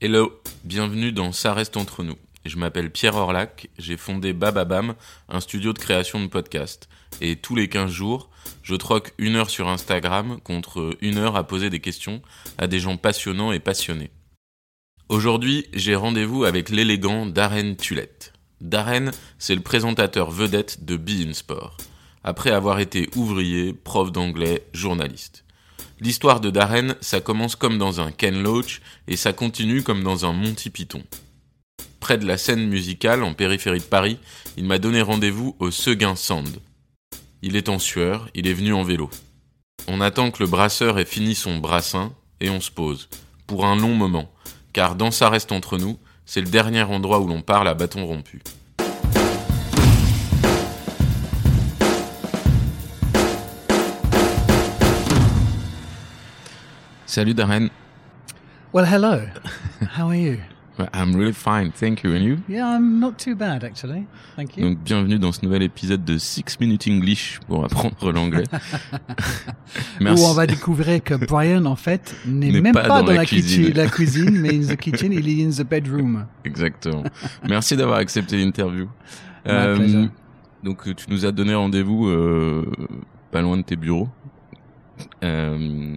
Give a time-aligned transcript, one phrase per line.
[0.00, 2.16] Hello, bienvenue dans Ça reste entre nous.
[2.44, 4.96] Je m'appelle Pierre Orlac, j'ai fondé Bababam,
[5.28, 6.88] un studio de création de podcasts.
[7.20, 8.28] Et tous les 15 jours,
[8.64, 12.20] je troque une heure sur Instagram contre une heure à poser des questions
[12.58, 14.10] à des gens passionnants et passionnés.
[15.08, 18.32] Aujourd'hui, j'ai rendez-vous avec l'élégant Darren Tulette.
[18.60, 21.76] Darren, c'est le présentateur vedette de Be in Sport,
[22.24, 25.44] après avoir été ouvrier, prof d'anglais, journaliste.
[26.00, 30.26] L'histoire de Darren, ça commence comme dans un Ken Loach et ça continue comme dans
[30.26, 31.04] un Monty Python.
[32.00, 34.18] Près de la scène musicale, en périphérie de Paris,
[34.56, 36.58] il m'a donné rendez-vous au Seguin Sand.
[37.42, 39.10] Il est en sueur, il est venu en vélo.
[39.86, 43.08] On attend que le brasseur ait fini son brassin et on se pose,
[43.46, 44.32] pour un long moment,
[44.72, 48.06] car dans Ça reste entre nous, c'est le dernier endroit où l'on parle à bâton
[48.06, 48.42] rompu.
[57.12, 57.68] Salut Darren.
[58.72, 59.28] Well, hello.
[59.82, 60.38] How are you?
[60.94, 62.14] I'm really fine, thank you.
[62.14, 62.38] And you?
[62.48, 64.06] Yeah, I'm not too bad actually.
[64.34, 64.64] Thank you.
[64.64, 68.44] Donc bienvenue dans ce nouvel épisode de 6 Minutes English pour apprendre l'anglais.
[70.00, 73.74] Où on va découvrir que Brian en fait n'est même pas, dans, la, cuisine.
[73.74, 76.24] la cuisine, mais in the kitchen, il est in the bedroom.
[76.46, 77.04] Exactement.
[77.46, 78.88] Merci d'avoir accepté l'interview.
[79.48, 80.06] Euh,
[80.64, 82.72] donc tu nous as donné rendez-vous euh,
[83.30, 84.08] pas loin de tes bureaux.
[85.22, 85.94] Euh,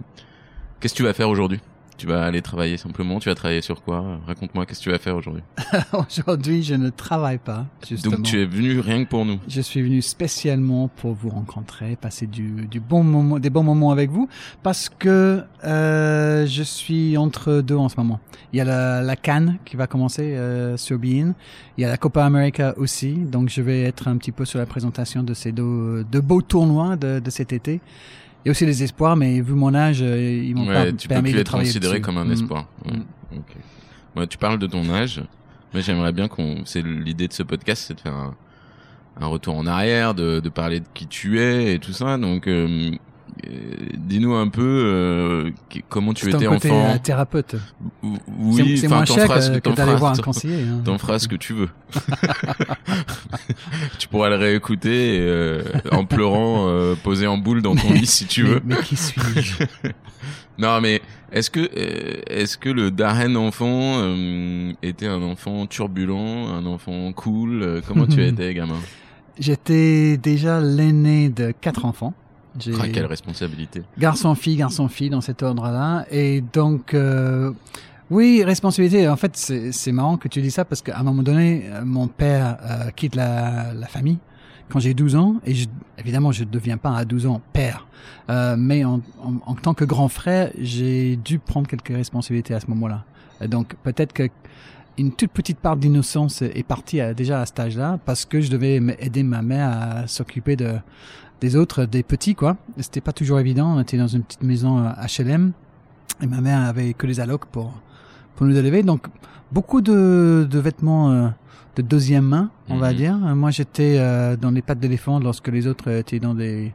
[0.86, 1.58] Qu'est-ce que tu vas faire aujourd'hui?
[1.96, 3.18] Tu vas aller travailler simplement?
[3.18, 4.20] Tu vas travailler sur quoi?
[4.24, 5.42] Raconte-moi, qu'est-ce que tu vas faire aujourd'hui?
[5.92, 7.66] Aujourd'hui, je ne travaille pas.
[7.84, 8.14] Justement.
[8.14, 11.96] Donc tu es venu rien que pour nous Je suis venu spécialement pour vous rencontrer,
[11.96, 14.28] passer du, du bon moment, des bons moments avec vous,
[14.62, 18.20] parce que euh, je suis entre deux en ce moment.
[18.52, 21.34] Il y a la, la Cannes qui va commencer euh, sur Bein.
[21.78, 24.60] Il y a la Copa America aussi, donc je vais être un petit peu sur
[24.60, 27.80] la présentation de ces deux, deux beaux tournois de, de cet été.
[28.46, 31.08] Y a aussi des espoirs, mais vu mon âge, euh, ils m'ont ouais, pas tu
[31.08, 32.02] permis peux de être considéré dessus.
[32.02, 32.32] comme un Mm.
[32.32, 32.66] espoir.
[32.86, 32.92] Ouais.
[32.96, 34.18] Mm.
[34.18, 35.22] Ouais, tu parles de ton âge.
[35.72, 36.62] Moi, j'aimerais bien qu'on.
[36.64, 38.34] C'est l'idée de ce podcast, c'est de faire un,
[39.20, 42.16] un retour en arrière, de, de parler de qui tu es et tout ça.
[42.18, 42.92] Donc, euh,
[43.96, 45.50] dis-nous un peu euh,
[45.88, 46.94] comment tu C'est un étais côté enfant.
[46.94, 47.56] euh, thérapeute.
[48.38, 50.62] Oui, c'est moins cher que, que d'aller voir un conseiller.
[50.62, 50.80] hein.
[50.84, 51.68] T'en feras ce que tu veux.
[53.98, 58.26] tu pourras le réécouter euh, en pleurant, euh, posé en boule dans ton lit si
[58.26, 58.60] tu mais, veux.
[58.64, 59.54] mais qui suis-je?
[60.58, 66.48] Non, mais est-ce que euh, est-ce que le Darren enfant euh, était un enfant turbulent,
[66.48, 67.62] un enfant cool?
[67.62, 68.78] Euh, Comment tu étais, gamin?
[69.38, 72.14] J'étais déjà l'aîné de quatre enfants.
[72.80, 76.04] Ah, Quelle responsabilité garçon-fille, garçon-fille dans cet ordre-là.
[76.10, 77.52] Et donc, euh,
[78.10, 79.08] oui, responsabilité.
[79.08, 82.08] En fait, c'est marrant que tu dis ça parce qu'à un moment donné, euh, mon
[82.08, 84.18] père euh, quitte la, la famille
[84.68, 85.36] quand j'ai 12 ans.
[85.44, 85.66] Et je,
[85.98, 87.86] évidemment, je ne deviens pas à 12 ans père.
[88.30, 92.60] Euh, mais en, en, en tant que grand frère, j'ai dû prendre quelques responsabilités à
[92.60, 93.04] ce moment-là.
[93.48, 94.28] Donc, peut-être que
[94.98, 98.50] une toute petite part d'innocence est partie à- déjà à cet âge-là parce que je
[98.50, 100.76] devais aider ma mère à s'occuper de
[101.40, 102.56] des autres, des petits quoi.
[102.78, 103.76] C'était pas toujours évident.
[103.76, 105.52] On était dans une petite maison euh, HLM
[106.22, 107.72] et ma mère avait que les allocs pour
[108.34, 108.82] pour nous élever.
[108.82, 109.06] Donc
[109.52, 111.28] beaucoup de de vêtements euh,
[111.76, 112.96] de deuxième main, on va Mhm.
[112.96, 113.16] dire.
[113.16, 116.72] Moi j'étais euh, dans les pattes d'éléphant lorsque les autres euh, étaient dans des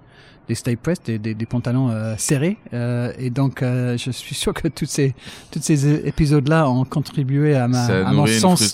[0.47, 2.57] des stay pressed, des, des, des pantalons euh, serrés.
[2.73, 3.61] Euh, et donc,
[3.95, 5.13] je suis sûr que tous ces,
[5.51, 8.65] tous ces épisodes-là ont contribué à, ma, Ça à mon une sens de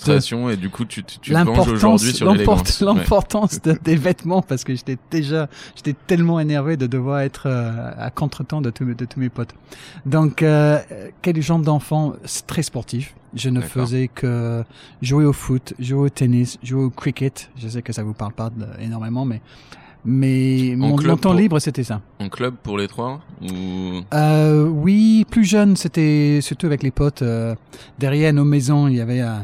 [0.50, 2.26] et du coup tu, tu, l'importance aujourd'hui sur
[2.96, 3.00] Ouais.
[3.62, 7.46] de- des vêtements parce que j'étais déjà j'étais tellement énervé de devoir être
[7.98, 9.54] à contretemps de tous mes- de tous mes potes
[10.06, 10.36] donc
[11.22, 12.14] quel genre d'enfant?
[12.46, 14.64] Très sportif je ne faisais que
[15.02, 18.32] jouer au foot jouer au tennis jouer au cricket je sais que ça vous parle
[18.32, 19.40] pas énormément mais
[20.04, 22.00] Mais mon, temps pour- libre, c'était ça.
[22.20, 24.00] En club pour les trois ou?
[24.14, 27.22] Euh, oui, plus jeune, c'était surtout avec les potes.
[27.22, 27.54] euh,
[27.98, 29.34] derrière nos maisons, il y avait, euh,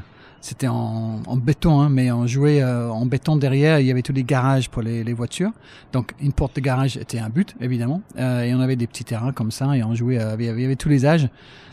[0.45, 3.81] c'était en, béton, hein, mais on jouait euh, en béton derrière.
[3.81, 5.53] Il y avait tous les garages pour les, voitures.
[5.93, 8.03] Donc une porte de garage était un but, évidemment.
[8.19, 10.19] Euh, et on avait des petits terrains comme ça, et on jouait.
[10.21, 11.31] euh, il y avait- tous les âges,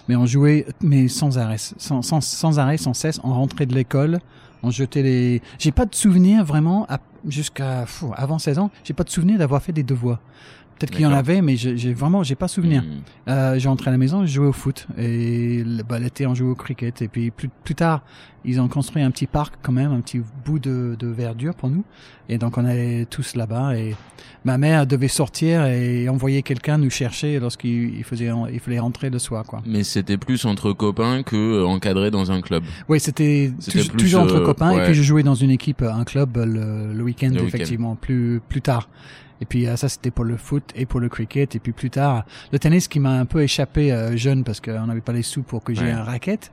[0.07, 3.19] mais on jouait, mais sans arrêt, sans, sans, sans arrêt, sans cesse.
[3.25, 4.21] On rentrait de l'école,
[4.63, 5.41] on jetait les.
[5.59, 6.87] J'ai pas de souvenir vraiment
[7.27, 7.85] jusqu'à
[8.15, 8.71] avant 16 ans.
[8.85, 10.19] J'ai pas de souvenir d'avoir fait des devoirs.
[10.81, 12.81] Peut-être qu'il y en avait, mais j'ai vraiment, j'ai pas souvenir.
[12.81, 13.29] Hmm.
[13.29, 16.49] Euh, j'ai rentré à la maison, je jouais au foot et bah, l'été on jouait
[16.49, 18.01] au cricket et puis plus, plus tard
[18.43, 21.69] ils ont construit un petit parc quand même, un petit bout de, de verdure pour
[21.69, 21.83] nous
[22.29, 23.95] et donc on allait tous là-bas et
[24.43, 29.11] ma mère devait sortir et envoyer quelqu'un nous chercher lorsqu'il il faisait il fallait rentrer
[29.11, 29.61] le soir quoi.
[29.67, 32.63] Mais c'était plus entre copains que euh, encadré dans un club.
[32.89, 33.53] Oui c'était
[33.99, 37.03] toujours entre euh, copains et puis je jouais dans une équipe, un club le, le
[37.03, 37.45] week-end Le week-end.
[37.45, 38.89] effectivement plus plus tard.
[39.41, 41.89] Et puis euh, ça c'était pour le foot et pour le cricket et puis plus
[41.89, 45.23] tard le tennis qui m'a un peu échappé euh, jeune parce qu'on n'avait pas les
[45.23, 45.91] sous pour que j'ai Ouais.
[45.91, 46.51] un racket.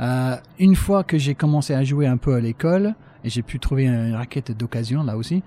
[0.00, 2.94] Euh, une fois que j'ai commencé à jouer un peu à l'école
[3.24, 5.42] et j'ai pu trouver une raquette d'occasion là aussi,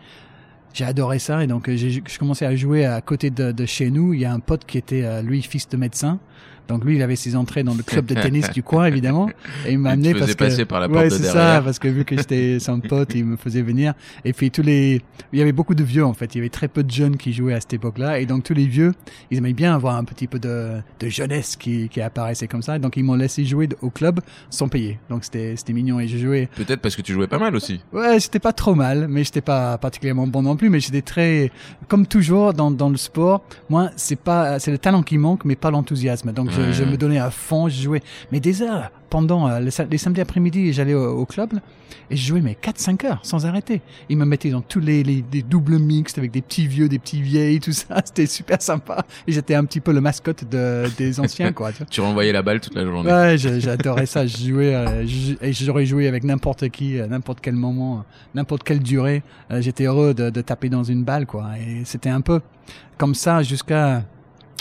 [0.74, 3.90] j'ai adoré ça et donc j'ai je commençais à jouer à côté de, de chez
[3.90, 4.14] nous.
[4.14, 6.20] Il y a un pote qui était lui fils de médecin.
[6.68, 9.30] Donc lui, il avait ses entrées dans le club de tennis du coin, évidemment,
[9.66, 11.80] et il m'a amené parce que passer par la porte ouais, de c'est ça, parce
[11.80, 13.94] que vu que j'étais son pote, il me faisait venir.
[14.26, 15.02] Et puis tous les,
[15.32, 16.36] il y avait beaucoup de vieux en fait.
[16.36, 18.54] Il y avait très peu de jeunes qui jouaient à cette époque-là, et donc tous
[18.54, 18.94] les vieux,
[19.32, 22.80] ils aimaient bien avoir un petit peu de, de jeunesse qui, qui apparaissait comme ça.
[22.80, 24.20] Donc ils m'ont laissé jouer au club
[24.50, 25.00] sans payer.
[25.10, 26.50] Donc c'était, c'était mignon et je jouais.
[26.56, 27.82] Peut-être parce que tu jouais pas mal aussi.
[27.92, 30.70] Ouais, j'étais pas trop mal, mais j'étais pas particulièrement bon non plus.
[30.70, 31.52] Mais j'étais très,
[31.88, 35.56] comme toujours dans, dans le sport, moi c'est pas, c'est le talent qui manque, mais
[35.56, 36.32] pas l'enthousiasme.
[36.32, 36.74] Donc je, Ouais.
[36.74, 38.02] je me donnais à fond, je jouais,
[38.32, 41.54] mais des heures pendant euh, les, les samedis après-midi, j'allais au, au club
[42.10, 43.82] et je jouais mais 4-5 heures sans arrêter.
[44.10, 46.98] Ils me mettaient dans tous les, les, les doubles mixtes avec des petits vieux, des
[47.00, 48.02] petits vieilles, tout ça.
[48.06, 49.06] C'était super sympa.
[49.28, 51.72] Et j'étais un petit peu le mascotte de, des anciens, quoi.
[51.90, 53.12] Tu renvoyais la balle toute la journée.
[53.12, 54.26] Ouais, j'adorais ça.
[54.26, 58.02] Je jouais, euh, je- et j'aurais joué avec n'importe qui, à n'importe quel moment, euh,
[58.36, 59.22] n'importe quelle durée.
[59.52, 61.52] Euh, J'étais heureux de, de taper dans une balle, quoi.
[61.60, 62.42] Et c'était un peu
[62.98, 64.04] comme ça jusqu'à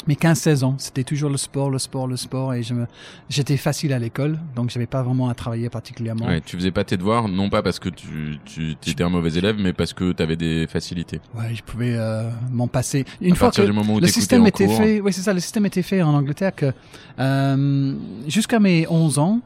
[0.07, 0.75] mes 15-16 ans.
[0.79, 2.55] C'était toujours le sport, le sport, le sport.
[2.55, 2.87] Et je me,
[3.29, 6.27] j'étais facile à l'école, donc j'avais pas vraiment à travailler particulièrement.
[6.27, 9.33] Ouais, tu faisais pas tes devoirs, non pas parce que tu, tu étais un mauvais
[9.35, 11.21] élève, mais parce que tu avais des facilités.
[11.35, 13.05] Ouais, je pouvais euh, m'en passer.
[13.21, 15.13] Une à fois partir que du moment où le système en était cours, fait, oui
[15.13, 16.73] c'est ça, le système était fait en Angleterre que
[17.19, 17.95] euh,
[18.27, 19.41] jusqu'à mes 11 ans,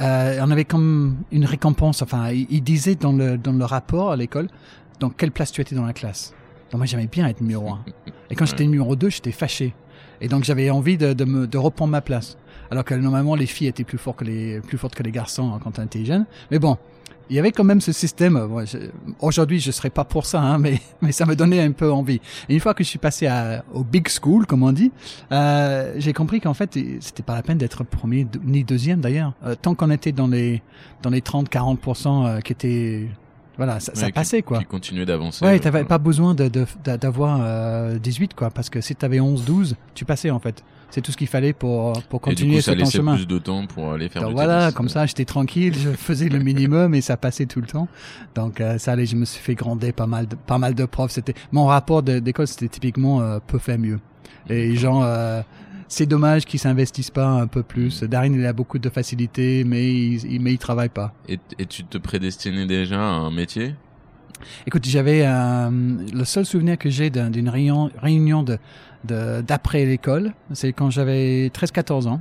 [0.00, 2.02] euh, on avait comme une récompense.
[2.02, 4.48] Enfin, il, il disait dans le dans le rapport à l'école,
[4.98, 6.34] dans quelle place tu étais dans la classe.
[6.70, 7.84] Donc moi j'aimais bien être numéro 1.
[8.30, 9.74] Et quand j'étais numéro 2, j'étais fâché.
[10.20, 12.36] Et donc j'avais envie de, de me de reprendre ma place.
[12.70, 15.52] Alors que normalement les filles étaient plus fortes que les plus fortes que les garçons
[15.54, 16.24] hein, quand on était jeune.
[16.50, 16.78] Mais bon,
[17.30, 18.36] il y avait quand même ce système.
[18.36, 18.64] euh,
[19.20, 22.20] Aujourd'hui, je serais pas pour ça, hein, mais mais ça me donnait un peu envie.
[22.48, 24.92] Et une fois que je suis passé à, au big school, comme on dit,
[25.32, 29.32] euh, j'ai compris qu'en fait, c'était pas la peine d'être premier ni deuxième d'ailleurs.
[29.44, 30.62] Euh, tant qu'on était dans les
[31.02, 33.08] dans les 30-40% euh, qui étaient
[33.56, 34.58] voilà, ça, ça Ouais, qui- passait quoi.
[34.58, 35.44] Qui continuait d'avancer.
[35.44, 39.76] Ouais, euh, t'avais pas besoin d'avoir euh, 18 quoi, parce que si t'avais 11, 12,
[39.94, 40.62] tu passais en fait.
[40.90, 43.16] C'est tout ce qu'il fallait pour pour Et du continuer coup, ça laissait chemin.
[43.16, 44.74] plus de temps pour aller faire Donc du voilà, tennis.
[44.74, 47.88] comme ça, j'étais tranquille, je faisais le minimum et ça passait tout le temps.
[48.36, 50.84] Donc euh, ça allait, je me suis fait gronder pas mal, de, pas mal de
[50.84, 51.10] profs.
[51.10, 53.98] C'était mon rapport d'école, c'était typiquement euh, peu fait mieux.
[54.48, 55.42] Et les gens, euh,
[55.94, 58.02] c'est dommage qu'ils s'investissent pas un peu plus.
[58.02, 61.12] Darin, il a beaucoup de facilité, mais il, il- mais il travaille pas.
[61.28, 63.74] Et, et tu te prédestinais déjà à un métier?
[64.66, 65.70] Écoute, j'avais euh,
[66.12, 68.58] le seul souvenir que j'ai d'un- d'une réunion, réunion de
[69.06, 72.20] d'après l'école, c'est quand j'avais 13-14 ans.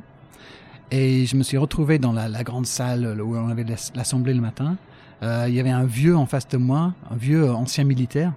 [0.92, 4.34] Et je me suis retrouvé dans la, la grande salle où on avait l'as- l'assemblée
[4.34, 4.76] le matin.
[5.24, 8.34] Euh, il y avait un vieux en face de moi, un vieux ancien militaire.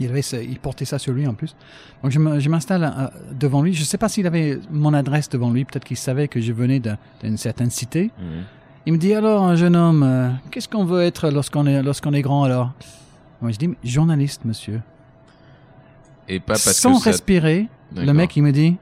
[0.00, 1.56] Il, avait ce- il portait ça sur lui en plus.
[2.02, 3.74] Donc je m'installe euh, devant lui.
[3.74, 5.64] Je ne sais pas s'il avait mon adresse devant lui.
[5.64, 8.10] Peut-être qu'il savait que je venais d'un- d'une certaine cité.
[8.18, 8.44] Mhm.
[8.86, 12.12] Il me dit alors, un jeune homme, euh, qu'est-ce qu'on veut être lorsqu'on est, lorsqu'on
[12.14, 12.72] est grand alors?
[13.42, 14.80] Moi je dis, journaliste, monsieur.
[16.28, 17.10] Et pas parce Sans que ça...
[17.10, 18.76] respirer, le mec il me dit,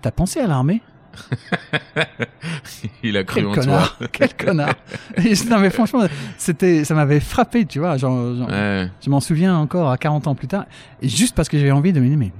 [0.00, 0.80] t'as pensé à l'armée?
[3.02, 4.06] Il a cru Quel en connard, toi.
[4.12, 4.74] quel connard.
[5.50, 6.06] Non mais franchement,
[6.38, 7.96] c'était, ça m'avait frappé, tu vois.
[7.96, 10.66] Genre, genre- Ouais, Je m'en souviens encore à 40 ans plus tard,
[11.00, 12.32] et juste parce que j'avais envie de me dire, mais,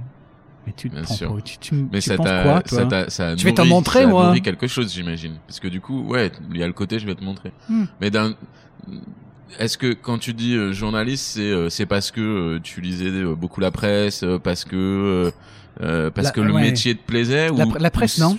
[0.65, 1.35] mais tu te Bien prends sûr.
[1.35, 3.53] pas, tu, tu, mais tu ça penses quoi, toi ça t'a, ça a Je vais
[3.53, 4.39] te nourri- montrer, ça a moi.
[4.39, 5.35] quelque chose, j'imagine.
[5.47, 7.51] Parce que du coup, ouais, il y a le côté, je vais te montrer.
[7.69, 7.85] Hmm.
[8.01, 8.33] Mais d'un,
[9.59, 13.07] est-ce que quand tu dis euh, journaliste, c'est, euh, c'est parce que euh, tu lisais
[13.09, 15.31] euh, beaucoup la presse, euh, parce que,
[15.81, 16.61] euh, parce La- que le ouais.
[16.61, 18.37] métier te plaisait La ou la presse, non.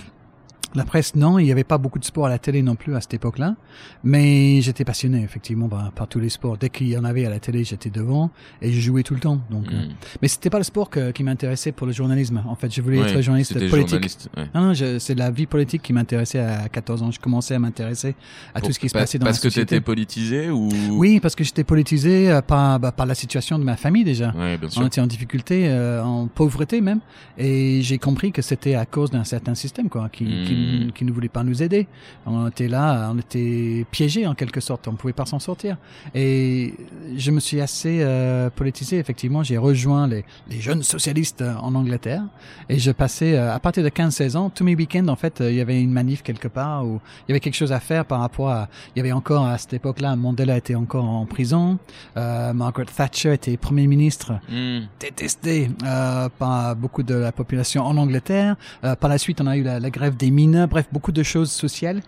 [0.75, 2.95] La presse, non, il n'y avait pas beaucoup de sport à la télé non plus
[2.95, 3.55] à cette époque-là,
[4.03, 6.57] mais j'étais passionné effectivement par, par, tous les sports.
[6.57, 8.29] Dès qu'il y en avait à la télé, j'étais devant
[8.61, 9.39] et je jouais tout le temps.
[9.49, 9.89] Donc, euh, Mm.
[10.21, 12.43] mais c'était pas le sport que- qui m'intéressait pour le journalisme.
[12.47, 13.89] En fait, je voulais Ouais, être journaliste politique.
[13.89, 14.45] journaliste, ouais.
[14.53, 17.11] Non, non, c'est la vie politique qui m'intéressait à 14 ans.
[17.11, 18.15] Je commençais à m'intéresser
[18.53, 19.67] à tout ce qui se Pa- passait dans Parce la que société.
[19.75, 20.69] t'étais politisé ou?
[20.91, 24.31] Oui, parce que j'étais politisé euh, par, bah, par la situation de ma famille déjà.
[24.35, 24.81] Ouais, bien sûr.
[24.81, 26.99] On était en difficulté, euh, en pauvreté même,
[27.37, 31.11] et j'ai compris que c'était à cause d'un certain système quoi, qui, qui, Qui ne
[31.11, 31.87] voulait pas nous aider.
[32.25, 35.77] On était là, on était piégés en quelque sorte, on pouvait pas s'en sortir.
[36.13, 36.73] Et
[37.17, 38.97] je me suis assez euh, politisé.
[38.97, 42.23] Effectivement, j'ai rejoint les, les jeunes socialistes euh, en Angleterre,
[42.69, 45.55] et je passais euh, à partir de 15-16 ans, tous mes week-ends en fait, il
[45.55, 48.19] y avait une manif quelque part où il y avait quelque chose à faire par
[48.19, 48.69] rapport à.
[48.95, 51.77] Il y avait encore à cette époque-là, Mandela était encore en prison,
[52.17, 54.81] euh, Margaret Thatcher était premier ministre Hmm.
[54.99, 58.55] détesté euh, par beaucoup de la population en Angleterre.
[58.81, 61.51] Par la suite, on a eu la, la grève des mineurs, bref, beaucoup de choses
[61.51, 62.01] sociales.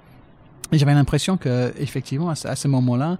[0.71, 3.17] Et j'avais l'impression que, effectivement, à ce, moment-là,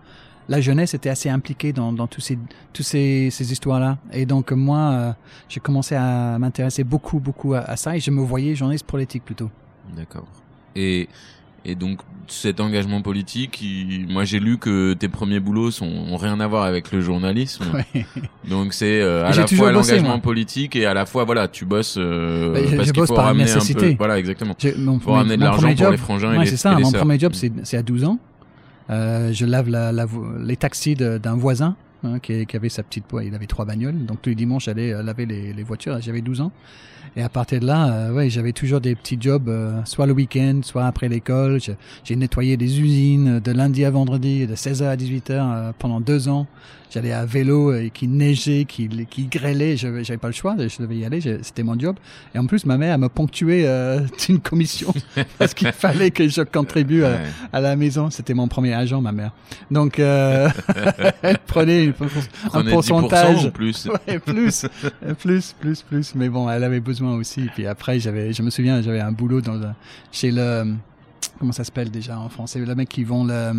[0.50, 2.38] la jeunesse était assez impliquée dans, dans tous ces,
[2.74, 3.98] tous ces, histoires-là.
[4.12, 5.13] Et donc, moi, euh,
[5.48, 9.24] j'ai commencé à m'intéresser beaucoup, beaucoup à, à ça et je me voyais journaliste politique
[9.24, 9.50] plutôt.
[9.96, 10.27] D'accord.
[10.75, 11.07] Et,
[11.67, 16.17] et donc, cet engagement politique, il- moi j'ai lu que tes premiers boulots sont, ont
[16.17, 17.65] rien à voir avec le journalisme.
[17.74, 18.05] Ouais.
[18.50, 21.95] Donc c'est euh, à la fois l'engagement politique et à la fois, voilà, tu bosses
[21.97, 23.95] euh, Bah, parce qu'il faut par ramener un peu.
[23.97, 24.55] Voilà, exactement.
[24.77, 26.74] Mon Faut ramener de l'argent pour job- les frangins et Ouais, c'est ça.
[26.74, 27.00] et les Mon sœurs.
[27.01, 28.19] premier job, c'est c'est à 12 ans.
[28.89, 31.75] Euh, je lave la, la vo- les taxis d'un voisin
[32.15, 33.27] hein, qui, avait sa petite poêle.
[33.27, 34.05] Il avait trois bagnoles.
[34.05, 35.99] Donc tous les dimanches, j'allais euh, laver les, voitures.
[36.01, 36.51] J'avais 12 ans.
[37.15, 40.13] Et à partir de là, euh, ouais, j'avais toujours des petits jobs, euh, soit le
[40.13, 41.59] week-end, soit après l'école.
[42.03, 46.27] J'ai nettoyé des usines de lundi à vendredi, de 16h à 18h euh, pendant deux
[46.27, 46.47] ans.
[46.89, 49.75] J'allais à vélo et qui neigeait, qui, qui grêlait.
[49.75, 51.20] Je J'avais pas le choix, je devais y aller.
[51.41, 51.98] C'était mon job.
[52.34, 54.94] Et en plus, ma mère elle me ponctuait euh, d'une commission
[55.38, 58.10] parce qu'il fallait que je contribue à, la maison.
[58.10, 59.32] C'était mon premier agent, ma mère.
[59.70, 60.50] Donc, euh,
[61.22, 61.94] elle prenait une-
[62.53, 63.46] un 10% pourcentage.
[63.46, 63.88] ou plus.
[63.88, 64.65] Ouais, plus,
[65.06, 66.15] euh, plus, plus, plus.
[66.15, 67.41] Mais bon, elle avait besoin aussi.
[67.41, 69.60] Et puis après, j'avais, je me souviens, j'avais un boulot dans
[70.12, 70.74] chez le,
[71.39, 73.51] comment ça s'appelle déjà en français, le mec qui vend le,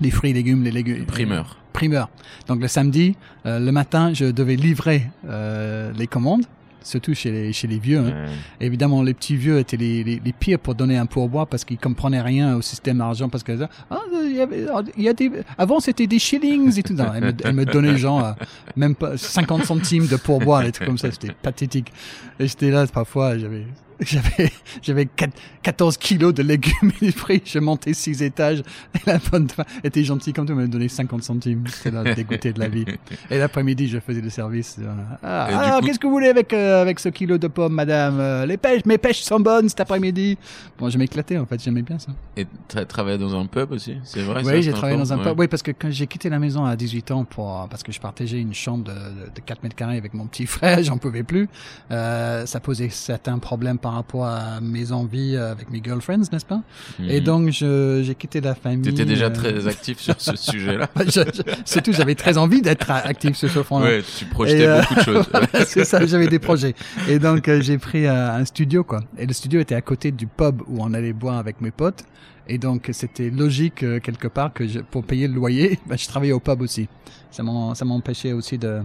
[0.00, 1.04] les fruits et légumes, les légumes.
[1.06, 1.56] Primeur.
[1.72, 2.08] Primeur.
[2.48, 3.16] Donc le samedi,
[3.46, 6.44] euh, le matin, je devais livrer euh, les commandes,
[6.82, 7.98] surtout chez les, chez les vieux.
[8.00, 8.26] hein.
[8.60, 11.78] Évidemment, les petits vieux étaient les, les, les pires pour donner un pourboire parce qu'ils
[11.78, 13.52] comprenaient rien au système d'argent parce que
[13.90, 14.66] ah, il y avait,
[14.96, 16.94] il y a des, avant c'était des shillings et tout.
[16.94, 18.32] Non, elle, me, elle me donnait genre euh,
[18.76, 21.10] même pas 50 centimes de pourboire, des trucs comme ça.
[21.12, 21.92] C'était pathétique.
[22.38, 23.64] Et j'étais là parfois, j'avais
[24.06, 24.50] j'avais
[24.82, 25.30] j'avais quat-
[25.62, 27.42] 14 kilos de légumes et de fruits.
[27.44, 28.60] Je montais six étages.
[28.94, 31.64] Et la bonne femme était gentille comme tout, elle me donnait 50 centimes.
[31.66, 32.84] J'étais là dégoûté de la vie.
[33.30, 34.76] Et l'après-midi, je faisais le service.
[34.78, 35.18] Voilà.
[35.22, 38.18] Ah, alors, coup- qu'est-ce que vous voulez avec euh, avec ce kilo de pommes, madame?
[38.20, 40.38] Euh, Les pêches, mes pêches sont bonnes cet après-midi.
[40.78, 42.12] Bon, je m'éclatais en fait, j'aimais bien ça.
[42.36, 45.24] Et tu travaillé dans un pub aussi, c'est vrai oui, j'ai travaillé dans un ouais.
[45.24, 45.38] pub.
[45.38, 48.00] Oui, parce que quand j'ai quitté la maison à 18 ans pour parce que je
[48.00, 51.22] partageais une chambre de, de, de 4 mètres carrés avec mon petit frère, j'en pouvais
[51.22, 51.48] plus.
[51.90, 56.62] Euh, ça posait certains problèmes par rapport à mes envies avec mes girlfriends, n'est-ce pas?
[57.02, 57.24] Et Mhm.
[57.24, 58.82] donc j'ai quitté la famille.
[58.82, 60.88] T'étais déjà euh, très actif sur ce sujet-là.
[61.06, 63.86] je- je- surtout, j'avais très envie d'être actif sur ce front-là.
[63.86, 65.26] Ouais, tu projetais Et, euh, beaucoup de choses.
[65.66, 66.74] C'est ça, j'avais des projets.
[67.08, 69.00] Et donc euh, j'ai pris euh, un studio quoi.
[69.18, 72.04] Et le studio était à côté du pub où on allait boire avec mes potes.
[72.48, 76.06] Et donc c'était logique euh, quelque part que je, pour payer le loyer, bah, je
[76.08, 76.88] travaillais au pub aussi.
[77.30, 77.42] Ça
[77.84, 78.80] m'empêchait aussi de,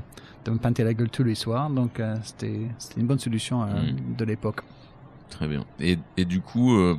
[0.45, 1.69] de me pinter la gueule tous les soirs.
[1.71, 2.59] Donc euh, c'était
[2.97, 4.15] une bonne solution euh, Mm.
[4.17, 4.62] de l'époque.
[5.29, 5.65] Très bien.
[5.79, 6.96] Et, et du coup, euh,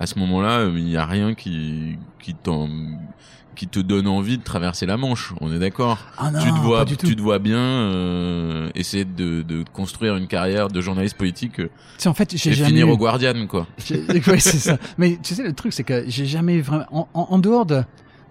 [0.00, 2.68] à ce moment-là, euh, il n'y a rien qui, qui, t'en-
[3.54, 5.32] qui te donne envie de traverser la Manche.
[5.40, 5.98] On est d'accord?
[6.18, 7.14] Ah tu te vois, tout.
[7.14, 11.70] te vois bien euh, essayer de, de construire une carrière de journaliste politique euh,
[12.06, 13.66] en fait, j'ai jamais finir eu- au Guardian, quoi.
[14.26, 14.78] Ouais, c'est ça.
[14.98, 17.82] Mais tu sais, le truc, c'est que j'ai jamais vraiment, en, en- en dehors de,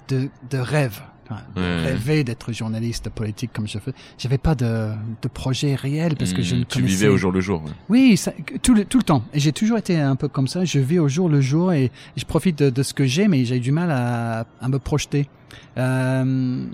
[0.10, 1.82] de, de rêve, enfin, de Ouais.
[1.82, 4.90] rêver d'être journaliste politique comme je fais, j'avais pas de,
[5.22, 6.96] de projet réel parce que je Hmm, ne tu connaissais.
[6.96, 7.64] vivais au jour le jour.
[7.64, 7.72] ouais.
[7.90, 9.24] Oui, ça, tout, le, tout le temps.
[9.34, 10.66] Et j'ai toujours été un peu comme ça.
[10.66, 13.44] Je vis au jour le jour et je profite de, de ce que j'ai, mais
[13.46, 15.28] j'ai du mal à, à me projeter.
[15.78, 16.66] Euh,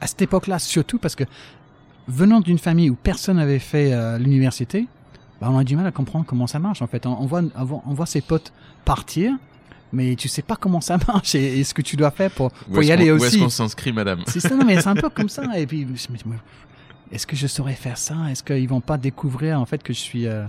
[0.00, 1.24] à cette époque-là, surtout parce que
[2.08, 4.86] venant d'une famille où personne n'avait fait euh, l'université,
[5.40, 6.82] bah, on a du mal à comprendre comment ça marche.
[6.82, 8.52] En fait, on voit, on voit ses potes
[8.84, 9.32] partir,
[9.94, 12.50] mais tu sais pas comment ça marche et, et ce que tu dois faire pour,
[12.50, 13.38] pour y aller qu'on- Où est-ce aussi.
[13.40, 15.42] qu'on s'inscrit, madame C'est ça, non, mais c'est un peu comme ça.
[15.58, 15.86] Et puis,
[17.12, 18.14] est-ce que je saurais faire ça?
[18.30, 20.44] Est-ce qu'ils vont pas découvrir en fait que je suis euh,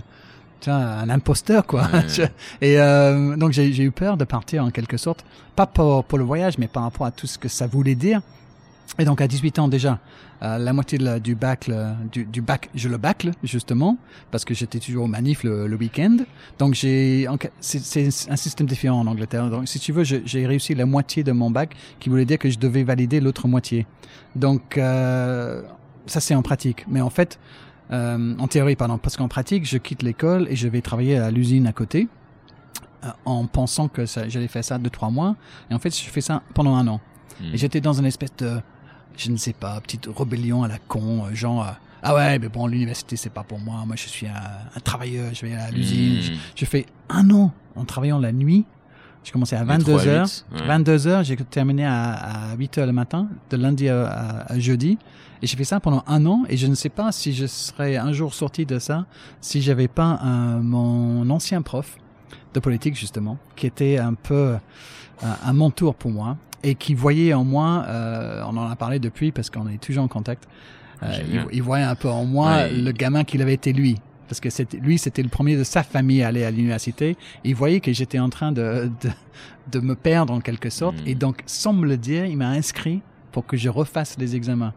[0.60, 1.88] tu vois, un imposteur, quoi?
[1.92, 2.30] Ouais.
[2.60, 5.24] Et euh, donc j'ai j'ai eu peur de partir en quelque sorte,
[5.54, 8.20] pas pour, pour le voyage, mais par rapport à tout ce que ça voulait dire.
[8.98, 9.98] Et donc à 18 ans déjà,
[10.42, 13.98] euh, la moitié de la- du bac, le- du, du bac, je le bacle justement
[14.30, 16.16] parce que j'étais toujours au manif le, le week-end.
[16.58, 17.26] Donc j'ai,
[17.60, 19.50] c'est un système différent en Angleterre.
[19.50, 22.48] Donc si tu veux, j'ai réussi la moitié de mon bac, qui voulait dire que
[22.48, 23.86] je devais valider l'autre moitié.
[24.34, 25.62] Donc euh,
[26.06, 27.38] ça c'est en pratique, mais en fait,
[27.90, 31.30] euh, en théorie pardon, parce qu'en pratique, je quitte l'école et je vais travailler à
[31.30, 32.08] l'usine à côté.
[33.04, 35.36] euh, En pensant que j'allais faire ça deux trois mois,
[35.70, 37.00] et en fait, je fais ça pendant un an.
[37.40, 37.52] Hmm.
[37.52, 38.58] Et j'étais dans une espèce de,
[39.16, 41.70] je ne sais pas, petite rébellion à la con, euh, genre, euh,
[42.02, 43.82] ah ouais, mais bon, l'université, c'est pas pour moi.
[43.86, 44.32] Moi, je suis un,
[44.76, 46.20] un travailleur, je vais à l'usine.
[46.22, 46.36] Je, Hmm.
[46.54, 48.64] je fais un an en travaillant la nuit.
[49.24, 50.26] J'ai commencé à Les 22 trois à heures.
[50.26, 50.66] huit, ouais.
[50.68, 52.12] 22 heures, j'ai terminé à,
[52.52, 54.98] à 8 heures le matin, de lundi à, à- à jeudi.
[55.42, 56.44] Et j'ai fait ça pendant un an.
[56.48, 59.04] Et je ne sais pas si je serais un jour sorti de ça
[59.40, 61.96] si j'avais pas un- mon ancien prof
[62.54, 64.56] de politique, justement, qui était un peu
[65.22, 68.98] un, un mentor pour moi et qui voyait en moi, euh, on en a parlé
[68.98, 70.48] depuis parce qu'on est toujours en contact,
[71.02, 73.96] euh, il, voyait un peu en moi Ouais, le gamin qu'il avait été lui.
[74.28, 77.16] Parce que c'était, lui, c'était le premier de sa famille à aller à l'université.
[77.44, 79.10] Il voyait que j'étais en train de, de,
[79.70, 80.96] de me perdre en quelque sorte.
[81.00, 81.06] Mhm.
[81.06, 84.72] Et donc, sans me le dire, il m'a inscrit pour que je refasse les examens.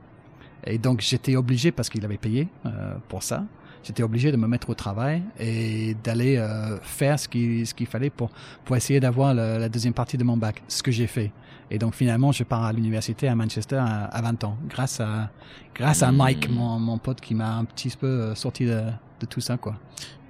[0.65, 3.45] Et donc, j'étais obligé, parce qu'il avait payé euh, pour ça,
[3.83, 7.88] j'étais obligé de me mettre au travail et d'aller euh, faire ce qu'il ce qu'il
[7.88, 8.29] fallait pour,
[8.65, 11.31] pour essayer d'avoir la deuxième partie de mon bac, ce que j'ai fait.
[11.71, 15.29] Et donc, finalement, je pars à l'université à Manchester à, à 20 ans, grâce à,
[15.75, 16.12] grâce à.
[16.12, 18.81] Mike, mon, mon pote, qui m'a un petit peu euh, sorti de,
[19.19, 19.75] de tout ça, quoi.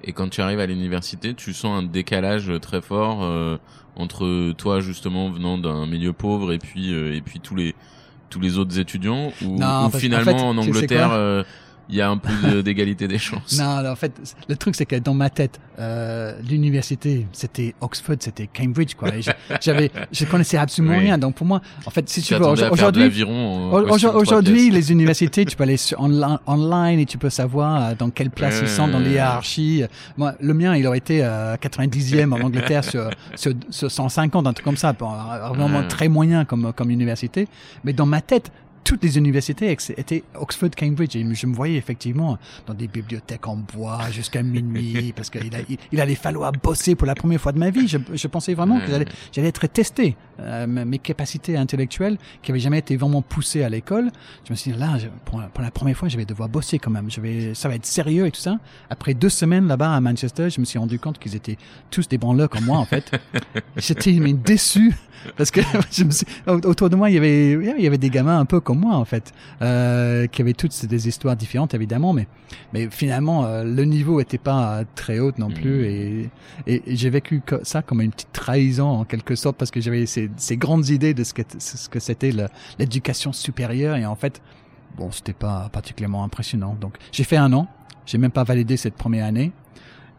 [0.04, 3.58] Et quand tu arrives à l'université, tu sens un décalage très fort euh,
[3.96, 7.76] entre toi justement venant d'un milieu pauvre et puis euh, et puis tous les
[8.30, 11.46] tous les autres étudiants ou, Non, finalement fait, en tu sais Angleterre
[11.90, 13.58] il y a un peu d'égalité des chances.
[13.60, 14.12] Non, non, en fait,
[14.48, 19.10] le truc c'est que dans ma tête, euh, l'université, c'était Oxford, c'était Cambridge, quoi.
[19.62, 21.06] J'avais, je connaissais absolument Oui.
[21.06, 21.18] rien.
[21.18, 23.72] Donc pour moi, en fait, si Tu veux, aujourd'hui, en
[24.16, 28.10] Aujourd'hui, les universités, tu peux aller sur onli- online et tu peux savoir euh, dans
[28.10, 29.84] quelle place ils sont dans hiérarchies.
[30.18, 34.54] Moi, le mien, il aurait été euh, 90e en Angleterre sur, sur, sur 150, un
[34.54, 34.90] truc comme ça.
[35.02, 37.48] Euh, vraiment très moyen comme, comme université.
[37.84, 38.52] Mais dans ma tête,
[38.84, 41.16] toutes les universités étaient Oxford, Cambridge.
[41.16, 45.60] Et je me voyais effectivement dans des bibliothèques en bois jusqu'à minuit parce qu'il a-
[45.70, 47.88] il, il allait falloir bosser pour la première fois de ma vie.
[47.88, 48.88] Je, je pensais vraiment que
[49.34, 50.16] j'allais être testé.
[50.40, 54.10] Euh, mes capacités intellectuelles qui avaient jamais été vraiment poussées à l'école.
[54.46, 56.80] Je me suis dit là, je- pour, pour la première fois, je vais devoir bosser
[56.80, 57.12] quand même.
[57.12, 58.58] Je vais, ça va être sérieux et tout ça.
[58.90, 61.58] Après deux semaines là-bas à Manchester, je me suis rendu compte qu'ils étaient
[61.92, 63.12] tous des branleurs comme moi en fait.
[63.78, 64.94] J'étais déçu
[65.36, 65.60] parce que
[65.92, 68.46] je me suis, autour de moi il y avait, il y avait des gamins un
[68.46, 72.28] peu comme moi en fait, euh, qui avaient toutes des histoires différentes évidemment, mais
[72.72, 76.30] mais finalement euh, le niveau était pas très haut non plus Mhm.
[76.68, 80.30] et, j'ai vécu ça comme une petite trahison en quelque sorte parce que j'avais ces,
[80.38, 82.32] ces grandes idées de ce que ce que c'était
[82.78, 84.40] l'éducation supérieure et en fait
[84.98, 87.66] bon c'était pas particulièrement impressionnant donc j'ai fait un an
[88.06, 89.52] j'ai même pas validé cette première année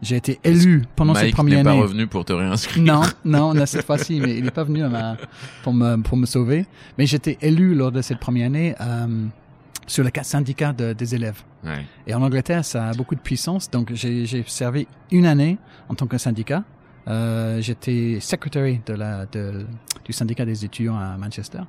[0.01, 2.83] j'ai été élu pendant cette Mike première n'est pas année revenu pour te réinscrire.
[2.83, 5.17] non, non, non, cette fois-ci, mais il n'est pas venu à ma-
[5.63, 6.65] pour me pour me sauver.
[6.97, 9.25] Mais j'étais élu lors de cette première année euh,
[9.87, 11.41] sur le cas- syndicat de- des élèves.
[11.63, 11.85] Ouais.
[12.07, 13.69] Et en Angleterre, ça a beaucoup de puissance.
[13.69, 15.57] Donc j'ai servi une année
[15.89, 16.63] en tant que syndicat.
[17.07, 18.19] Euh, J'étais
[18.85, 19.65] de la de,
[20.05, 21.59] du syndicat des étudiants à Manchester.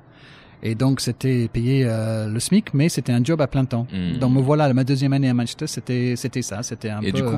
[0.65, 3.85] Et donc c'était payé euh, le SMIC, mais c'était un job à plein temps.
[3.93, 4.17] Mhm.
[4.19, 7.17] Donc me voilà, ma deuxième année à Manchester, c'était c'était ça, c'était un Et peu.
[7.17, 7.37] du coup,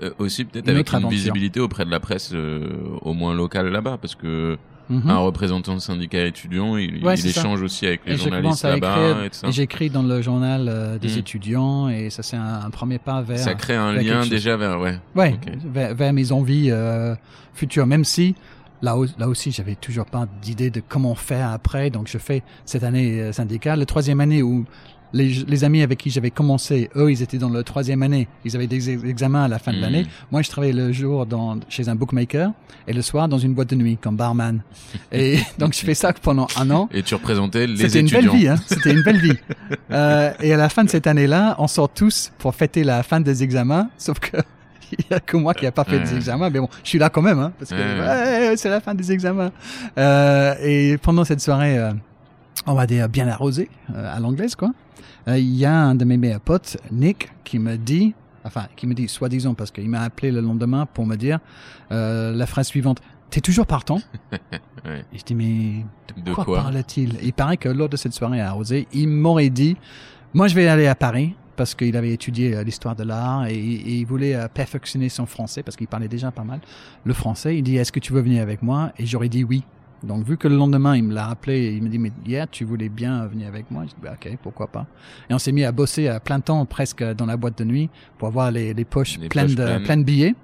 [0.00, 1.10] euh, aussi peut-être avec une aventure.
[1.10, 2.70] visibilité auprès de la presse, euh,
[3.02, 4.56] au moins locale là-bas, parce que
[4.90, 5.10] Mhm.
[5.10, 7.40] un représentant de syndicat étudiant, il, Ouais, il c'est ça.
[7.40, 11.08] échange aussi avec les Et journalistes là-bas et et j'écris dans le journal euh, des
[11.12, 11.18] Mhm.
[11.18, 14.56] étudiants, et ça c'est un, un premier pas vers, Ça crée un vers lien déjà
[14.56, 14.98] vers ouais.
[15.16, 17.14] ouais, vers, vers mes envies euh,
[17.54, 18.34] futures, même si
[18.82, 22.84] là, là aussi j'avais toujours pas d'idée de comment faire après, donc je fais cette
[22.84, 24.64] année euh, syndicale, la troisième année où
[25.14, 28.28] les, les amis avec qui j'avais commencé, eux, ils étaient dans la troisième année.
[28.46, 29.82] Ils avaient des ex- examens à la fin de Mhm.
[29.82, 30.06] l'année.
[30.30, 32.50] Moi, je travaillais le jour dans, chez un bookmaker
[32.88, 34.62] et le soir dans une boîte de nuit comme barman.
[35.12, 36.88] Et donc, je fais ça pendant un an.
[36.94, 38.56] Et tu représentais les C'était une belle vie, hein.
[38.66, 39.36] C'était une belle vie.
[39.90, 43.20] Euh, et à la fin de cette année-là, on sort tous pour fêter la fin
[43.20, 44.38] des examens, sauf que
[44.98, 46.98] il y a que moi qui a pas fait des examens, mais bon, je suis
[46.98, 48.56] là quand même, hein, parce que Ouais.
[48.56, 49.50] c'est la fin des examens.
[49.98, 51.92] Euh, et pendant cette soirée, euh,
[52.66, 54.72] on va dire bien arrosée euh, à l'anglaise, quoi.
[55.28, 58.12] Il y a un de mes meilleurs potes, Nick, qui me dit,
[58.44, 61.38] enfin, qui me dit, soi-disant, parce qu'il m'a appelé le lendemain pour me dire
[61.90, 63.00] la phrase suivante.
[63.30, 63.98] T'es toujours partant?
[64.84, 65.04] Ouais.
[65.14, 65.84] Et je dis mais
[66.20, 66.62] de, quoi, quoi?
[66.62, 67.16] parle-t-il?
[67.22, 69.76] Il paraît que lors de cette soirée à Arrosé, il m'aurait dit,
[70.34, 73.54] moi je vais aller à Paris parce qu'il avait étudié euh, l'histoire de l'art et,
[73.54, 76.60] et il voulait euh, perfectionner son français parce qu'il parlait déjà pas mal
[77.04, 77.56] le français.
[77.56, 78.92] Il dit est-ce que tu veux venir avec moi?
[78.98, 79.64] Et j'aurais dit oui.
[80.02, 82.48] Donc, vu que le lendemain, il me l'a rappelé, et il me dit, mais hier,
[82.50, 83.84] tu voulais bien venir avec moi?
[83.84, 84.86] Je dis, bah, ok, pourquoi pas?
[85.30, 87.88] Et on s'est mis à bosser à plein temps, presque dans la boîte de nuit,
[88.18, 89.82] pour avoir les, les poches Les pleines poches de, pleines.
[89.84, 90.34] pleines de billets.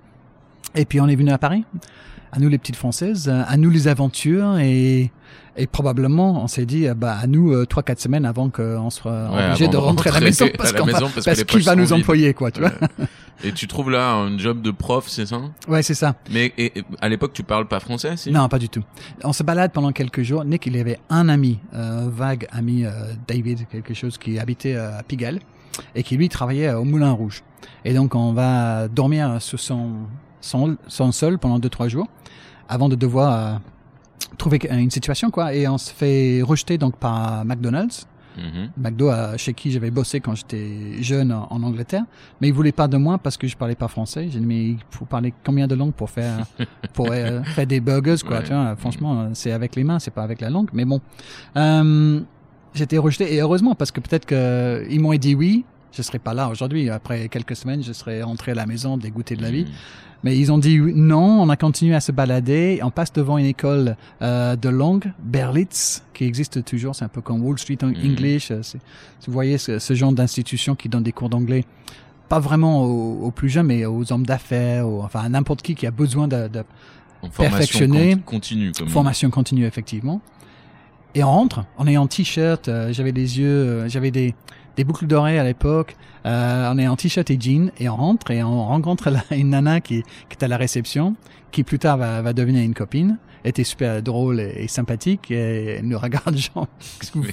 [0.77, 1.64] Et puis, on est venu à Paris.
[2.33, 5.11] À nous, les petites françaises, à nous, les aventures, et,
[5.57, 8.91] et probablement, on s'est dit, euh, bah, à nous, euh, trois, quatre semaines avant qu'on
[8.91, 11.93] soit Ouais, obligé de rentrer à la maison, parce qu'on va- parce qu'il va nous
[11.93, 12.73] employer, quoi, tu vois.
[13.45, 15.41] Et tu trouves là un job de prof, c'est ça?
[15.69, 16.17] Ouais, c'est ça.
[16.31, 18.33] Mais et- et à l'époque, tu parles pas français, si?
[18.33, 18.83] Non, pas du tout.
[19.23, 20.45] On se balade pendant quelques jours.
[20.45, 22.91] Nick, il y avait un ami, euh, vague ami euh,
[23.29, 25.38] David, quelque chose qui habitait euh, à Pigalle
[25.95, 27.45] et qui lui travaillait euh, au Moulin Rouge.
[27.85, 29.91] Et donc on va dormir sous son
[30.40, 32.09] son, son sol pendant deux trois jours
[32.68, 33.59] avant de devoir euh,
[34.37, 35.55] trouver une situation quoi.
[35.55, 38.07] Et on se fait rejeter donc par McDonald's.
[38.38, 38.70] Mhm.
[38.77, 42.05] McDo euh, chez qui j'avais bossé quand j'étais jeune en, en Angleterre,
[42.40, 44.29] mais ils voulaient pas de moi parce que je parlais pas français.
[44.31, 46.46] J'ai dit mais il faut parler combien de langues pour faire
[46.94, 48.38] pour euh, faire des burgers quoi.
[48.38, 48.44] Ouais.
[48.44, 50.68] Tu vois, franchement, euh, c'est avec les mains, c'est pas avec la langue.
[50.72, 51.01] Mais bon,
[51.57, 52.20] euh,
[52.74, 56.35] j'étais rejeté et heureusement parce que peut-être que ils m'ont dit oui, je serais pas
[56.35, 56.90] là aujourd'hui.
[56.90, 59.64] Après quelques semaines, je serais rentré à la maison dégoûté de la vie.
[59.64, 59.70] Mhm.
[60.24, 62.81] Mais ils ont dit non, on a continué à se balader.
[62.83, 66.96] On passe devant une école euh, de langue, Berlitz, qui existe toujours.
[66.96, 67.96] C'est un peu comme Wall Street en- Mhm.
[68.12, 68.51] English.
[68.51, 68.61] euh,
[69.27, 71.64] Vous voyez ce, ce genre d'institution qui donne des cours d'anglais,
[72.29, 75.87] pas vraiment aux, aux plus jeunes, mais aux hommes d'affaires, enfin à n'importe qui qui
[75.87, 76.64] a besoin de, de
[77.31, 78.14] formation Perfectionner.
[78.16, 80.20] con- continue, comme formation continue effectivement.
[81.14, 84.35] Et on rentre, on est en t-shirt, euh, j'avais les yeux, euh, j'avais des,
[84.79, 88.31] des boucles d'oreilles à l'époque, euh, on est en t-shirt et jean, et on rentre
[88.31, 91.17] et on rencontre une nana qui, qui est à la réception,
[91.51, 95.79] qui plus tard va, va devenir une copine, était super drôle et, et sympathique, et
[95.79, 96.69] elle nous regarde genre,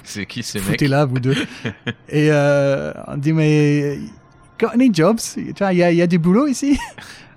[0.04, 1.36] c'est qui ces mecs là, vous deux
[2.10, 4.00] Et euh, on dit, mais,
[4.60, 5.20] got any jobs?
[5.36, 6.80] Tu vois, il y a, il y a du boulot ici?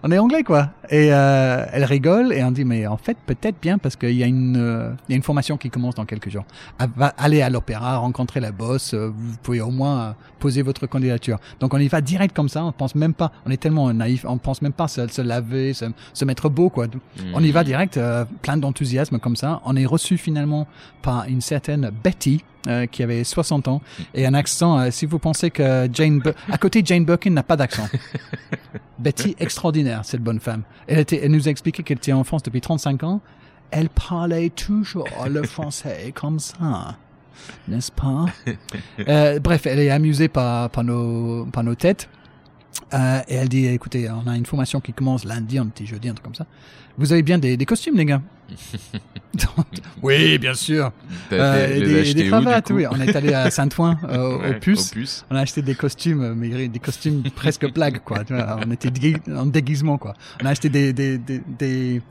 [0.08, 0.70] On est anglais, quoi.
[0.88, 4.22] Et euh, elle rigole et on dit, mais en fait, peut-être bien parce qu'il y,
[4.22, 6.46] a une, euh, il y a une formation qui commence dans quelques jours.
[6.78, 6.86] Ah,
[7.18, 11.38] Allez à l'opéra, rencontrer la boss, euh, vous pouvez au moins poser votre candidature.
[11.60, 14.24] Donc on y va direct comme ça, on pense même pas, on est tellement naïf,
[14.26, 16.86] on pense même pas se, se laver, se, se mettre beau, quoi.
[17.34, 19.60] On y va direct, euh, plein d'enthousiasme comme ça.
[19.66, 20.66] On est reçu finalement
[21.02, 23.80] par une certaine Betty euh, qui avait 60 ans
[24.14, 24.78] et un accent.
[24.78, 27.88] euh, si vous pensez que Jane, à côté Jane Birkin n'a pas d'accent.
[28.98, 30.62] Betty extraordinaire cette bonne femme.
[30.86, 33.20] Elle était, elle nous a expliqué qu'elle était en France depuis 35 ans.
[33.70, 36.96] Elle parlait toujours le français comme ça.
[37.68, 38.26] N'est-ce pas?
[39.06, 42.08] Euh, bref, elle est amusée par, par nos, par nos têtes.
[42.94, 46.08] Euh, et elle dit, écoutez, on a une formation qui commence lundi, on était jeudi,
[46.08, 46.46] un truc comme ça.
[46.96, 48.22] Vous avez bien des, des costumes, les gars
[49.34, 49.66] Donc,
[50.02, 50.90] Oui, bien sûr.
[51.32, 52.86] Euh, et des, et cravates, oui.
[52.90, 55.24] On est allé à Saint-Ouen, euh, Ouais, au puce.
[55.30, 58.24] On a acheté des costumes, euh, mais des costumes presque blagues, quoi.
[58.24, 58.90] Tu vois, on était
[59.30, 60.14] en déguisement, quoi.
[60.42, 62.02] On a acheté des, des, des, des,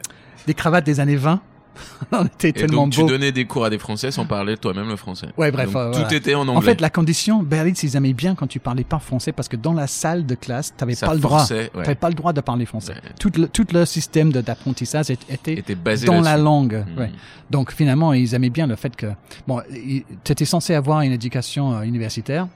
[0.46, 1.42] des cravates des années 20.
[2.12, 4.88] on était Et tellement donc tu donnais des cours à des Français sans parler toi-même
[4.90, 5.28] le français.
[5.38, 6.16] Ouais, bref, Donc, euh, tout voilà.
[6.16, 6.56] était en anglais.
[6.58, 9.56] En fait, la condition, Berlitz, ils aimaient bien quand tu parlais pas français parce que
[9.56, 11.46] dans la salle de classe, t'avais pas le droit.
[11.50, 11.70] ouais.
[11.74, 12.94] T'avais pas le droit de parler français.
[12.94, 13.02] Ouais.
[13.20, 16.84] Tout le, tout le système d'apprentissage était était basé dans la langue.
[16.98, 17.12] Ouais.
[17.50, 19.08] Donc finalement, ils aimaient bien le fait que
[19.48, 19.62] bon,
[20.24, 22.48] tu étais censé avoir une éducation euh, universitaire,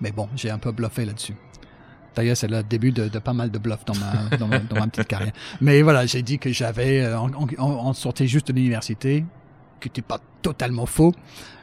[0.00, 1.34] mais bon, j'ai un peu bluffé là-dessus.
[2.16, 4.76] D'ailleurs, c'est le début de, de pas mal de bluffs dans ma, dans ma, dans
[4.76, 5.32] ma petite carrière.
[5.60, 9.24] Mais voilà, j'ai dit que j'avais, euh, on, on- on sortait juste de l'université,
[9.80, 11.14] qui n'était pas totalement faux,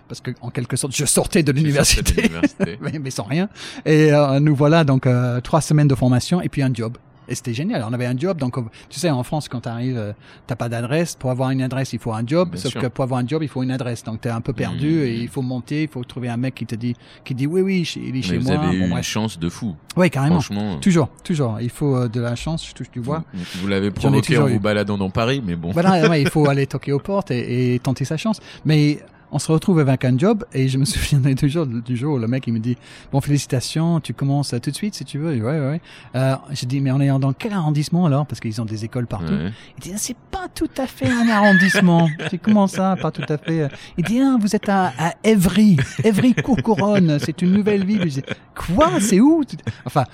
[0.08, 2.30] parce que en quelque sorte, je sortais de l'université.
[2.82, 3.50] mais, mais sans rien.
[3.86, 6.98] Et euh, nous voilà donc euh, trois semaines de formation et puis un job.
[7.28, 7.86] Et c'était génial.
[7.88, 8.38] On avait un job.
[8.38, 10.14] Donc, euh, tu sais, en France, quand tu arrives, euh,
[10.48, 11.16] t'as pas d'adresse.
[11.16, 12.52] Pour avoir une adresse, il faut un job.
[12.52, 12.82] Bien sauf sûr.
[12.82, 14.04] que pour avoir un job, il faut une adresse.
[14.04, 15.04] Donc, tu es un peu perdu Mhm.
[15.04, 15.84] et il faut monter.
[15.84, 18.22] Il faut trouver un mec qui te dit, qui dit oui, oui, il est Mais
[18.22, 18.60] chez vous moi.
[18.64, 19.76] avez eu une chance de fou.
[19.96, 20.42] Oui, carrément.
[20.42, 20.78] Franchement.
[20.80, 21.60] Toujours, toujours.
[21.62, 22.68] Il faut euh, de la chance.
[22.68, 23.24] Je touche du bois.
[23.34, 24.54] Vous, vous l'avez provoqué en eu.
[24.54, 25.72] vous baladant dans Paris, mais bon.
[25.72, 28.40] Voilà, ouais, il faut aller toquer aux portes et, et tenter sa chance.
[28.66, 29.00] Mais
[29.34, 32.28] on se retrouve avec un job et je me souviendrai toujours du jour où le
[32.28, 32.78] mec il me dit
[33.12, 35.36] bon félicitations, tu commences tout de suite si tu veux.
[35.36, 35.82] Et Ouais ouais.
[36.16, 38.26] Euh, J'ai dit mais on est dans quel arrondissement alors?
[38.26, 39.34] Parce qu'ils ont des écoles partout.
[39.34, 39.52] Ouais.
[39.78, 42.08] Il dit ah, c'est pas tout à fait un arrondissement.
[42.30, 43.70] Dis comment ça pas tout à fait?
[43.98, 48.02] Il dit ah, vous êtes à, à Évry, Évry Courcouronne, c'est une nouvelle ville.
[48.04, 48.24] Je dis
[48.56, 49.00] quoi?
[49.00, 49.44] C'est où?
[49.86, 50.06] Enfin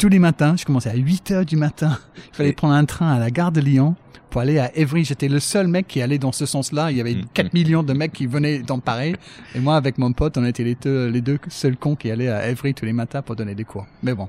[0.00, 1.98] tous les matins, je commençais à 8 heures du matin.
[2.32, 3.94] Il fallait Et- prendre un train à la gare de Lyon
[4.30, 5.04] pour aller à Évry.
[5.04, 6.90] J'étais le seul mec qui allait dans ce sens-là.
[6.90, 7.24] Il y avait Mhm.
[7.34, 9.14] 4 millions de mecs qui venaient dans pareil.
[9.54, 12.28] Et moi, avec mon pote, on était les deux, les deux seuls cons qui allaient
[12.30, 13.86] à Évry tous les matins pour donner des cours.
[14.02, 14.28] Mais bon,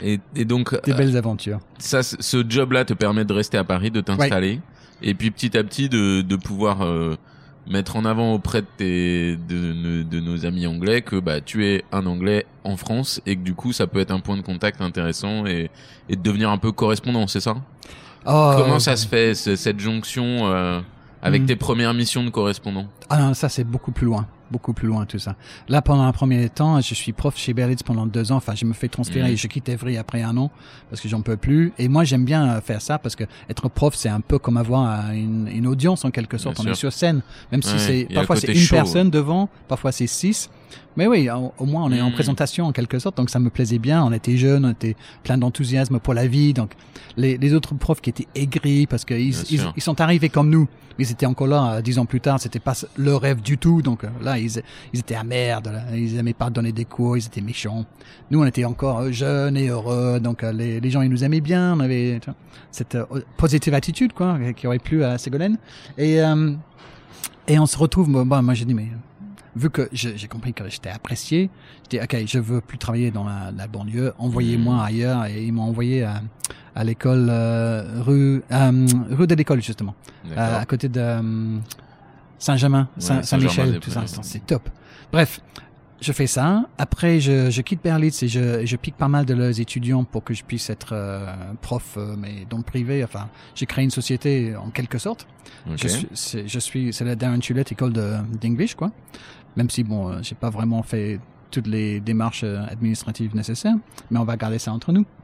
[0.00, 1.60] Et, et donc, des euh, belles aventures.
[1.78, 4.60] ça, ce job-là te permet de rester à Paris, de t'installer,
[5.02, 7.16] et puis petit à petit de, de pouvoir euh,
[7.66, 11.64] mettre en avant auprès de, tes, de, de- de nos amis anglais que bah tu
[11.66, 14.42] es un anglais en France et que du coup ça peut être un point de
[14.42, 15.70] contact intéressant et,
[16.08, 17.54] et de devenir un peu correspondant, c'est ça?
[18.26, 20.80] Oh, Comment ça se fait ce- cette jonction euh,
[21.22, 21.46] Avec Mm.
[21.46, 22.86] tes premières missions de correspondant?
[23.08, 25.34] Ah non, ça c'est beaucoup plus loin, beaucoup plus loin tout ça.
[25.68, 28.36] Là, pendant un premier temps, je suis prof chez Berlitz pendant deux ans.
[28.36, 29.36] Enfin, je me fais transférer, Mhm.
[29.36, 30.50] je quitte Evry après un an
[30.90, 31.72] parce que j'en peux plus.
[31.78, 34.56] Et moi, j'aime bien euh, faire ça parce que être prof, c'est un peu comme
[34.58, 36.56] avoir une, une audience en quelque sorte.
[36.60, 40.06] Bien On est sur scène, même si c'est parfois c'est une personne devant, parfois c'est
[40.06, 40.50] six.
[40.96, 42.12] Mais oui, au, au moins on est en Mhm.
[42.14, 44.02] présentation en quelque sorte, donc ça me plaisait bien.
[44.04, 46.52] On était jeunes, on était plein d'enthousiasme pour la vie.
[46.52, 46.72] Donc
[47.16, 50.68] les, les autres profs qui étaient aigris parce qu'ils ils, ils sont arrivés comme nous,
[50.98, 52.38] ils étaient encore là euh, dix ans plus tard.
[52.40, 53.80] C'était pas leur rêve du tout.
[53.80, 55.62] Donc euh, là, ils, ils étaient amers.
[55.94, 57.16] Ils aimaient pas donner des cours.
[57.16, 57.86] Ils étaient méchants.
[58.30, 60.20] Nous, on était encore euh, jeunes et heureux.
[60.20, 61.74] Donc les, les gens, ils nous aimaient bien.
[61.74, 62.34] On avait vois,
[62.70, 63.04] cette euh,
[63.38, 65.56] positive attitude quoi, qui aurait plu à Ségolène.
[65.96, 66.52] Et euh,
[67.48, 68.10] et on se retrouve.
[68.10, 68.88] Bon, bon, moi, j'ai dit mais
[69.54, 71.50] vu que j'ai compris que j'étais apprécié,
[71.90, 74.80] j'ai dit ok, je veux plus travailler dans la, la banlieue, envoyez-moi Mhm.
[74.80, 76.22] ailleurs et ils m'ont envoyé à,
[76.74, 79.94] à l'école euh, rue euh, rue de l'école justement,
[80.30, 81.18] euh, à côté de
[82.38, 84.68] Saint-Germain, Saint- Saint-Michel, des tout ça, c'est top.
[85.12, 85.40] Bref.
[86.04, 86.64] Je fais ça.
[86.78, 90.24] Après, je, je quitte Berlitz et je, je pique pas mal de leurs étudiants pour
[90.24, 93.04] que je puisse être euh, prof, mais dans le privé.
[93.04, 95.28] Enfin, j'ai créé une société en quelque sorte.
[95.76, 98.90] Je suis, c'est, je suis, c'est la Darren Tulette école de, d'English, quoi.
[99.56, 103.74] Même si, bon, euh, j'ai pas vraiment fait toutes les démarches euh, administratives nécessaires,
[104.10, 105.04] mais on va garder ça entre nous.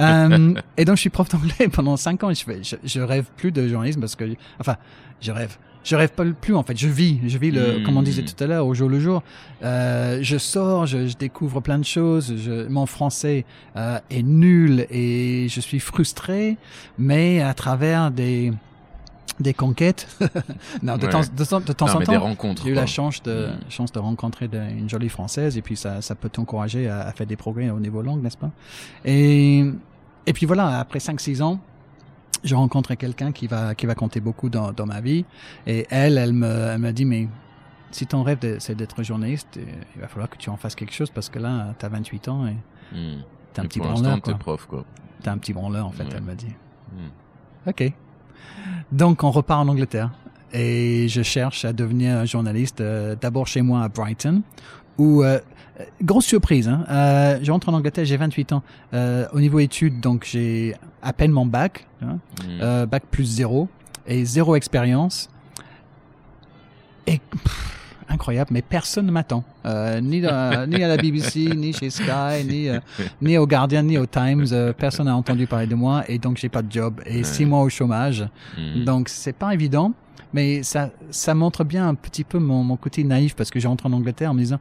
[0.00, 2.30] Euh, et donc, je suis prof d'anglais pendant cinq ans.
[2.30, 4.24] Et je, fais, je, je rêve plus de journalisme parce que,
[4.60, 4.76] enfin,
[5.20, 5.56] je rêve.
[5.84, 6.76] Je rêve pas plus en fait.
[6.76, 7.82] Je vis, je vis le, Mm.
[7.84, 9.22] comme on disait tout à l'heure, au jour le jour.
[9.62, 12.34] Euh, je sors, je, je découvre plein de choses.
[12.36, 13.44] Je, mon français
[13.76, 16.56] euh, est nul et je suis frustré,
[16.98, 18.52] mais à travers des
[19.40, 20.06] des conquêtes.
[20.82, 21.10] non, de, Ouais.
[21.10, 22.62] temps, de, temps- de temps Non, en mais des temps, rencontres.
[22.64, 22.82] j'ai eu quoi.
[22.82, 23.70] la chance de, Mm.
[23.70, 27.12] chance de rencontrer de- une jolie française et puis ça, ça peut t'encourager à, à
[27.12, 28.50] faire des progrès au niveau langue, n'est-ce pas?
[29.04, 29.64] Et
[30.26, 31.60] et puis voilà, après 5-6 ans,
[32.44, 35.24] je rencontre quelqu'un qui va qui va compter beaucoup dans, dans ma vie
[35.66, 37.28] et elle, elle me elle me dit mais
[37.90, 39.62] si ton rêve de- c'est d'être journaliste, euh,
[39.96, 42.46] il va falloir que tu en fasses quelque chose parce que là, t'as 28 ans
[42.46, 42.56] et
[42.92, 43.22] Mm.
[43.52, 44.20] t'es un Et petit pour branleur.
[44.20, 44.84] t'es prof, quoi.
[45.22, 46.52] T'es un petit branleur en fait, elle m'a dit.
[46.92, 47.68] Mm.
[47.70, 47.92] Ok.
[48.92, 50.10] Donc on repart en Angleterre.
[50.52, 54.40] Et je cherche à devenir journaliste euh, d'abord chez moi à Brighton
[54.96, 55.38] où euh,
[56.02, 58.62] grosse surprise hein, euh, je rentre en Angleterre j'ai 28 ans.
[58.94, 62.46] Euh, au niveau études donc j'ai à peine mon bac hein, Mm.
[62.62, 63.68] euh, bac plus zéro
[64.06, 65.28] et zéro expérience.
[67.06, 67.77] Et pff,
[68.08, 72.78] incroyable mais personne ne m'attend euh, ni, à la BBC ni chez Sky ni euh,
[73.20, 76.38] ni au Guardian ni au Times euh, personne n'a entendu parler de moi et donc
[76.38, 78.84] j'ai pas de job et six mois au chômage Mm.
[78.84, 79.92] donc c'est pas évident,
[80.32, 83.68] mais ça ça montre bien un petit peu mon, mon côté naïf parce que j'ai
[83.68, 84.58] rentré en Angleterre en me disant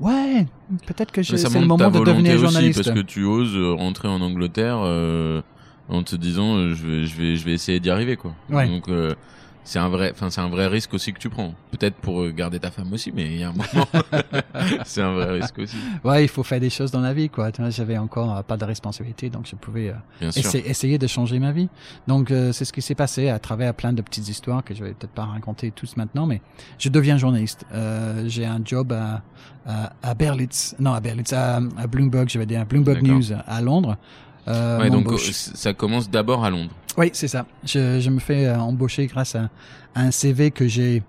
[0.00, 0.46] ouais
[0.86, 2.82] peut-être que je- c'est le moment de devenir aussi, journaliste.
[2.84, 4.76] parce que tu oses rentrer en Angleterre
[5.88, 8.32] en te disant je vais je vais je vais essayer d'y arriver quoi.
[8.50, 8.68] Ouais.
[8.68, 8.88] Donc
[9.64, 11.54] c'est un vrai enfin c'est un vrai risque aussi que tu prends.
[11.70, 13.86] Peut-être pour euh, garder ta femme aussi mais il y a un moment
[14.84, 15.76] c'est un vrai risque aussi.
[16.04, 17.50] Ouais, il faut faire des choses dans la vie quoi.
[17.70, 21.52] J'avais encore euh, pas de responsabilité donc je pouvais euh, essa- essayer de changer ma
[21.52, 21.68] vie.
[22.08, 24.84] Donc euh, c'est ce qui s'est passé à travers plein de petites histoires que je
[24.84, 26.40] vais peut-être pas raconter tous maintenant, mais
[26.78, 27.64] je deviens journaliste.
[27.72, 29.22] Euh, j'ai un job à,
[29.66, 33.02] à, à Berlitz, non à Berlitz, à, à Bloomberg, je vais dire, à Bloomberg.
[33.02, 33.96] News à Londres.
[34.46, 36.72] Ouais, donc ça commence d'abord à Londres.
[36.98, 37.46] Oui, c'est ça.
[37.64, 39.48] Je, je me fais euh, embaucher grâce à,
[39.94, 41.02] à un CV que j'ai,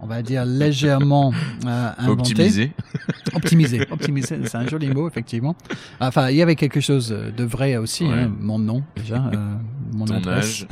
[0.00, 1.32] on va dire, légèrement
[1.66, 2.30] euh, inventé.
[2.32, 2.72] Optimisé.
[3.34, 3.80] Optimisé.
[3.90, 5.54] Optimisé, c'est un joli mot, effectivement.
[6.00, 8.04] Enfin, il y avait quelque chose de vrai aussi.
[8.04, 8.12] Ouais.
[8.14, 8.32] hein.
[8.40, 9.16] Mon nom, déjà.
[9.16, 9.54] euh,
[9.92, 10.64] mon Ton adresse.
[10.64, 10.66] âge.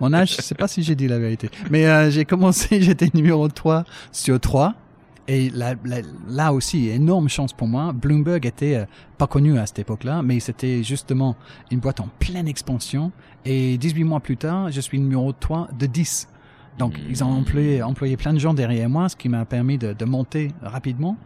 [0.00, 1.48] Mon âge, je sais pas si j'ai dit la vérité.
[1.70, 4.74] Mais euh, j'ai commencé, j'étais numéro 3 sur 3.
[5.26, 7.92] Et là, là, là aussi, énorme chance pour moi.
[7.92, 8.84] Bloomberg était euh,
[9.16, 11.34] pas connu à cette époque-là, mais c'était justement
[11.70, 13.10] une boîte en pleine expansion.
[13.46, 16.28] Et 18 mois plus tard, je suis numéro 3 de 10.
[16.76, 19.92] Donc, ils ont employé, employé plein de gens derrière moi, ce qui m'a permis de,
[19.92, 21.16] de monter rapidement,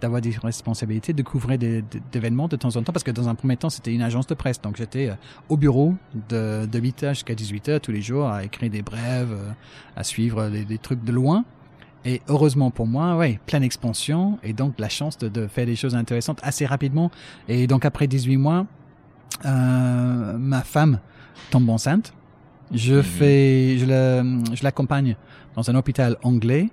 [0.00, 3.28] d'avoir des responsabilités, de couvrir des, des- d'événements de temps en temps, parce que dans
[3.28, 4.60] un premier temps, c'était une agence de presse.
[4.60, 5.14] Donc, j'étais euh,
[5.48, 5.94] au bureau
[6.28, 9.50] de, de 8h jusqu'à 18h tous les jours à écrire des brèves, euh,
[9.94, 11.44] à suivre des, des trucs de loin.
[12.06, 15.74] Et heureusement pour moi, ouais, pleine expansion et donc la chance de, de faire des
[15.76, 17.10] choses intéressantes assez rapidement.
[17.48, 18.64] Et donc après 18 mois,
[19.44, 21.00] euh, ma femme
[21.50, 22.14] tombe enceinte.
[22.72, 23.02] Je Mhm.
[23.02, 24.22] fais, je la-
[24.54, 25.16] je l'accompagne
[25.54, 26.70] dans un hôpital anglais.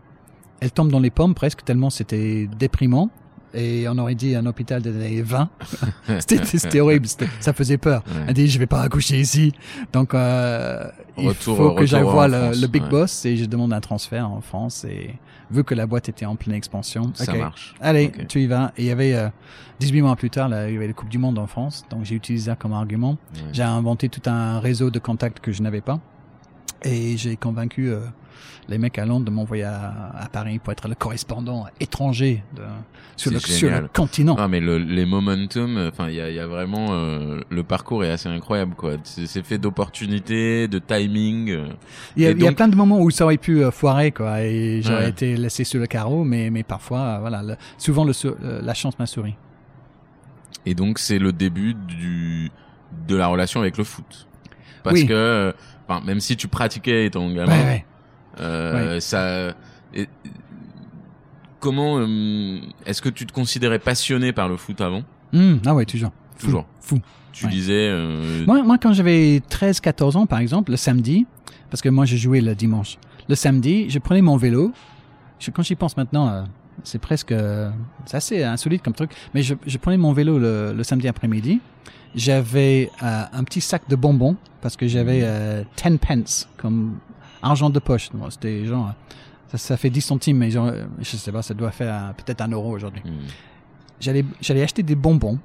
[0.59, 3.09] Elle tombe dans les pommes presque tellement c'était déprimant.
[3.53, 5.49] Et on aurait dit un hôpital des années 20.
[6.19, 7.07] c'était, horrible,
[7.39, 8.03] ça faisait peur.
[8.07, 8.23] Ouais.
[8.27, 9.53] Elle dit je vais pas accoucher ici.
[9.91, 10.85] Donc euh,
[11.17, 12.89] il Retour- faut que j'aille voir le, big ouais.
[12.89, 14.85] boss et je demande un transfert en France.
[14.85, 15.15] Et
[15.51, 17.75] vu que la boîte était en pleine expansion, Ça marche.
[17.79, 18.71] allez, tu y vas.
[18.77, 19.29] Et il y avait euh,
[19.79, 21.85] 18 mois plus tard, là, il y avait la Coupe du Monde en France.
[21.91, 23.17] Donc j'ai utilisé ça comme argument.
[23.35, 23.41] Ouais.
[23.51, 25.99] J'ai inventé tout un réseau de contacts que je n'avais pas.
[26.83, 27.99] Et j'ai convaincu euh,
[28.67, 32.61] les mecs à Londres de m'envoyer à, à Paris pour être le correspondant étranger de,
[33.15, 34.35] sur, le, sur continent.
[34.39, 37.63] Ah mais le, les momentum, enfin il y a, il y a vraiment euh, le
[37.63, 38.93] parcours est assez incroyable quoi.
[39.03, 41.49] C'est fait d'opportunités, de timing.
[41.51, 41.67] euh.
[42.15, 44.81] Il y, a, y plein de moments où ça aurait pu euh, foirer, quoi, et
[44.81, 45.09] j'aurais Ouais.
[45.09, 48.13] été laissé sur le carreau, mais, mais parfois, voilà, le- souvent le,
[48.61, 49.35] la chance m'a souri.
[50.65, 52.49] Et donc c'est le début du
[53.07, 54.27] de la relation avec le foot.
[54.83, 55.05] Parce Oui.
[55.07, 55.51] que euh,
[56.05, 57.85] même si tu pratiquais étant gamin, Ouais, ouais.
[58.39, 59.53] Euh, ça
[59.93, 60.07] et-
[61.59, 65.03] comment euh, est-ce que tu te considérais passionné par le foot avant?
[65.33, 66.11] Hum, ah ouais, toujours.
[66.39, 66.65] Toujours.
[66.81, 66.99] Fou.
[67.31, 67.51] Tu Ouais.
[67.51, 71.25] disais euh, Moi, moi, quand j'avais 13-14 ans, par exemple, le samedi,
[71.71, 74.71] parce que moi, je jouais le dimanche, le samedi, je prenais mon vélo.
[75.39, 76.43] Je, quand j'y pense maintenant, euh,
[76.83, 77.33] c'est presque,
[78.05, 81.59] c'est assez insolite comme truc, mais je, je prenais mon vélo le, le samedi après-midi.
[82.15, 86.99] J'avais un petit sac de bonbons parce que j'avais euh, 10 pence comme
[87.43, 88.09] argent de poche.
[88.13, 88.93] Bon, C'était genre,
[89.49, 92.13] ça, ça fait 10 centimes, mais genre, euh, je sais pas, ça doit faire euh,
[92.13, 93.27] peut-être un euro aujourd'hui hmm.
[93.99, 95.37] j'allais j'allais acheter des bonbons.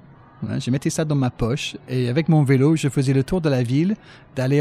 [0.48, 3.40] Hein, je mettais ça dans ma poche et avec mon vélo, je faisais le tour
[3.40, 3.96] de la ville,
[4.36, 4.60] d'aller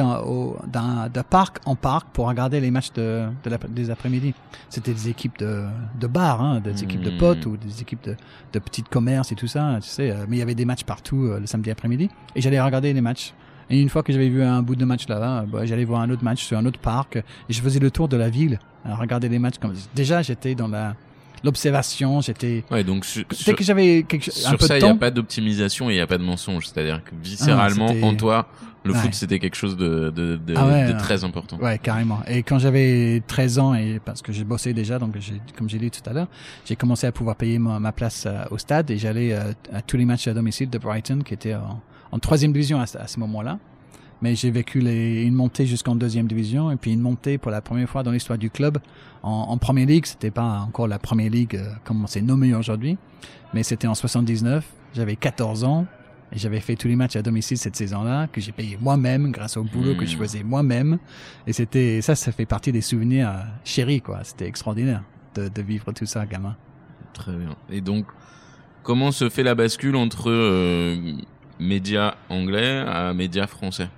[0.66, 4.34] d'un de parc en parc pour regarder les matchs de, de la- des après-midi.
[4.70, 5.66] C'était des équipes de,
[6.00, 7.18] de bars, hein, des équipes de Mhm.
[7.20, 8.16] potes ou des équipes de,
[8.54, 10.10] de petits commerces et tout ça, tu sais.
[10.10, 12.92] euh, Mais il y avait des matchs partout euh, le samedi après-midi et j'allais regarder
[12.92, 13.34] les matchs.
[13.70, 16.10] Et une fois que j'avais vu un bout de match là-bas, bah, j'allais voir un
[16.10, 18.96] autre match sur un autre parc et je faisais le tour de la ville, à
[18.96, 19.58] regarder les matchs.
[19.60, 20.96] Comme déjà, j'étais dans la
[21.44, 24.84] l'observation, j'étais Ouais, donc sur, Dès que j'avais quelque chose, un sur peu ça, il
[24.84, 26.68] n'y a pas d'optimisation et il n'y a pas de mensonge.
[26.68, 28.48] C'est-à-dire que viscéralement, c'était- en toi,
[28.84, 29.00] le Ouais.
[29.00, 30.98] foot, c'était quelque chose de, de, de, Ah ouais, de ouais.
[30.98, 31.58] très important.
[31.60, 32.20] ouais, carrément.
[32.28, 35.16] Et quand j'avais 13 ans, et parce que j'ai bossé déjà, donc
[35.58, 36.28] comme j'ai dit tout à l'heure,
[36.66, 39.82] j'ai commencé à pouvoir payer ma, ma place euh, au stade et j'allais euh, à
[39.82, 42.98] tous les matchs à domicile de Brighton, qui était en, en troisième division à, ce-
[42.98, 43.60] à ce moment-là.
[44.22, 47.62] Mais j'ai vécu les, une montée jusqu'en deuxième division et puis une montée pour la
[47.62, 48.80] première fois dans l'histoire du club
[49.22, 50.06] en, en première ligue.
[50.08, 52.98] C'était pas encore la première ligue euh, comme c'est nommé aujourd'hui,
[53.54, 54.66] mais c'était en 79.
[54.96, 55.86] J'avais 14 ans
[56.34, 59.56] et j'avais fait tous les matchs à domicile cette saison-là que j'ai payé moi-même grâce
[59.56, 60.20] au boulot que je Mm.
[60.20, 60.98] faisais moi-même.
[61.46, 64.24] Et c'était ça, ça fait partie des souvenirs euh, chéris quoi.
[64.24, 65.04] C'était extraordinaire
[65.36, 66.56] de, de vivre tout ça, gamin.
[67.14, 67.56] Très bien.
[67.70, 68.08] Et donc,
[68.82, 71.14] comment se fait la bascule entre euh,
[71.60, 73.90] médias anglais à médias français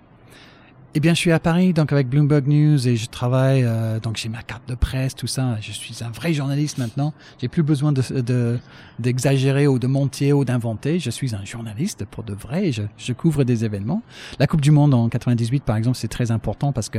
[0.95, 4.17] Eh bien, je suis à Paris, donc avec Bloomberg News, et je travaille, euh, donc
[4.17, 5.57] j'ai ma carte de presse, tout ça.
[5.61, 7.13] Je suis un vrai journaliste maintenant.
[7.39, 8.57] J'ai plus besoin de de-
[8.97, 10.97] d'exagérer ou de mentir ou d'inventer.
[10.99, 12.71] Je suis un journaliste pour de vrai.
[12.71, 14.01] Je, je couvre des événements.
[14.39, 16.97] La Coupe du Monde en 98, par exemple, c'est très important parce que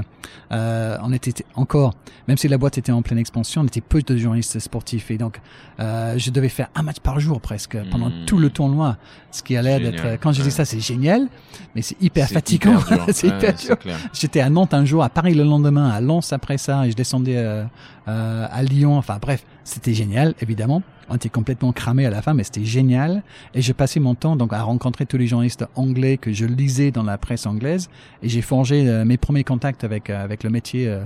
[0.52, 1.94] euh, on était encore,
[2.28, 5.18] même si la boîte était en pleine expansion, on était peu de journalistes sportifs, et
[5.18, 5.40] donc
[5.80, 8.24] euh, je devais faire un match par jour presque pendant Mhm.
[8.26, 8.96] tout le tournoi,
[9.32, 10.20] ce qui allait d'être.
[10.20, 11.26] Quand je dis ça, c'est génial,
[11.74, 12.78] mais c'est hyper fatigant.
[13.12, 13.76] c'est hyper dur.
[13.80, 13.96] clair.
[14.12, 16.96] J'étais à Nantes un jour, à Paris le lendemain, à Lens après ça, et je
[16.96, 17.64] descendais euh,
[18.08, 18.96] euh, à Lyon.
[18.96, 20.82] Enfin bref, c'était génial, évidemment.
[21.08, 23.22] On était complètement cramé à la fin, mais c'était génial.
[23.54, 26.92] Et j'ai passé mon temps donc à rencontrer tous les journalistes anglais que je lisais
[26.92, 27.88] dans la presse anglaise,
[28.22, 31.02] et j'ai forgé euh, mes premiers contacts avec euh, avec le métier euh,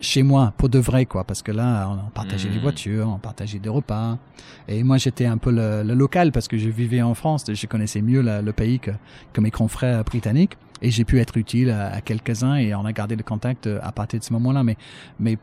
[0.00, 2.62] chez moi pour de vrai quoi, parce que là on, partageait les Mhm.
[2.62, 4.18] voitures, on partageait des repas.
[4.66, 7.66] Et moi j'étais un peu le, le local parce que je vivais en France, je
[7.68, 8.90] connaissais mieux la- le pays que
[9.32, 13.16] que mes confrères britanniques et j'ai pu être utile à, quelques-uns et on a gardé
[13.16, 14.62] le contact euh, à partir de ce moment-là.
[14.62, 14.76] Mais,
[15.18, 15.36] mais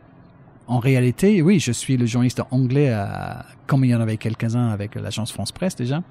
[0.67, 2.95] en réalité, oui, je suis le journaliste anglais,
[3.67, 6.01] comme il y en avait quelques-uns avec l'agence France Presse déjà,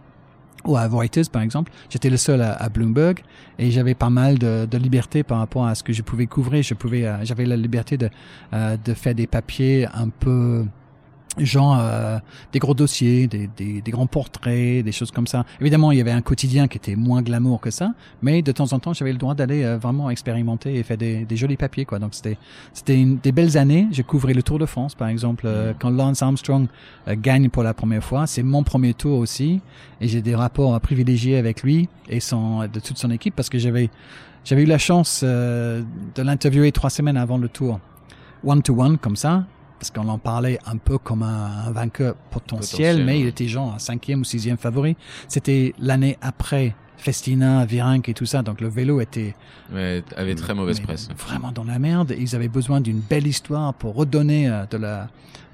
[0.66, 1.72] ou à Reuters par exemple.
[1.88, 3.20] J'étais le seul à, Bloomberg
[3.58, 6.62] et j'avais pas mal de, de liberté par rapport à ce que je pouvais couvrir.
[6.62, 8.10] Je pouvais, euh, j'avais la liberté de,
[8.52, 10.66] euh, de faire des papiers un peu
[11.38, 12.18] genre euh,
[12.52, 15.44] des gros dossiers, des, des, des grands portraits, des choses comme ça.
[15.60, 18.72] Évidemment, il y avait un quotidien qui était moins glamour que ça, mais de temps
[18.72, 21.84] en temps, j'avais le droit d'aller euh, vraiment expérimenter et faire des, des jolis papiers,
[21.84, 21.98] quoi.
[21.98, 22.36] Donc c'était
[22.72, 23.88] c'était des belles années.
[23.92, 26.66] J'ai couvert le Tour de France, par exemple, euh, quand Lance Armstrong
[27.08, 28.26] euh, gagne pour la première fois.
[28.26, 29.60] C'est mon premier tour aussi,
[30.00, 33.58] et j'ai des rapports privilégiés avec lui et son de toute son équipe parce que
[33.58, 33.90] j'avais
[34.44, 35.82] j'avais eu la chance euh,
[36.14, 37.80] de l'interviewer trois semaines avant le Tour,
[38.44, 39.44] one to one comme ça
[39.82, 42.60] parce qu'on en parlait un peu comme un, un vainqueur potentiel,
[43.00, 44.96] Potentiel, mais il était genre un cinquième ou sixième favori.
[45.26, 49.34] C'était l'année après Festina, Virenque et tout ça, donc le vélo était
[49.74, 51.08] Ouais, avait très mauvaise presse.
[51.18, 52.14] vraiment dans la merde.
[52.16, 55.08] Ils avaient besoin d'une belle histoire pour redonner euh, de la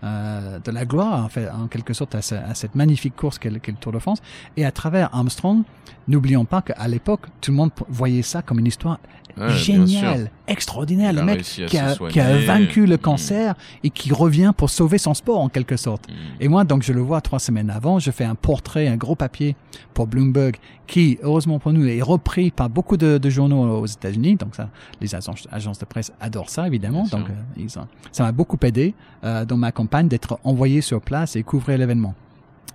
[0.04, 3.36] euh, de la gloire, en, fait, en quelque sorte, à, ce- à cette magnifique course
[3.38, 4.18] qu'est le, qu'est le Tour de France.
[4.56, 5.62] Et à travers Armstrong,
[6.06, 9.00] n'oublions pas qu'à l'époque, tout le monde voyait ça comme une histoire
[9.40, 10.28] Ouais, sûr.
[10.46, 11.12] extraordinaire.
[11.12, 12.12] Le mec qui a, soigner.
[12.12, 12.98] qui a vaincu le Mm.
[12.98, 16.08] cancer et qui revient pour sauver son sport, en quelque sorte.
[16.08, 16.12] Mm.
[16.40, 17.98] Et moi, donc, je le vois trois semaines avant.
[17.98, 19.56] Je fais un portrait, un gros papier
[19.94, 24.36] pour Bloomberg, qui, heureusement pour nous, est repris par beaucoup de, de journaux aux États-Unis.
[24.36, 24.70] Donc, ça,
[25.00, 27.04] les agences, agences de presse adorent ça, évidemment.
[27.04, 30.80] Bien donc, euh, ils ont- ça m'a beaucoup aidé euh, dans ma campagne d'être envoyé
[30.80, 32.14] sur place et couvrir l'événement.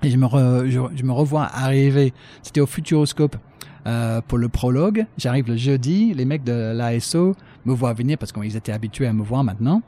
[0.03, 2.14] Et je me, re- je, je me revois arriver.
[2.41, 3.38] C'était au Futuroscope.
[3.86, 8.31] Euh, pour le prologue, j'arrive le jeudi, les mecs de l'ASO me voient venir parce
[8.31, 9.81] qu'ils étaient habitués à me voir maintenant.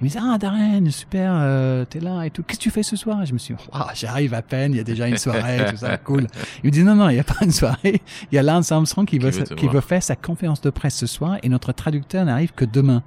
[0.00, 2.42] Ils me disent Ah, Darren, super, euh, t'es là et tout.
[2.42, 3.24] Qu'est-ce que tu fais ce soir?
[3.24, 3.60] Je me suis dit
[3.94, 6.26] J'arrive à peine, il y a déjà une soirée, tout ça, cool.
[6.62, 8.02] Il me dit Non, non, il n'y a pas une soirée.
[8.30, 10.96] Il y a Lance Armstrong qui, Qui veut, qui veut faire sa conférence de presse
[10.96, 13.02] ce soir et notre traducteur n'arrive que demain.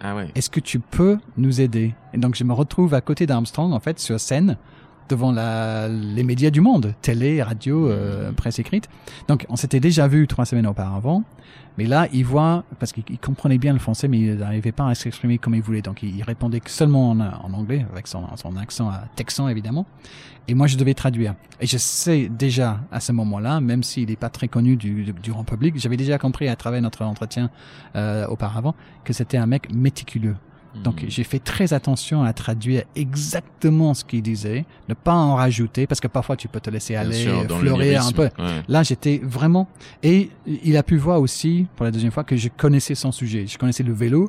[0.00, 0.28] Ah ouais.
[0.34, 1.94] Est-ce que tu peux nous aider?
[2.14, 4.56] Et donc, je me retrouve à côté d'Armstrong, en fait, sur scène,
[5.10, 8.88] devant la, les médias du monde, télé, radio, euh, presse écrite.
[9.28, 11.24] Donc, on s'était déjà vu trois semaines auparavant.
[11.78, 14.88] Mais là, il voit, parce qu'il il comprenait bien le français, mais il n'arrivait pas
[14.88, 15.82] à s'exprimer comme il voulait.
[15.82, 19.86] Donc, il, répondait seulement en, en anglais, avec son, son accent euh, texan, évidemment.
[20.48, 21.34] Et moi, je devais traduire.
[21.60, 25.12] Et je sais déjà, à ce moment-là, même s'il n'est pas très connu du, du,
[25.12, 27.50] du grand public, j'avais déjà compris à travers notre entretien
[27.96, 30.36] euh, auparavant que c'était un mec méticuleux.
[30.74, 31.06] Donc Mm.
[31.08, 36.00] j'ai fait très attention à traduire exactement ce qu'il disait, ne pas en rajouter, parce
[36.00, 38.30] que parfois tu peux te laisser aller, sûr, le fleurir un peu.
[38.38, 38.62] Ouais.
[38.68, 39.66] Là, j'étais vraiment...
[40.02, 43.46] Et il a pu voir aussi, pour la deuxième fois, que je connaissais son sujet.
[43.46, 44.28] Je connaissais le vélo.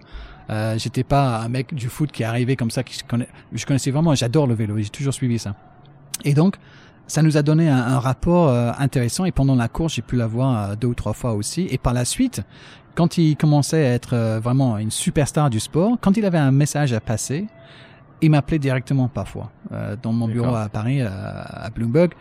[0.49, 2.83] Euh, j'étais pas un mec du foot qui est arrivé comme ça.
[2.83, 3.27] Qui se connaît...
[3.53, 4.77] Je connaissais vraiment, j'adore le vélo.
[4.79, 5.55] J'ai toujours suivi ça.
[6.25, 6.55] Et donc,
[7.07, 9.25] ça nous a donné un, un rapport euh, intéressant.
[9.25, 11.67] Et pendant la course, j'ai pu la voir euh, deux ou trois fois aussi.
[11.69, 12.41] Et par la suite,
[12.95, 16.51] quand il commençait à être euh, vraiment une superstar du sport, quand il avait un
[16.51, 17.47] message à passer,
[18.21, 22.11] il m'appelait directement parfois euh, dans mon bureau à Paris, à, à Bloomberg.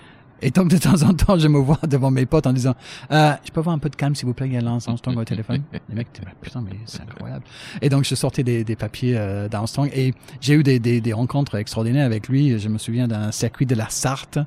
[0.43, 2.75] Et donc de temps en temps, je me vois devant mes potes en disant
[3.13, 4.89] euh, «Je peux avoir un peu de calme, s'il vous plaît, il y a Lance
[4.89, 7.45] Armstrong au téléphone.» Les mecs, étaient putain, mais c'est incroyable.
[7.83, 11.13] Et donc je sortais des, des papiers euh, d'Armstrong et j'ai eu des, des, des
[11.13, 12.59] rencontres extraordinaires avec lui.
[12.59, 14.39] Je me souviens d'un circuit de la Sarthe,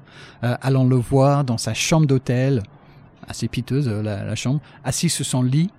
[0.42, 2.64] allant le voir dans sa chambre d'hôtel,
[3.28, 5.70] assez piteuse la, la chambre, assis sur son lit,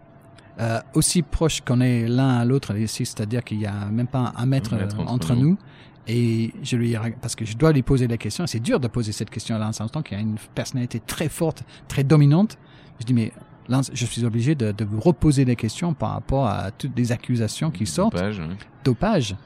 [0.60, 4.32] euh, aussi proche qu'on est l'un à l'autre ici, c'est-à-dire qu'il y a même pas
[4.36, 5.50] un mètre, Un mètre entre entre, nous.
[5.50, 5.58] nous.
[6.06, 9.12] Et je lui parce que je dois lui poser la question, c'est dur de poser
[9.12, 12.58] cette question à Lance Armstrong, qui a une personnalité très forte, très dominante.
[13.00, 13.32] Je dis, mais
[13.68, 17.10] Lance, je suis obligé de, de vous reposer des questions par rapport à toutes les
[17.10, 18.42] accusations qui sortent Dopage,
[18.84, 19.36] dopage.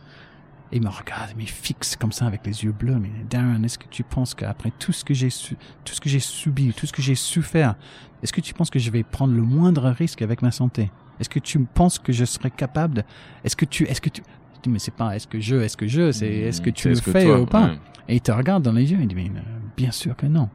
[0.70, 2.96] Et il me regarde, mais fixe comme ça avec les yeux bleus.
[2.98, 6.10] Mais Darren, est-ce que tu penses qu'après tout ce que j'ai su, tout ce que
[6.10, 7.74] j'ai subi, tout ce que j'ai souffert,
[8.22, 10.90] est-ce que tu penses que je vais prendre le moindre risque avec ma santé?
[11.20, 12.96] Est-ce que tu penses que je serais capable?
[12.96, 13.02] De...
[13.44, 14.22] Est-ce que tu, est-ce que tu,
[14.56, 16.90] je dis, mais c'est pas est-ce que je, est-ce que je, c'est est-ce que tu
[16.90, 17.68] le que fais toi, ou pas?
[17.68, 17.78] ouais.
[18.08, 19.40] Et il te regarde dans les yeux, il dit, mais euh,
[19.76, 20.48] bien sûr que non.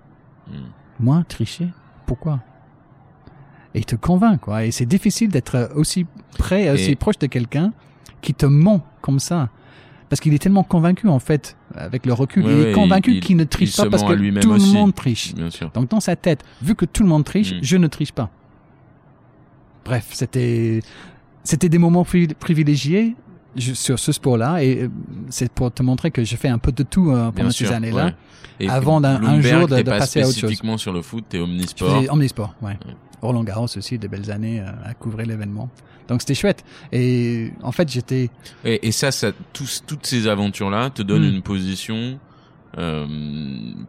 [0.47, 0.53] Mm.
[0.99, 1.70] Moi, tricher,
[2.05, 2.39] pourquoi?
[3.74, 4.64] Et il te convainc, quoi.
[4.66, 6.05] Et c'est difficile d'être aussi
[6.38, 7.74] près, aussi Et- proche de quelqu'un
[8.22, 9.49] qui te ment comme ça.
[10.14, 13.14] Parce qu'il est tellement convaincu, en fait, avec le recul, Ouais, il ouais, est convaincu
[13.16, 15.34] il- qu'il ne triche pas parce que tout le monde triche.
[15.34, 15.72] Bien sûr.
[15.74, 17.59] Donc dans sa tête, vu que tout le monde triche, Mm.
[17.64, 18.30] je ne triche pas.
[19.86, 20.82] Bref, c'était
[21.43, 23.16] c'était des moments pri- privilégiés
[23.57, 24.89] sur ce sport-là et euh,
[25.30, 27.74] c'est pour te montrer que je fais un peu de tout euh, pendant sûr, ces
[27.74, 28.14] années-là.
[28.59, 28.70] ouais.
[28.70, 30.38] Avant d'un- jour de- t'es de pas passer à autre chose.
[30.41, 32.03] spécifiquement sur le foot, t'es omnisport.
[32.11, 32.78] omnisport, ouais.
[33.24, 35.70] Roland Garros aussi, des belles années euh, à couvrir l'événement.
[36.08, 36.64] Donc c'était chouette.
[36.92, 38.30] Et en fait, j'étais
[38.66, 41.36] Et, et ça, ça tous, toutes ces aventures-là te donnent Mm.
[41.36, 42.20] une position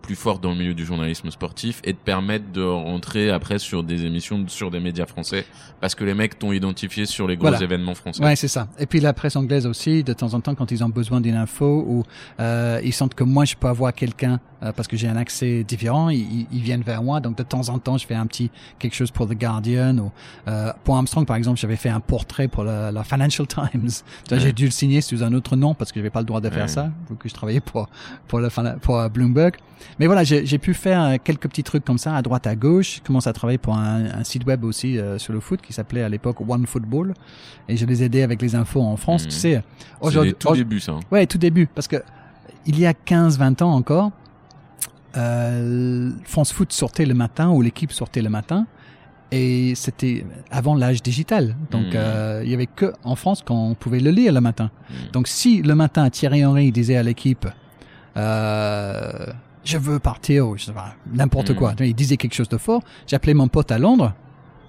[0.02, 3.82] plus forte dans le milieu du journalisme sportif et te permettent de rentrer après sur
[3.82, 5.46] des émissions sur des médias français
[5.80, 7.62] parce que les mecs t'ont identifié sur les gros Voilà.
[7.62, 8.22] événements français.
[8.22, 8.68] Ouais, c'est ça.
[8.78, 11.34] Et puis la presse anglaise aussi, de temps en temps, quand ils ont besoin d'une
[11.36, 12.02] info ou
[12.40, 15.62] euh, ils sentent que moi je peux avoir quelqu'un euh, parce que j'ai un accès
[15.64, 17.20] différent, ils, ils- viennent vers moi.
[17.20, 20.12] Donc de temps en temps, je fais un petit quelque chose pour The Guardian ou
[20.48, 23.88] euh, pour Armstrong par exemple, j'avais fait un portrait pour la, la Financial Times.
[24.28, 24.52] Ça, J'ai Ouais.
[24.52, 26.62] dû le signer sous un autre nom parce que j'avais pas le droit de faire
[26.62, 26.68] Ouais.
[26.68, 27.88] ça, vu que je travaillais pour
[28.28, 29.54] pour le Fina- pour euh, Bloomberg.
[29.98, 32.96] Mais voilà, j'ai pu faire euh, quelques petits trucs comme ça à droite à gauche.
[32.96, 35.72] Je commence à travailler pour un, un site web aussi euh, sur le foot qui
[35.72, 37.14] s'appelait à l'époque One Football
[37.68, 39.24] et je les aidais avec les infos en France.
[39.24, 39.28] Mhm.
[39.30, 39.62] Tu sais,
[40.00, 40.92] aujourd'hui, tout début, ça.
[40.92, 41.00] hein.
[41.12, 41.96] ouais, tout début, parce que
[42.66, 44.10] il y a 15-20 ans encore,
[45.16, 48.66] euh, France Foot sortait le matin ou l'équipe sortait le matin.
[49.32, 51.56] Et c'était avant l'âge digital.
[51.72, 54.70] Donc, euh, il y avait que en France qu'on pouvait le lire le matin.
[54.90, 54.96] Mhm.
[55.12, 57.46] Donc, si le matin Thierry Henry disait à l'équipe,
[58.16, 59.26] euh,
[59.64, 61.56] je veux partir, ou je sais pas, n'importe Mhm.
[61.56, 64.12] quoi, il disait quelque chose de fort, j'appelais mon pote à Londres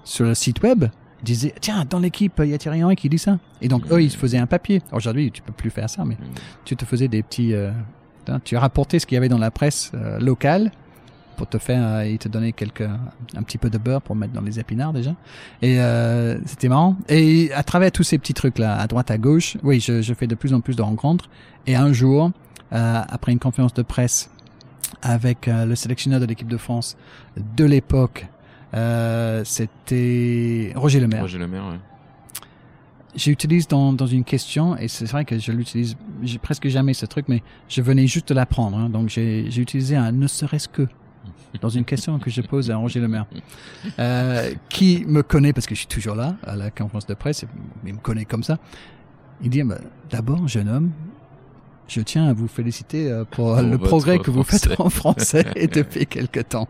[0.04, 0.86] sur le site web.
[1.22, 3.38] Disait tiens dans l'équipe il y a Thierry Henry qui dit ça.
[3.62, 4.82] Et donc eux ils se faisaient un papier.
[4.92, 6.16] Aujourd'hui tu peux plus faire ça mais
[6.64, 7.70] tu te faisais des petits euh,
[8.28, 10.70] hein, tu rapportais ce qu'il y avait dans la presse euh, locale
[11.38, 14.42] pour te faire il te donnait quelques un petit peu de beurre pour mettre dans
[14.42, 15.14] les épinards déjà.
[15.62, 16.96] Et euh, c'était marrant.
[17.08, 20.14] Et à travers tous ces petits trucs là à droite à gauche oui je, je
[20.14, 21.28] fais de plus en plus de rencontres.
[21.66, 22.30] Et un jour
[22.70, 24.30] après une conférence de presse
[25.02, 26.96] avec euh, le sélectionneur de l'équipe de France
[27.56, 28.26] de l'époque
[28.74, 31.22] euh, c'était Roger Lemaire.
[31.22, 31.78] Roger Lemaire, ouais.
[33.14, 35.96] J'utilise dans, dans une question, et c'est vrai que je l'utilise
[36.42, 38.76] presque jamais ce truc, mais je venais juste de l'apprendre.
[38.76, 40.86] Hein, donc j'ai j'ai utilisé un ne serait-ce que
[41.62, 43.24] dans une question que je pose à Roger Lemaire,
[43.98, 47.46] euh, qui me connaît parce que je suis toujours là à la conférence de presse,
[47.86, 48.58] il me connaît comme ça.
[49.42, 49.78] Il dit bah,
[50.10, 50.92] d'abord, jeune homme,
[51.88, 55.44] je tiens à vous féliciter euh, pour, Pour le progrès que vous faites en français
[55.56, 56.68] et depuis quelque temps.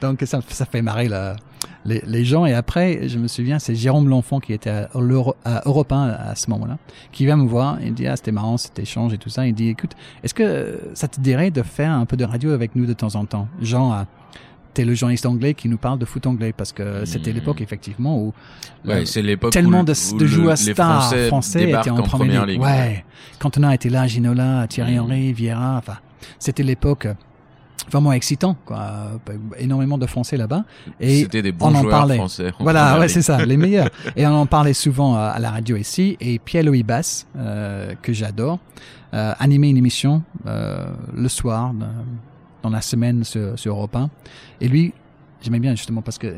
[0.00, 1.36] Donc ça, ça fait marrer la,
[1.84, 2.46] les, les gens.
[2.46, 6.08] Et après, je me souviens, c'est Jérôme L'Enfant qui était à, l'Euro- à Europe 1
[6.08, 6.78] à ce moment-là,
[7.12, 7.78] qui vient me voir.
[7.80, 9.46] Il me dit ah c'était marrant cet échange et tout ça.
[9.46, 9.92] Il dit écoute,
[10.22, 13.14] est-ce que ça te dirait de faire un peu de radio avec nous de temps
[13.14, 14.06] en temps, genre à
[14.76, 17.36] T'es le journaliste anglais qui nous parle de foot anglais parce que c'était Mhm.
[17.36, 18.34] l'époque effectivement où
[18.84, 20.74] Ouais, euh, c'est l'époque tellement où, de, où de joueurs stars
[21.04, 22.60] Français, français, étaient en, première ligue.
[22.60, 23.02] Ouais.
[23.38, 25.00] Cantona était là, Ginola, Thierry Mhm.
[25.00, 25.76] Henry, Vieira.
[25.78, 25.94] Enfin,
[26.38, 27.14] c'était l'époque euh,
[27.90, 28.54] vraiment excitant.
[28.66, 29.12] Quoi.
[29.58, 30.64] Énormément de Français là-bas.
[31.00, 32.16] Et C'était des on en joueurs parlait.
[32.16, 32.52] français.
[32.60, 33.08] Voilà, ouais, ligue.
[33.14, 33.88] c'est ça, les meilleurs.
[34.16, 36.18] Et on en parlait souvent à, à la radio ici.
[36.20, 38.58] Et Pierre-Louis Basse, euh, que j'adore,
[39.14, 41.86] euh, animait une émission euh, le soir, euh,
[42.70, 44.10] dans la semaine sur, sur Europe 1.
[44.60, 44.92] Et lui,
[45.42, 46.34] j'aimais bien justement parce que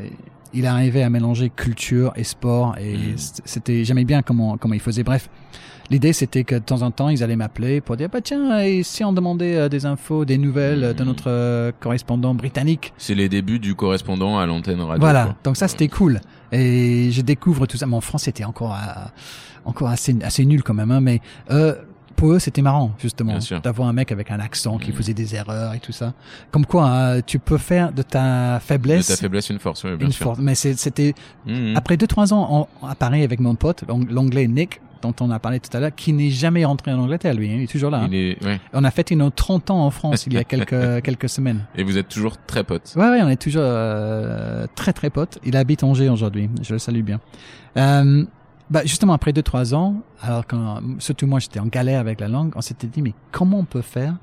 [0.53, 2.75] il arrivait à mélanger culture et sport.
[2.79, 3.13] Et Mhm.
[3.45, 5.03] c'était, j'aimais bien comment, comment il faisait.
[5.03, 5.29] Bref.
[5.91, 8.83] L'idée, c'était que de temps en temps, ils allaient m'appeler pour dire, bah tiens, et
[8.83, 11.07] si on demandait euh, des infos, des nouvelles euh, de Mhm.
[11.07, 14.99] notre euh, correspondant britannique C'est les débuts du correspondant à l'antenne radio.
[15.01, 15.35] voilà, quoi.
[15.43, 16.21] donc ça c'était cool.
[16.51, 17.87] Et je découvre tout ça.
[17.87, 19.11] Mon français était encore à-
[19.65, 21.73] encore assez assez nul quand même, hein, mais euh,
[22.19, 24.95] pour eux c'était marrant justement d'avoir un mec avec un accent qui Mhm.
[24.97, 26.13] faisait des erreurs et tout ça.
[26.51, 29.95] Comme quoi, hein, tu peux faire de ta De faiblesse ta faiblesse une force, oui,
[29.95, 30.25] bien une sûr.
[30.25, 30.39] force.
[30.39, 31.13] Mais c'était
[31.45, 31.75] Mhm.
[31.75, 35.31] après deux trois ans en- à Paris avec mon pote, l'ang- l'anglais Nick dont on
[35.31, 37.67] a parlé tout à l'heure, qui n'est jamais rentré en Angleterre lui, hein, il est
[37.71, 37.99] toujours là.
[37.99, 38.09] hein.
[38.11, 38.59] Il est, ouais.
[38.73, 41.61] On a fêté nos 30 ans en France il y a quelques quelques semaines.
[41.77, 42.93] Et vous êtes toujours très potes.
[42.97, 45.39] Ouais, ouais, on est toujours euh, très très potes.
[45.45, 46.49] Il habite Angers aujourd'hui.
[46.61, 47.21] Je le salue bien.
[47.77, 48.25] Euh,
[48.69, 52.27] bah justement après deux trois ans, alors quand surtout moi j'étais en galère avec la
[52.27, 54.15] langue, on s'était dit mais comment on peut faire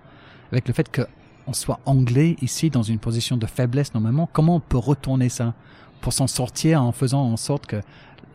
[0.53, 1.03] avec le fait que
[1.49, 5.55] on soit anglais ici dans une position de faiblesse normalement, comment on peut retourner ça
[6.01, 7.81] pour s'en sortir en faisant en sorte que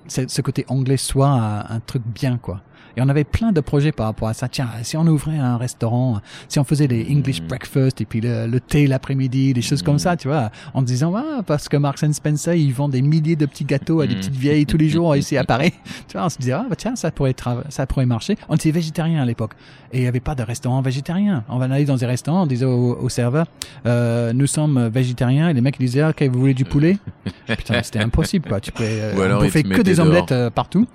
[0.07, 2.61] ce côté anglais soit un truc bien quoi?
[2.97, 4.47] Et on avait plein de projets par rapport à ça.
[4.47, 7.47] Tiens, si on ouvrait un restaurant, si on faisait des English Mm.
[7.47, 9.99] breakfast et puis le, le thé l'après-midi, des choses comme Mm.
[9.99, 13.35] ça, tu vois, en disant ah, parce que Marks and Spencer ils vendent des milliers
[13.35, 14.17] de petits gâteaux à des Mm.
[14.19, 15.73] petites vieilles tous les jours ici à Paris.
[16.07, 17.35] tu vois, on se disait ah bah tiens ça pourrait
[17.69, 18.37] ça pourrait marcher.
[18.49, 19.51] On était végétarien à l'époque
[19.93, 21.43] et il y avait pas de restaurant végétarien.
[21.49, 23.45] On va aller dans des restaurants, on disait au, au serveur
[23.85, 26.97] euh, nous sommes végétariens et les mecs ils disaient ok vous voulez du poulet?
[27.47, 28.59] Putain c'était impossible quoi.
[28.59, 30.05] Tu pouvais euh, que des dehors.
[30.07, 30.85] omelettes euh, partout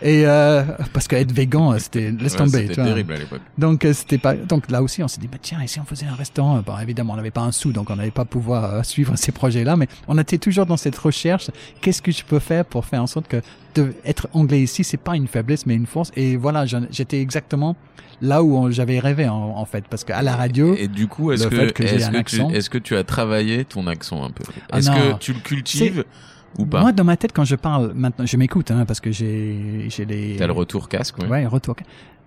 [0.00, 2.62] et euh, parce qu'être végan euh, c'était laisse Ouais, tomber.
[2.68, 3.40] C'était terrible à l'époque.
[3.58, 5.84] Donc euh, c'était pas donc là aussi on s'est dit bah tiens et si on
[5.84, 6.62] faisait un restaurant?
[6.66, 9.32] Bon évidemment on n'avait pas un sou donc on n'allait pas pouvoir euh, suivre ces
[9.32, 11.50] projets là mais on était toujours dans cette recherche.
[11.80, 13.40] Qu'est-ce que je peux faire pour faire en sorte que
[13.74, 16.10] de être anglais ici c'est pas une faiblesse mais une force?
[16.16, 17.76] Et voilà j'étais exactement
[18.20, 21.48] là où j'avais rêvé en, en fait parce qu'à la radio Et du coup, est-ce
[21.48, 24.44] que, fait que est-ce tu, est-ce que tu as travaillé ton accent un peu?
[24.70, 26.04] Ah Est-ce que tu le cultives?
[26.58, 29.10] Ou pas moi dans ma tête quand je parle maintenant je m'écoute hein, parce que
[29.12, 31.26] j'ai j'ai les T'as le retour casque, ouais.
[31.28, 31.74] Ouais, retour.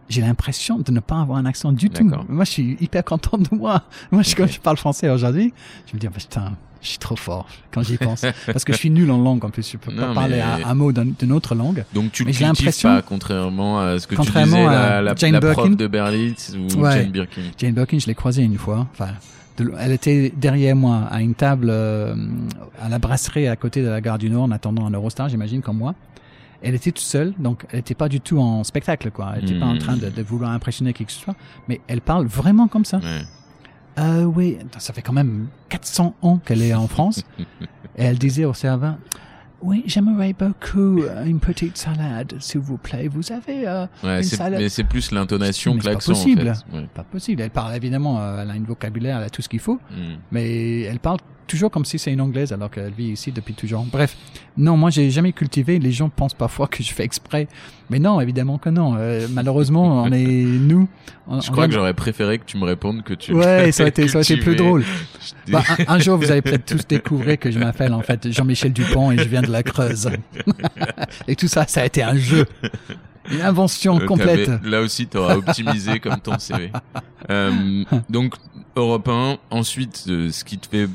[0.07, 2.07] J'ai l'impression de ne pas avoir un accent du tout.
[2.29, 3.81] Moi, je suis hyper content de moi.
[4.11, 5.51] Moi, je, quand je parle français aujourd'hui,
[5.87, 8.21] je me dis, ah, putain, je suis trop fort quand j'y pense.
[8.45, 9.67] Parce que je suis nul en langue, en plus.
[9.71, 11.83] Je peux pas parler mais- un, mot d'un- d'une autre langue.
[11.95, 15.15] Donc tu le cultives l'impression- pas, contrairement à ce que tu disais, à la, la,
[15.15, 16.91] Jane la prof de Berlitz ou Ouais.
[17.01, 17.41] Jane Birkin.
[17.57, 18.85] Jane Birkin, je l'ai croisée une fois.
[18.93, 19.09] Enfin,
[19.57, 22.15] de- elle était derrière moi à une table euh,
[22.81, 25.61] à la brasserie à côté de la gare du Nord en attendant un Eurostar, j'imagine,
[25.61, 25.95] comme moi.
[26.61, 29.33] Elle était toute seule, donc elle n'était pas du tout en spectacle, quoi.
[29.35, 29.79] Elle n'était pas en Hmm.
[29.79, 31.35] train de, de vouloir impressionner qui que ce soit,
[31.67, 32.97] mais elle parle vraiment comme ça.
[32.97, 33.21] Ouais.
[33.99, 37.23] Euh, oui, ça fait quand même 400 ans qu'elle est en France.
[37.97, 38.95] et elle disait au serveur,
[39.65, 43.07] oui, j'aimerais beaucoup euh, une petite salade, s'il vous plaît.
[43.07, 43.67] Vous avez...
[43.67, 43.85] Euh...
[44.03, 44.59] Ouais, Une c'est- salade.
[44.61, 46.41] mais c'est plus l'intonation que c'est pas l'accent en possible.
[46.71, 46.77] fait.
[46.77, 46.87] Ouais.
[46.93, 47.41] Pas possible.
[47.41, 49.79] Elle parle évidemment, euh, elle a une vocabulaire, elle a tout ce qu'il faut.
[49.91, 50.13] Mm.
[50.31, 51.17] Mais elle parle
[51.47, 53.83] toujours comme si c'est une anglaise alors qu'elle vit ici depuis toujours.
[53.85, 54.15] Bref,
[54.57, 55.79] non, moi j'ai jamais cultivé.
[55.79, 57.47] Les gens pensent parfois que je fais exprès,
[57.89, 58.95] mais non, évidemment que non.
[58.97, 60.87] Euh, malheureusement, on est nous.
[61.27, 63.33] on- Je on crois vient que j'aurais préféré que tu me répondes que tu.
[63.33, 64.83] Ouais, ça aurait été, ça aurait été plus drôle.
[65.51, 68.73] Bah, un, un jour, vous allez peut-être tous découvrir que je m'appelle en fait Jean-Michel
[68.73, 70.09] Dupont et je viens de la Creuse.
[71.27, 72.45] et tout ça, ça a été un jeu,
[73.31, 74.49] une invention Euh, complète.
[74.63, 76.71] Là aussi, tu auras optimisé comme ton CV.
[77.29, 78.33] Euh, donc,
[78.75, 79.37] Europe 1.
[79.51, 80.87] Ensuite, ce qui te fait.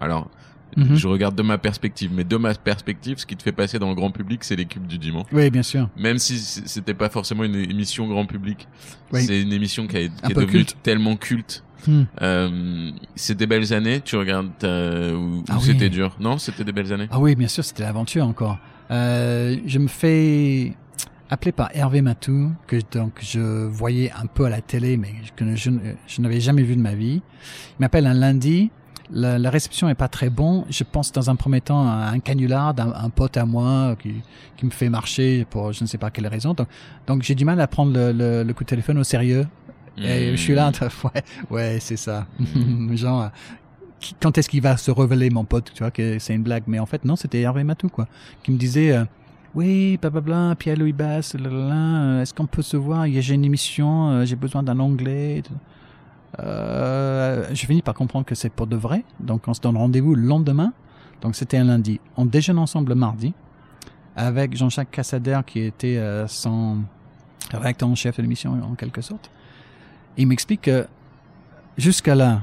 [0.00, 0.28] Alors,
[0.76, 0.94] Mhm.
[0.96, 3.88] je regarde de ma perspective, mais de ma perspective, ce qui te fait passer dans
[3.88, 5.26] le grand public, c'est l'équipe du dimanche.
[5.32, 5.88] Oui, bien sûr.
[5.96, 8.68] Même si c'était pas forcément une émission grand public,
[9.12, 9.22] Oui.
[9.22, 10.76] c'est une émission qui, a- qui est devenue culte.
[10.82, 11.62] tellement culte.
[11.86, 12.02] Hmm.
[12.20, 14.00] Euh, c'est des belles années.
[14.04, 15.64] Tu regardes euh, ou, ou Ah oui.
[15.64, 17.06] c'était dur Non, c'était des belles années.
[17.10, 18.58] Ah oui, bien sûr, c'était l'aventure encore.
[18.90, 20.74] Euh, je me fais
[21.30, 25.54] appeler par Hervé Matou, que donc je voyais un peu à la télé, mais que
[25.56, 25.70] je,
[26.06, 27.22] je n'avais jamais vu de ma vie.
[27.78, 28.70] Il m'appelle un lundi.
[29.10, 30.64] La, la réception est pas très bon.
[30.68, 34.14] Je pense dans un premier temps à un canular d'un un pote à moi qui,
[34.56, 36.54] qui me fait marcher pour je ne sais pas quelle raison.
[36.54, 36.68] Donc,
[37.06, 39.46] donc j'ai du mal à prendre le, le, le coup de téléphone au sérieux.
[39.98, 40.36] Et Hmm.
[40.36, 42.26] je suis là, train- ouais, ouais, c'est ça.
[42.92, 43.28] Genre, euh,
[44.00, 46.64] qui- quand est-ce qu'il va se révéler, mon pote, tu vois, que c'est une blague?
[46.66, 48.06] Mais en fait, non, c'était Hervé Matou, quoi,
[48.42, 49.04] qui me disait, euh,
[49.54, 53.06] oui, blablabla, Pierre-Louis Basse, lalala, euh, est-ce qu'on peut se voir?
[53.08, 55.42] J'ai une émission, euh, j'ai besoin d'un anglais.
[56.40, 59.04] Euh, je finis par comprendre que c'est pour de vrai.
[59.20, 60.72] Donc, on se donne rendez-vous le lendemain.
[61.22, 62.00] Donc, c'était un lundi.
[62.16, 63.34] On déjeune ensemble le mardi
[64.16, 66.78] avec Jean-Jacques Cassader, qui était euh, son
[67.52, 69.30] rédacteur en chef de l'émission, en quelque sorte.
[70.16, 70.86] Il m'explique que
[71.76, 72.40] jusqu'à là,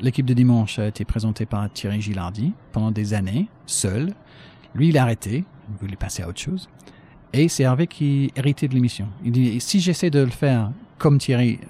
[0.00, 4.12] l'équipe de dimanche a été présentée par Thierry Gilardi pendant des années, seul.
[4.74, 6.68] Lui, il a arrêté, il voulait passer à autre chose.
[7.32, 9.08] Et c'est Hervé qui héritait de l'émission.
[9.24, 11.60] Il dit, si j'essaie de le faire comme Thierry.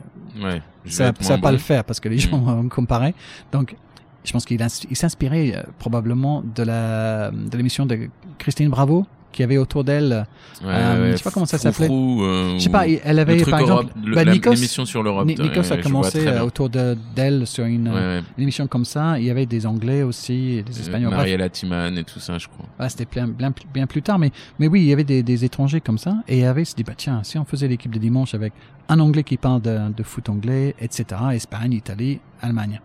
[0.90, 1.04] Ça
[1.34, 1.52] va pas bon.
[1.52, 3.14] le faire parce que les gens vont me comparer.
[3.52, 3.76] Donc,
[4.24, 8.08] je pense qu'il ins- il s'inspirait euh, probablement de la de l'émission de
[8.38, 10.26] Christine Bravo qui avait autour d'elle.
[10.62, 11.88] Ouais, Euh, ouais, je sais pas comment ça s'appelait.
[11.90, 15.02] euh, Je sais pas, elle le avait par Europe, exemple, le- bah, Nikos, l'émission sur
[15.02, 15.26] l'Europe.
[15.26, 18.24] Ouais, Nikos a commencé euh, autour de d'elle sur une, Ouais, euh, ouais.
[18.36, 19.18] une émission comme ça.
[19.18, 21.08] Il y avait des Anglais aussi, et des Espagnols.
[21.08, 22.66] Bref, Mariella Timan et tout ça, je crois.
[22.78, 25.44] ah, c'était bien, bien, bien plus tard, mais, mais oui, il y avait des, des
[25.44, 28.34] étrangers comme ça, et Hervé se dit, bah tiens, si on faisait l'équipe de dimanche
[28.34, 28.52] avec
[28.88, 32.80] un Anglais qui parle de, de foot anglais, etc., Espagne, Italie, Allemagne.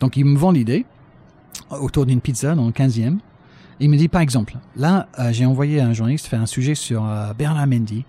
[0.00, 0.84] Donc il me vend l'idée,
[1.70, 3.18] autour d'une pizza dans le 15e,
[3.80, 7.04] il me dit, par exemple, là, euh, j'ai envoyé un journaliste faire un sujet sur
[7.04, 8.04] euh, Bernard Mendy,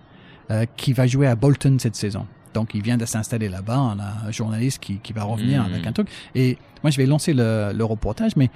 [0.50, 2.26] euh, qui va jouer à Bolton cette saison.
[2.54, 5.86] Donc il vient de s'installer là-bas, on a un journaliste qui, qui va revenir avec
[5.86, 8.50] un truc, et moi je vais lancer le, le reportage, mais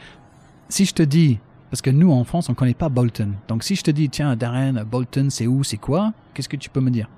[0.70, 1.38] si je te dis,
[1.70, 4.34] parce que nous en France on connaît pas Bolton, donc si je te dis tiens
[4.34, 7.08] Darren, Bolton c'est où, c'est quoi, qu'est-ce que tu peux me dire?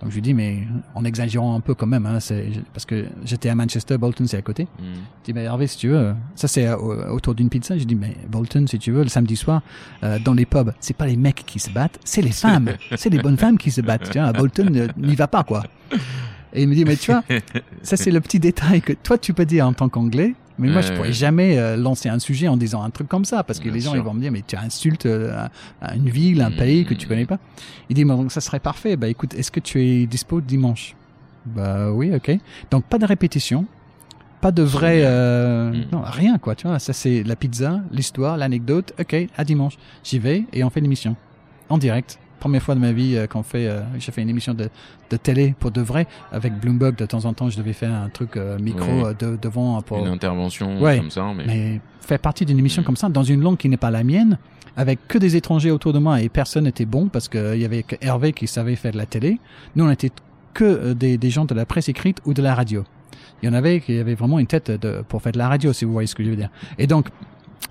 [0.00, 0.60] Donc je lui dis mais
[0.94, 4.38] en exagérant un peu quand même, hein, c'est parce que j'étais à Manchester, Bolton c'est
[4.38, 4.64] à côté.
[4.64, 4.82] Mm.
[4.84, 7.76] Je dis mais Hervé si tu veux, ça c'est euh, au- autour d'une pizza.
[7.76, 9.60] Je dis mais Bolton si tu veux le samedi soir
[10.02, 13.10] euh, dans les pubs, c'est pas les mecs qui se battent, c'est les femmes, c'est
[13.10, 14.10] les bonnes femmes qui se battent.
[14.10, 15.64] Tu vois, à Bolton euh, n'y va pas quoi.
[16.52, 17.22] Et il me dit mais tu vois,
[17.82, 20.80] ça c'est le petit détail que toi tu peux dire en tant qu'anglais, mais moi
[20.82, 23.64] je pourrais jamais euh, lancer un sujet en disant un truc comme ça parce que
[23.64, 24.00] Bien les gens sûr.
[24.00, 25.46] ils vont me dire mais tu insultes euh,
[25.82, 27.38] un- une ville, un pays que tu mm, connais pas.
[27.88, 28.96] Il dit mais donc ça serait parfait.
[28.96, 30.94] Bah écoute, est-ce que tu es dispo dimanche?
[31.46, 32.30] Bah oui, ok.
[32.70, 33.64] Donc pas de répétition,
[34.40, 35.84] pas de vrai, euh, Mm.
[35.92, 36.54] non rien quoi.
[36.54, 38.92] Tu vois, ça c'est la pizza, l'histoire, l'anecdote.
[39.00, 41.16] Ok, à dimanche, j'y vais et on fait l'émission
[41.68, 42.18] en direct.
[42.40, 44.68] Première fois de ma vie euh, qu'on fait, euh, j'ai fait une émission de,
[45.10, 46.96] de télé pour de vrai avec Bloomberg.
[46.96, 49.98] De temps en temps, je devais faire un truc euh, micro euh, de, devant pour
[49.98, 50.96] Une intervention Ouais.
[50.98, 52.84] comme ça, mais, mais faire partie d'une émission Mm.
[52.86, 54.38] comme ça dans une langue qui n'est pas la mienne,
[54.76, 57.82] avec que des étrangers autour de moi et personne n'était bon parce qu'il y avait
[57.82, 59.38] que Hervé qui savait faire de la télé.
[59.76, 60.10] Nous, on était
[60.54, 62.84] que des, des gens de la presse écrite ou de la radio.
[63.42, 65.72] Il y en avait qui avaient vraiment une tête de, pour faire de la radio,
[65.72, 66.50] si vous voyez ce que je veux dire.
[66.78, 67.08] Et donc,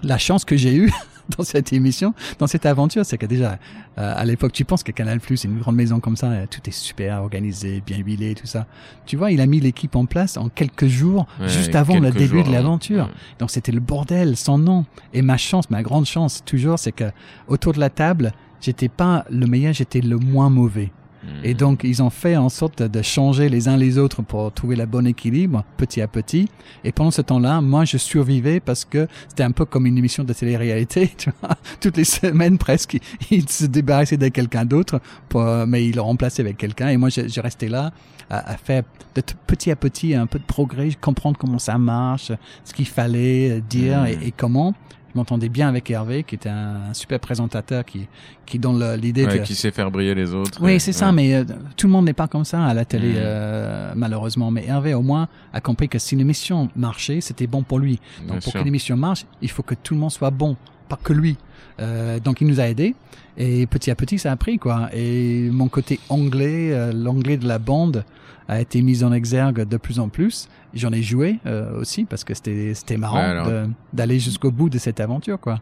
[0.04, 0.92] la chance que j'ai eue
[1.38, 3.60] dans cette émission, dans cette aventure, c'est que déjà,
[3.98, 6.46] euh, à l'époque, tu penses que Canal Plus, c'est une grande maison comme ça, euh,
[6.50, 8.66] tout est super organisé, bien huilé, tout ça.
[9.06, 12.12] Tu vois, il a mis l'équipe en place en quelques jours, Ouais, juste avant le
[12.12, 12.52] début jours de avant.
[12.52, 13.06] l'aventure.
[13.06, 13.12] Ouais.
[13.40, 14.86] Donc c'était le bordel sans nom.
[15.14, 17.12] Et ma chance, ma grande chance toujours, c'est que
[17.48, 20.92] autour de la table, j'étais pas le meilleur, j'étais le moins mauvais.
[21.30, 21.46] Mm.
[21.46, 24.76] Et donc ils ont fait en sorte de changer les uns les autres pour trouver
[24.76, 26.50] le bon équilibre petit à petit.
[26.84, 30.24] Et pendant ce temps-là, moi je survivais parce que c'était un peu comme une émission
[30.24, 31.12] de télé-réalité.
[31.20, 32.98] Tu vois, toutes les semaines presque,
[33.32, 35.02] ils se débarrassaient de quelqu'un d'autre,
[35.68, 36.90] mais ils le remplaçaient avec quelqu'un.
[36.90, 37.92] Et moi je, je restais là
[38.30, 38.84] à, à faire
[39.16, 42.32] de petit à petit un peu de progrès, comprendre comment ça marche,
[42.64, 44.74] ce qu'il fallait euh, dire et, et comment.
[45.14, 48.08] Je m'entendais bien avec Hervé, qui était un, super présentateur, qui
[48.46, 50.60] qui donne l'idée ouais, de qui sait faire briller les autres.
[50.62, 51.44] oui, c'est ça, mais euh,
[51.78, 53.18] tout le monde n'est pas comme ça à la télé, Mm.
[53.18, 54.50] euh, malheureusement.
[54.52, 58.00] Mais Hervé, au moins, a compris que si l'émission marchait, c'était bon pour lui.
[58.20, 58.60] Bien Donc, pour sûr.
[58.62, 60.56] que l'émission marche, il faut que tout le monde soit bon,
[60.88, 61.38] pas que lui.
[61.80, 62.96] Euh, donc, il nous a aidés.
[63.38, 64.90] Et petit à petit, ça a pris, quoi.
[64.94, 68.04] Et mon côté anglais, l'anglais de la bande,
[68.50, 70.50] a été mis en exergue de plus en plus.
[70.74, 74.80] J'en ai joué euh, aussi parce que c'était c'était marrant Ouais, d'aller jusqu'au bout de
[74.80, 75.62] cette aventure, quoi.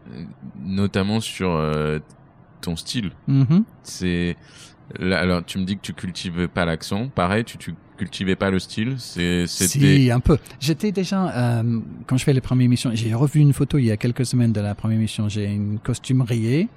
[0.64, 1.98] Notamment sur euh,
[2.62, 3.10] ton style.
[3.28, 3.64] Mhm.
[3.82, 4.36] C'est
[4.98, 7.08] là, alors tu me dis que tu cultivais pas l'accent.
[7.08, 8.94] Pareil, tu, tu cultivais pas le style.
[8.96, 10.38] C'est Si, un peu.
[10.58, 13.90] J'étais déjà, euh, quand je fais les premières émissions, j'ai revu une photo il y
[13.90, 15.28] a quelques semaines de la première émission.
[15.28, 16.68] J'ai une costume rayé,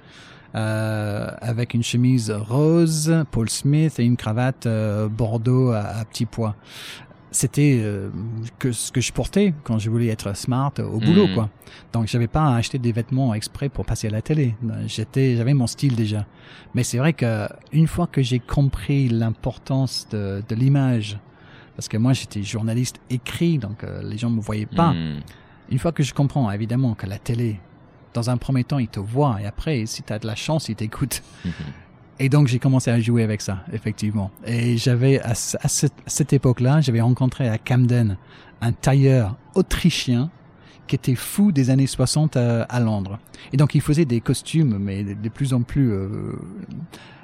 [0.54, 6.26] euh, avec une chemise rose, Paul Smith et une cravate euh, bordeaux à, à petits
[6.26, 6.54] pois.
[7.34, 8.10] C'était euh,
[8.58, 11.34] que ce que je portais quand je voulais être smart au boulot, Mhm.
[11.34, 11.48] quoi.
[11.94, 14.54] Donc j'avais pas à acheter des vêtements exprès pour passer à la télé.
[14.86, 16.26] J'étais, j'avais mon style déjà.
[16.74, 21.18] Mais c'est vrai que une fois que j'ai compris l'importance de, de l'image,
[21.74, 24.92] parce que moi j'étais journaliste écrit, donc euh, les gens me voyaient pas.
[24.92, 25.20] Hmm.
[25.70, 27.58] Une fois que je comprends évidemment que la télé,
[28.14, 30.68] dans un premier temps, ils te voient et après, si tu as de la chance,
[30.68, 31.22] ils t'écoutent.
[32.18, 34.30] Et donc j'ai commencé à jouer avec ça, effectivement.
[34.46, 38.16] Et j'avais à, ce- à cette, à cette époque-là, j'avais rencontré à Camden
[38.60, 40.30] un tailleur autrichien
[40.86, 43.18] qui était fou des années 60 à, à Londres.
[43.52, 46.08] Et donc il faisait des costumes, mais de, de plus en plus euh,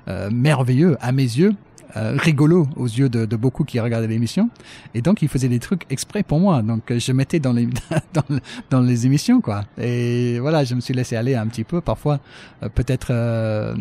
[0.08, 1.54] euh, merveilleux à mes yeux,
[1.96, 4.50] euh, rigolos aux yeux de, de beaucoup qui regardaient l'émission.
[4.94, 6.62] Et donc il faisait des trucs exprès pour moi.
[6.62, 7.66] Donc euh, je mettais dans les
[8.14, 8.22] dans,
[8.70, 9.64] dans les émissions quoi.
[9.78, 11.80] Et voilà, je me suis laissé aller un petit peu.
[11.80, 12.20] Parfois,
[12.62, 13.08] euh, peut-être.
[13.10, 13.74] euh,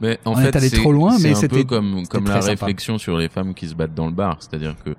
[0.00, 2.06] Mais en On fait, est allé c'est- trop loin, c'est mais un c'était- peu comme
[2.08, 2.50] comme la sympa.
[2.66, 4.94] réflexion sur les femmes qui se battent dans le bar, c'est-à-dire que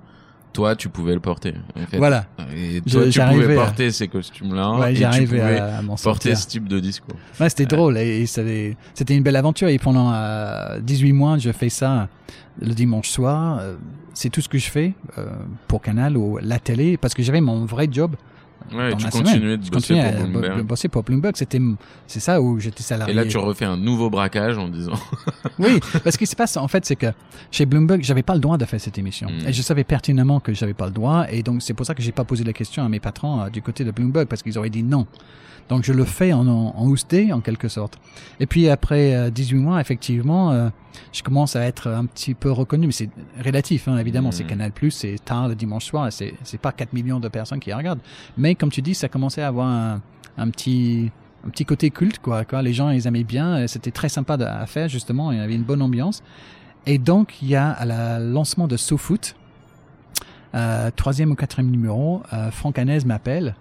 [0.56, 1.54] toi, tu pouvais le porter.
[1.76, 1.98] En fait.
[1.98, 2.26] voilà.
[2.54, 5.78] Et Je- toi, tu pouvais à- porter ces costumes-là Ouais, et tu j'arrivais pouvais à,
[5.78, 6.38] à porter sortir.
[6.38, 7.16] ce type de discours.
[7.40, 9.68] Ouais, c'était drôle et, et c'était c'était une belle aventure.
[9.68, 12.08] Et pendant euh, 18 mois, je fais ça
[12.60, 13.58] le dimanche soir.
[13.60, 13.76] Euh,
[14.14, 15.26] c'est tout ce que je fais euh,
[15.68, 18.16] pour Canal ou la télé parce que j'avais mon vrai job.
[18.74, 20.62] Ouais, dans tu la continuais de Je bosser continuais pour Bloomberg.
[20.66, 21.36] bosser pour Bloomberg.
[21.36, 21.60] C'était
[22.06, 23.14] c'est ça où j'étais Et salarié.
[23.14, 24.92] là, tu refais un nouveau braquage en disant.
[25.58, 27.06] Oui, parce ce qui se passe en fait, c'est que
[27.50, 29.48] chez Bloomberg, j'avais pas le droit de faire cette émission, Mm.
[29.48, 32.02] et je savais pertinemment que j'avais pas le droit, et donc c'est pour ça que
[32.02, 34.58] j'ai pas posé la question à mes patrons euh, du côté de Bloomberg parce qu'ils
[34.58, 35.06] auraient dit non.
[35.68, 36.94] Donc je le fais en, en, en
[37.32, 37.98] en quelque sorte.
[38.38, 40.68] Et puis après euh, 18 mois, effectivement, euh,
[41.12, 43.10] je commence à être un petit peu reconnu, mais c'est
[43.44, 44.28] relatif, hein, évidemment.
[44.28, 44.32] Mm.
[44.32, 48.00] C'est Canal+, c'est tard le dimanche soir, c'est pas 4 millions de personnes qui regardent.
[48.36, 50.00] Mais comme tu dis, ça commençait à avoir un,
[50.38, 51.10] un petit
[51.46, 52.44] un petit côté culte, quoi.
[52.44, 52.60] quoi.
[52.60, 53.68] Les gens, ils aimaient bien.
[53.68, 55.30] C'était très sympa de- à faire, justement.
[55.30, 56.24] Il y avait une bonne ambiance.
[56.86, 59.36] Et donc, il y a à la lancement de SoFoot,
[60.54, 63.54] euh, troisième ou quatrième numéro, euh, Franck Hanez m'appelle,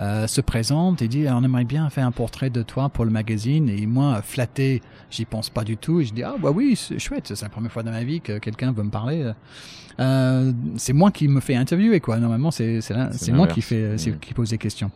[0.00, 3.10] euh, se présente et dit, on aimerait bien faire un portrait de toi pour le
[3.10, 3.68] magazine.
[3.68, 6.00] Et moi, flatté, j'y pense pas du tout.
[6.00, 7.32] Et je dis, ah bah oui, c'est chouette.
[7.34, 9.32] C'est la première fois dans ma vie que quelqu'un veut me parler.
[10.00, 12.18] Euh, c'est moi qui me fais interviewer, quoi.
[12.18, 14.90] Normalement, c'est c'est moi qui fait, qui pose des questions.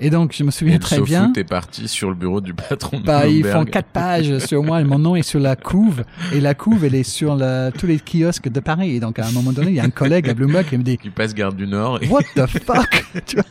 [0.00, 1.32] Et donc, je me souviens Et très bien.
[1.34, 4.82] Est parti sur le bureau du patron de Bah, ils font quatre pages sur moi.
[4.84, 6.04] Mon nom est sur la couve.
[6.32, 8.94] Et la couve, elle est sur la, tous les kiosques de Paris.
[8.94, 10.84] Et donc, à un moment donné, il y a un collègue à Bloomberg qui me
[10.84, 12.02] dit, qui passe Garde du Nord.
[12.02, 12.08] Et...
[12.08, 13.06] What the fuck?
[13.26, 13.44] tu vois?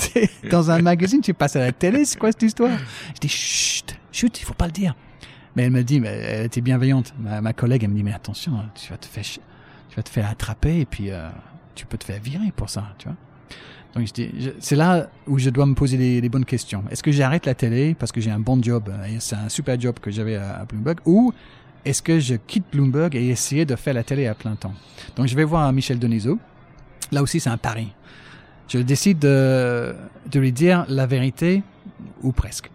[0.50, 2.70] Dans un magazine, tu passes à la télé, c'est quoi cette histoire?
[3.14, 4.94] Je dis, chut, chut, il faut pas le dire.
[5.54, 7.14] Mais elle me dit, mais elle était bienveillante.
[7.18, 10.28] Ma, collègue, elle me dit, mais attention, tu vas te faire, tu vas te faire
[10.28, 11.28] attraper et puis, euh,
[11.74, 13.16] tu peux te faire virer pour ça, tu vois.
[13.94, 16.82] Donc je dis, c'est là où je dois me poser les, bonnes questions.
[16.90, 19.50] Est-ce que j'arrête la télé parce que j'ai un bon job euh, et c'est un
[19.50, 21.32] super job que j'avais à, à Bloomberg ou
[21.84, 24.72] est-ce que je quitte Bloomberg et essayer de faire la télé à plein temps?
[25.16, 26.38] Donc je vais voir Michel Denisot.
[27.10, 27.92] Là aussi c'est un pari.
[28.72, 29.94] Je décide de,
[30.30, 31.62] de lui dire la vérité
[32.22, 32.70] ou presque.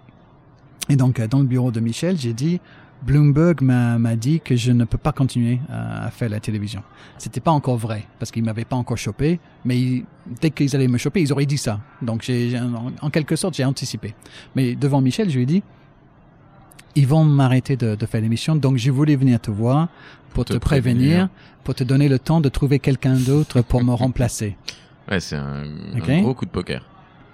[0.89, 2.60] Et donc euh, dans le bureau de Michel, j'ai dit
[3.04, 6.84] Bloomberg m'a dit que je ne peux pas continuer à, à faire la télévision.
[7.18, 10.06] C'était pas encore vrai parce qu'ils m'avaient pas encore chopé, mais ils-
[10.41, 11.80] dès qu'ils allaient me choper, ils auraient dit ça.
[12.02, 14.14] Donc j'ai- en, en quelque sorte j'ai anticipé.
[14.56, 15.64] Mais devant Michel, je lui ai dit
[16.95, 19.88] ils vont m'arrêter de, de faire l'émission, donc je voulais venir te voir
[20.34, 21.30] pour Te te, prévenir, prévenir.
[21.64, 24.58] pour te donner le temps de trouver quelqu'un d'autre pour me remplacer.
[25.10, 25.64] Ouais, c'est un,
[26.22, 26.82] gros coup de poker.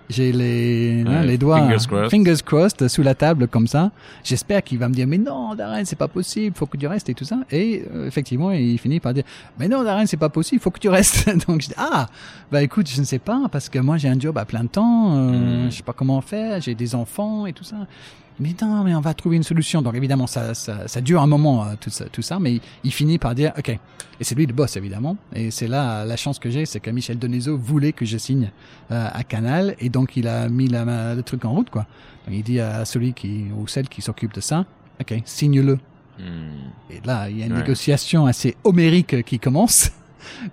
[0.10, 2.10] J'ai les, hein, Ouais, les doigts fingers crossed.
[2.12, 3.90] fingers crossed sous la table comme ça.
[4.24, 7.08] J'espère qu'il va me dire mais non Darren c'est pas possible, faut que tu restes
[7.08, 7.38] et tout ça.
[7.52, 9.24] Et euh, effectivement il finit par dire
[9.58, 11.30] mais non Darren c'est pas possible, faut que tu restes.
[11.48, 12.08] Donc je dis ah
[12.52, 15.16] bah écoute je ne sais pas parce que moi j'ai un job à plein temps,
[15.16, 15.72] euh, Mm.
[15.72, 17.78] je sais pas comment faire, j'ai des enfants et tout ça.
[18.40, 19.82] Dit non, mais on va trouver une solution.
[19.82, 22.92] Donc évidemment, ça, ça, ça dure un moment euh, tout ça, tout ça, mais il
[22.92, 23.70] finit par dire ok.
[23.70, 23.80] Et
[24.24, 25.18] c'est lui le boss évidemment.
[25.36, 28.52] Et c'est là la chance que j'ai, c'est que Michel Denezo voulait que je signe
[28.92, 31.86] euh, à Canal, et donc il a mis la, le truc en route quoi.
[32.26, 34.66] Donc, il dit à celui qui ou celle qui s'occupe de ça,
[35.02, 35.76] ok, signe-le.
[36.20, 36.52] Hmm.
[36.92, 37.60] Et là, il y a une Ouais.
[37.60, 39.90] négociation assez homérique qui commence.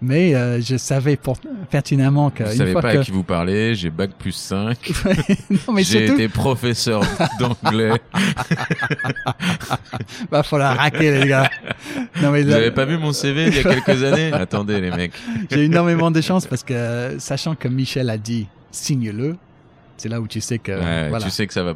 [0.00, 1.38] Mais euh, je savais pour,
[1.70, 4.76] pertinemment que une savez fois pas que à qui vous parlez, j'ai bac plus 5.
[5.50, 7.02] non mais J'ai surtout été professeur
[7.38, 7.90] d'anglais.
[10.30, 11.50] va falloir raquer les gars.
[12.22, 14.32] Non mais Vous là, avez pas vu mon CV il y a quelques années?
[14.32, 15.12] Attendez les mecs.
[15.50, 19.36] j'ai énormément de chance parce que sachant que Michel a dit signe-le,
[19.96, 21.24] c'est là où tu sais que Ouais, voilà.
[21.24, 21.74] Tu sais que ça va,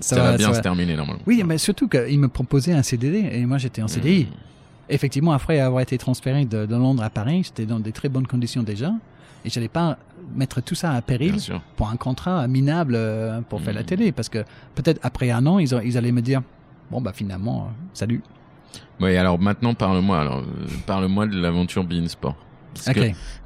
[0.00, 1.22] ça, Ça va, bien ça se terminer normalement.
[1.26, 4.24] Oui, mais surtout qu'il me proposait un CDD et moi j'étais en CDI.
[4.24, 4.53] Hmm.
[4.88, 8.26] Effectivement, après avoir été transféré de, de Londres à Paris, j'étais dans des très bonnes
[8.26, 8.92] conditions déjà
[9.44, 9.98] et j'allais pas
[10.34, 11.36] mettre tout ça à péril
[11.76, 13.86] pour un contrat minable euh, pour faire la Mhm.
[13.86, 14.38] télé parce que
[14.74, 16.42] peut-être après un an ils, ils allaient me dire
[16.90, 18.22] bon bah finalement euh, salut.
[19.00, 20.20] Oui, alors maintenant parle-moi.
[20.20, 22.36] Alors euh, parle-moi de l'aventure Beansport.
[22.74, 22.94] Parce Ok.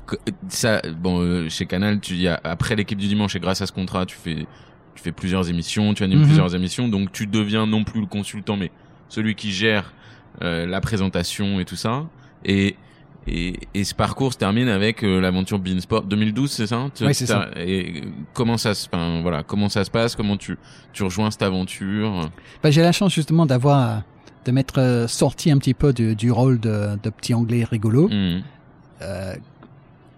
[0.06, 3.66] que que- ça, bon, chez Canal, tu y après l'équipe du dimanche et grâce à
[3.66, 4.46] ce contrat, tu fais,
[4.94, 6.24] tu fais plusieurs émissions, tu animes Mhm.
[6.26, 8.70] plusieurs émissions, donc tu deviens non plus le consultant, mais
[9.10, 9.92] celui qui gère
[10.40, 12.04] la présentation et tout ça.
[12.44, 12.76] Et
[13.30, 16.86] et, et ce parcours se termine avec euh, l'aventure Beansport 2012, c'est ça?
[17.02, 20.16] Oui, c'est t'as- Et euh, comment ça se, enfin, voilà, comment ça se passe?
[20.16, 20.56] Comment tu
[20.94, 22.30] tu rejoins cette aventure?
[22.62, 24.02] Bah, j'ai la chance justement d'avoir
[24.46, 28.08] de m'être euh, sorti un petit peu du, du rôle de, de petit anglais rigolo.
[28.08, 28.42] Mhm.
[29.02, 29.34] Euh,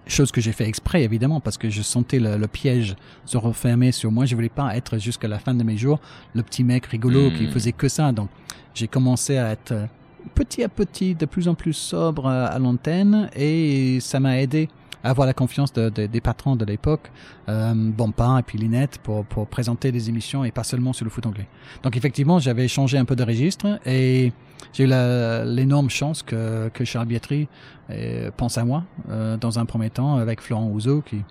[0.07, 2.95] chose que j'ai fait exprès évidemment parce que je sentais le, le piège
[3.25, 4.25] se refermer sur moi.
[4.25, 5.99] Je voulais pas être jusqu'à la fin de mes jours
[6.35, 7.35] le petit mec rigolo Mm.
[7.35, 8.13] qui faisait que ça.
[8.13, 8.29] Donc
[8.75, 9.87] j'ai commencé à être euh,
[10.35, 14.69] petit à petit de plus en plus sobre euh, à l'antenne et ça m'a aidé
[15.03, 17.11] à avoir la confiance de- de- des patrons de l'époque,
[17.49, 21.11] euh, Bompard et puis Linette, pour, pour présenter des émissions et pas seulement sur le
[21.11, 21.49] foot anglais.
[21.83, 24.33] Donc effectivement, j'avais changé un peu de registre et
[24.75, 27.49] j'ai eu l'énorme chance que, que Charles Bietri
[27.89, 31.23] euh, pense à moi euh, dans un premier temps avec Florent Ouzo qui,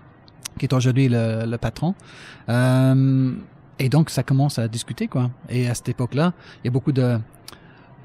[0.58, 1.94] qui est aujourd'hui le, patron.
[3.82, 5.32] Et donc ça commence à discuter quoi.
[5.48, 6.34] Et à cette époque-là,
[6.64, 7.18] il y a beaucoup de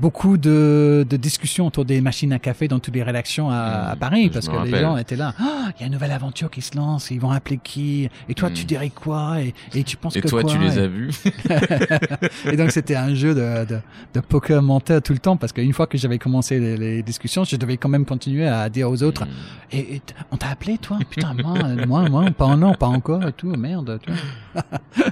[0.00, 3.92] beaucoup de, de discussions autour des machines à café dans toutes les rédactions à, Mmh,
[3.92, 5.34] à Paris parce que les gens étaient là.
[5.38, 7.10] Ah, il y a une nouvelle aventure qui se lance.
[7.10, 8.54] Ils vont appeler qui Et toi, Mmh.
[8.54, 10.86] tu dirais quoi et, et tu penses Et que toi, quoi tu les Et- as
[10.88, 11.10] vus
[12.52, 13.78] et donc c'était un jeu de, de,
[14.14, 17.44] de poker menteur tout le temps parce qu'une fois que j'avais commencé les, les discussions,
[17.44, 19.30] je devais quand même continuer à dire aux autres Mhm.
[19.72, 20.98] et, on t'a appelé toi?
[21.08, 21.54] Putain moi,
[21.86, 23.98] moi, moi, pas non, pas encore et tout, merde.
[24.04, 24.62] Tu vois.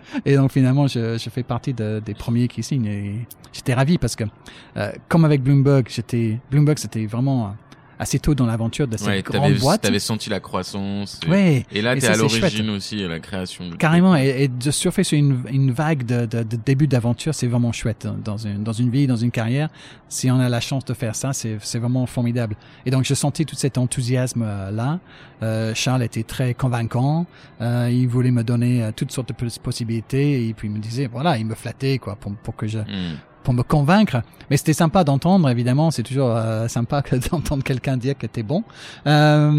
[0.24, 3.99] et donc finalement, je, je fais partie de- des premiers qui signent et j'étais ravi
[3.99, 4.24] parce que
[5.09, 7.51] comme avec Bloomberg, j'étais Bloomberg, c'était vraiment euh,
[7.99, 9.81] assez tôt dans l'aventure de cette Ouais, grande t'avais, boîte.
[9.83, 11.20] t'avais senti la croissance.
[11.25, 11.66] Et, Ouais.
[11.70, 13.70] et là, t'es à l'origine aussi à la création.
[13.79, 17.47] Carrément, et, et de surfer sur une, une vague de, de, de début d'aventure, c'est
[17.47, 19.68] vraiment chouette hein, dans une, dans une vie, dans une carrière.
[20.09, 22.57] Si on a la chance de faire ça, c'est c'est vraiment formidable.
[22.87, 24.99] Et donc, je sentais tout cet enthousiasme euh, là.
[25.45, 27.27] Euh, Charles était très convaincant.
[27.61, 30.79] Euh, il voulait me donner euh, toutes sortes de pos- possibilités et puis il me
[30.81, 33.16] disait, voilà, il me flattait quoi pour, pour que je Hmm.
[33.43, 34.22] Pour me convaincre.
[34.51, 35.90] Mais c'était sympa d'entendre, évidemment.
[35.90, 38.64] C'est toujours euh, sympa que d'entendre quelqu'un dire que t'es bon
[39.07, 39.59] euh,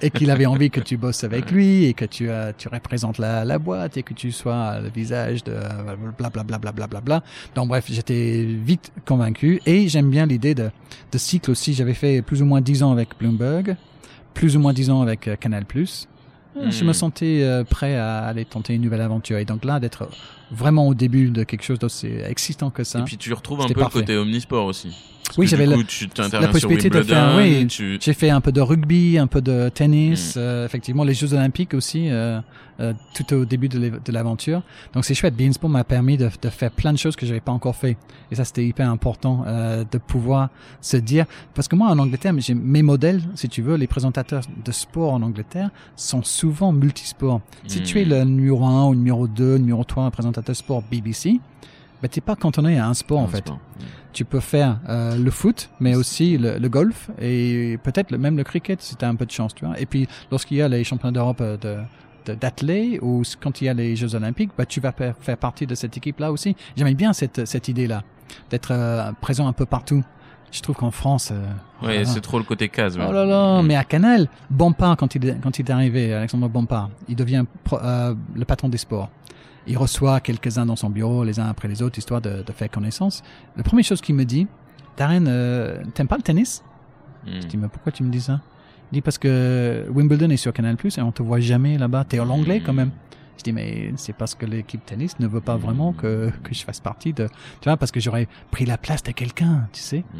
[0.00, 3.18] et qu'il avait envie que tu bosses avec lui et que tu euh, tu représentes
[3.18, 5.54] la, la boîte et que tu sois le visage de
[6.18, 7.22] blablabla bla, bla, bla, bla.
[7.54, 10.70] Donc bref, j'étais vite convaincu et j'aime bien l'idée de
[11.12, 11.74] de cycle aussi.
[11.74, 13.76] J'avais fait plus ou moins dix ans avec Bloomberg,
[14.34, 15.64] plus ou moins dix ans avec Canal+.
[16.56, 16.88] Euh, Je Hmm.
[16.88, 20.08] me sentais euh, prêt à aller tenter une nouvelle aventure et donc là d'être
[20.50, 23.00] vraiment au début de quelque chose d'aussi excitant que ça.
[23.00, 23.98] Et puis tu retrouves un peu parfait.
[23.98, 24.90] le côté omnisport aussi.
[25.26, 25.76] Parce Oui, j'avais la
[26.48, 27.66] possibilité de faire, oui.
[27.66, 27.96] tu...
[27.98, 30.38] J'ai fait un peu de rugby, un peu de tennis, Mm.
[30.38, 32.40] euh, effectivement les Jeux Olympiques aussi, euh,
[32.80, 34.62] euh, tout au début de l'aventure.
[34.92, 35.34] Donc c'est chouette.
[35.34, 37.96] Beansport m'a permis de, de faire plein de choses que j'avais pas encore fait.
[38.30, 40.50] Et ça c'était hyper important euh, de pouvoir
[40.82, 41.24] se dire
[41.54, 45.14] parce que moi en Angleterre, j'ai mes modèles, si tu veux, les présentateurs de sport
[45.14, 47.40] en Angleterre sont souvent multisports.
[47.66, 47.98] Si tu Mm.
[48.00, 51.40] es le numéro 1 ou numéro 2, numéro 3, un présentateur sport BBC,
[52.02, 53.58] bah, t'es pas cantonné à un sport en fait sport.
[54.12, 58.44] tu peux faire euh, le foot, mais aussi le, le golf et peut-être même le
[58.44, 59.80] cricket si tu as un peu de chance, tu vois.
[59.80, 61.78] Et puis lorsqu'il y a les championnats d'Europe de
[62.26, 65.66] de- d'athlètes ou quand il y a les Jeux Olympiques, bah, tu vas faire partie
[65.66, 66.56] de cette équipe-là aussi.
[66.74, 68.02] J'aimais bien cette, cette idée-là,
[68.48, 70.02] d'être euh, présent un peu partout.
[70.50, 71.44] Je trouve qu'en France, euh,
[71.98, 72.04] là.
[72.06, 72.96] c'est trop le côté case.
[72.98, 76.48] Oh là là, mais à Canal, Bompard, quand il, est- quand il est arrivé, Alexandre
[76.48, 79.10] Bompard, il devient pro- euh, le patron des sports.
[79.66, 82.70] Il reçoit quelques-uns dans son bureau, les uns après les autres, histoire de, de faire
[82.70, 83.22] connaissance.
[83.56, 84.46] La première chose qu'il me dit,
[84.96, 86.62] Darren, euh, t'aimes pas le tennis?
[87.26, 87.40] Hmm.
[87.40, 88.40] Je dis, mais pourquoi tu me dis ça?
[88.92, 92.04] Il dit, parce que Wimbledon est sur Canal+, et on te voit jamais là-bas.
[92.04, 92.90] T'es en anglais quand même.
[93.38, 96.62] Je dis, mais c'est parce que l'équipe tennis ne veut pas vraiment que, que je
[96.64, 97.26] fasse partie de,
[97.60, 100.04] tu vois, parce que j'aurais pris la place de quelqu'un, tu sais.
[100.14, 100.18] Hmm.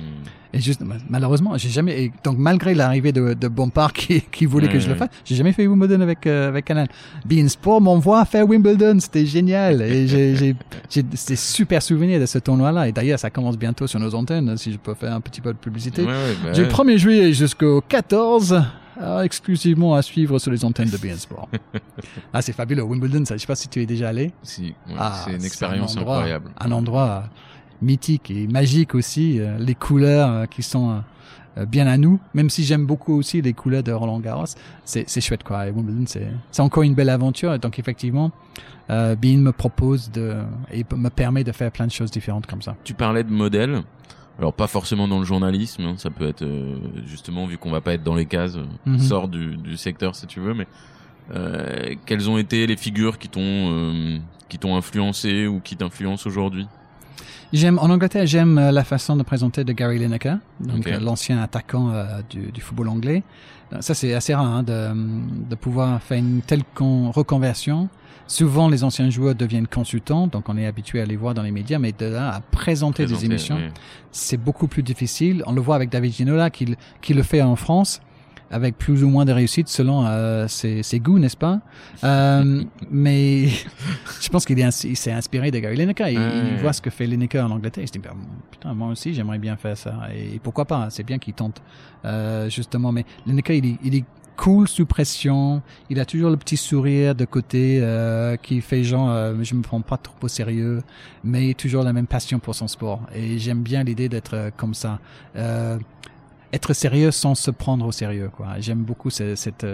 [0.53, 4.69] Et juste, malheureusement, j'ai jamais, et donc malgré l'arrivée de, de Bompard qui, qui voulait
[4.69, 4.99] que je le Ouais.
[4.99, 6.87] fasse, j'ai jamais fait Wimbledon avec, euh, avec Canal.
[7.25, 9.83] Bein Sport m'envoie faire Wimbledon, c'était génial.
[9.83, 10.55] Et j'ai,
[11.03, 12.89] des super souvenirs de ce tournoi-là.
[12.89, 15.53] Et d'ailleurs, ça commence bientôt sur nos antennes, si je peux faire un petit peu
[15.53, 16.03] de publicité.
[16.03, 16.69] Ouais, ouais, bah Du ouais.
[16.69, 18.61] 1er juillet jusqu'au 14, euh,
[19.23, 21.49] exclusivement à suivre sur les antennes de BN Sport.
[22.33, 22.83] ah, c'est fabuleux.
[22.83, 24.33] Wimbledon, ça, je sais pas si tu es déjà allé.
[24.43, 26.51] Si, Ah, c'est une un expérience endroit- incroyable.
[26.61, 27.21] Un endroit euh,
[27.83, 29.41] mythique et magique aussi.
[29.41, 31.03] euh, les couleurs euh, qui sont
[31.69, 32.19] bien à nous.
[32.35, 34.47] Même si j'aime beaucoup aussi les couleurs de Roland Garros,
[34.85, 35.69] c'est chouette quoi.
[35.69, 37.57] Et Wimbledon, c'est c'est encore une belle aventure.
[37.61, 38.33] Donc effectivement,
[38.91, 40.39] euh, Bean me propose de
[40.73, 42.75] et me permet de faire plein de choses différentes comme ça.
[42.83, 43.83] Tu parlais de modèles.
[44.39, 46.77] Alors pas forcément dans le journalisme, hein, ça peut être euh,
[47.07, 48.99] justement vu qu'on va pas être dans les cases, Mhm.
[48.99, 50.67] sort du, du secteur si tu veux, mais
[51.35, 54.19] euh, quelles ont été les figures qui t'ont euh,
[54.49, 56.67] qui t'ont influencé ou qui t'influencent aujourd'hui?
[57.53, 61.93] J'aime en Angleterre, j'aime la façon de présenter de Gary Lineker, donc l'ancien attaquant
[62.29, 63.23] du, du football anglais.
[63.81, 64.91] Ça c'est assez rare hein, de,
[65.49, 67.89] de pouvoir faire une telle con- reconversion.
[68.27, 71.51] Souvent les anciens joueurs deviennent consultants, donc on est habitué à les voir dans les
[71.51, 73.59] médias, mais de là à présenter, Présenter, des émissions,
[74.11, 75.43] c'est beaucoup plus difficile.
[75.47, 78.01] On le voit avec David Ginola qui, qui le fait en France
[78.51, 81.61] avec plus ou moins de réussite selon euh, ses, ses goûts, n'est-ce pas?
[82.05, 83.49] Euh, Mais
[84.21, 86.09] je pense qu'il s'est inspiré de Gary Lineker.
[86.09, 86.21] Il,
[86.53, 87.83] il voit ce que fait Lineker en Angleterre.
[87.83, 88.13] Il se dit ben,
[88.51, 89.95] putain, moi aussi j'aimerais bien faire ça.
[90.15, 90.89] Et pourquoi pas?
[90.91, 91.63] C'est bien qu'il tente
[92.05, 92.93] euh, justement.
[92.93, 94.05] Mais Lineker, il il
[94.37, 95.63] cool sous pression.
[95.91, 99.63] Il a toujours le petit sourire de côté euh, qui fait genre euh, je me
[99.63, 100.83] prends pas trop au sérieux,
[101.23, 103.01] mais toujours la même passion pour son sport.
[103.15, 104.99] Et j'aime bien l'idée d'être euh, comme ça.
[106.53, 108.31] Être sérieux sans se prendre au sérieux
[108.61, 109.67] j'aime beaucoup ce- cette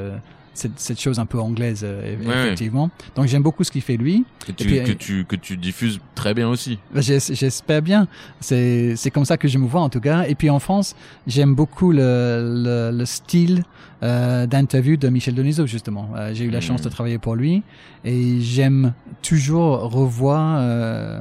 [0.55, 2.43] cette, cette chose un peu anglaise euh, Ouais, ouais.
[2.47, 5.57] effectivement donc j'aime beaucoup ce qu'il fait lui Que tu, puis, que tu que tu
[5.57, 6.79] diffuses très bien aussi.
[6.95, 8.09] Bah, j'es- J'espère bien.
[8.41, 10.25] C'est c'est comme ça que je me vois en tout cas.
[10.27, 10.95] Et puis en France,
[11.27, 13.63] j'aime beaucoup le, le, le style
[14.03, 16.11] euh, d'interview de Michel Denisot justement.
[16.17, 17.63] Euh, J'ai eu la chance de travailler pour lui
[18.05, 18.93] et j'aime
[19.23, 21.21] toujours revoir euh,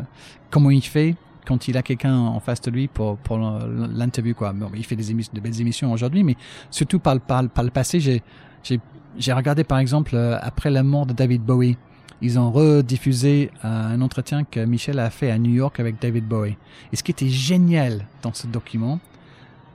[0.49, 1.15] comment il fait
[1.45, 4.53] quand il a quelqu'un en face de lui pour pour l'interview quoi.
[4.53, 6.35] Bon, il fait des émissions, de belles émissions aujourd'hui, mais
[6.71, 8.21] surtout par le par, le- par le passé, j'ai
[8.63, 8.79] j'ai
[9.19, 11.77] j'ai regardé par exemple euh, après la mort de David Bowie
[12.21, 16.25] ils ont rediffusé euh, un entretien que Michel a fait à New York avec David
[16.27, 16.57] Bowie.
[16.91, 18.99] Et ce qui était génial dans ce document,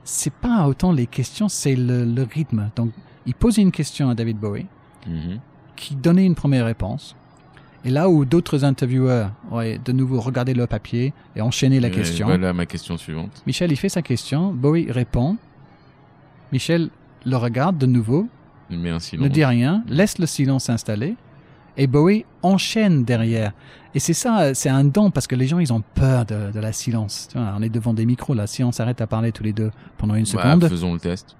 [0.05, 2.69] c'est pas autant les questions, c'est le, le rythme.
[2.77, 2.91] Donc,
[3.25, 4.67] il posait une question à David Bowie,
[5.07, 5.39] Mhm.
[5.75, 7.17] qui donnait une première réponse.
[7.87, 11.95] Et là où d'autres intervieweurs auraient de nouveau regardé leur papier et enchaîné la Ouais,
[11.95, 13.43] question, Voilà ma question suivante.
[13.47, 15.39] Michel, il fait sa question, Bowie répond,
[16.53, 16.91] Michel
[17.25, 18.29] le regarde de nouveau,
[18.71, 19.25] Il met un silence.
[19.25, 21.17] ne dit rien, laisse le silence s'installer,
[21.77, 23.53] et Bowie enchaîne derrière.
[23.95, 26.59] Et c'est ça, c'est un don parce que les gens ils ont peur de, de
[26.61, 27.29] la silence.
[27.31, 29.53] Tu vois, on est devant des micros là, si on s'arrête à parler tous les
[29.53, 31.37] deux pendant une Bah, seconde, faisons le test.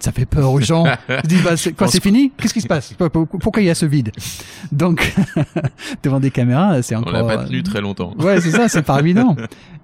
[0.00, 0.84] Ça fait peur aux gens.
[1.24, 2.32] Ils disent bah, c'est- quoi, c'est fini?
[2.36, 2.92] Qu'est-ce qui se passe?
[2.94, 4.12] Pour- pour- Pourquoi il y a ce vide?
[4.72, 5.14] Donc
[6.02, 7.12] devant des caméras, c'est On encore.
[7.12, 8.14] l'a pas tenu très longtemps.
[8.18, 9.36] Ouais, c'est ça, c'est pas évident.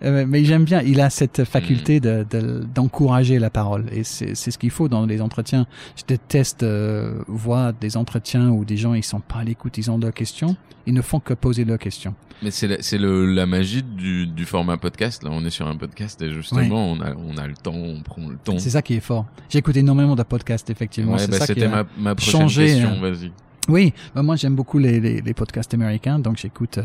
[0.04, 3.86] Euh, mais j'aime bien, il a cette faculté de de- d'encourager la parole.
[3.92, 5.66] Et c'est c'est ce qu'il faut dans les entretiens.
[5.96, 9.90] Je déteste euh, voir des entretiens où des gens, ils sont pas à l'écoute, ils
[9.90, 10.56] ont leurs questions,
[10.86, 12.14] ils ne font que poser leurs questions.
[12.42, 15.22] Mais c'est la, c'est le, la magie du, du format podcast.
[15.22, 18.02] Là, on est sur un podcast et justement, on a, on a le temps, on
[18.02, 18.58] prend le temps.
[18.58, 19.24] C'est ça qui est fort.
[19.48, 21.12] J'écoute énormément de podcasts, effectivement.
[21.12, 22.90] Ouais, c'est bah, ça c'était ma, ma prochaine changé, question.
[23.02, 23.32] euh, Vas-y.
[23.66, 26.82] Oui, bah, moi j'aime beaucoup les, les, les podcasts américains, donc j'écoute euh,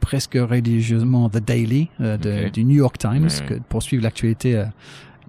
[0.00, 3.46] presque religieusement The Daily euh, de- du New York Times Ouais.
[3.46, 4.64] que, pour suivre l'actualité euh,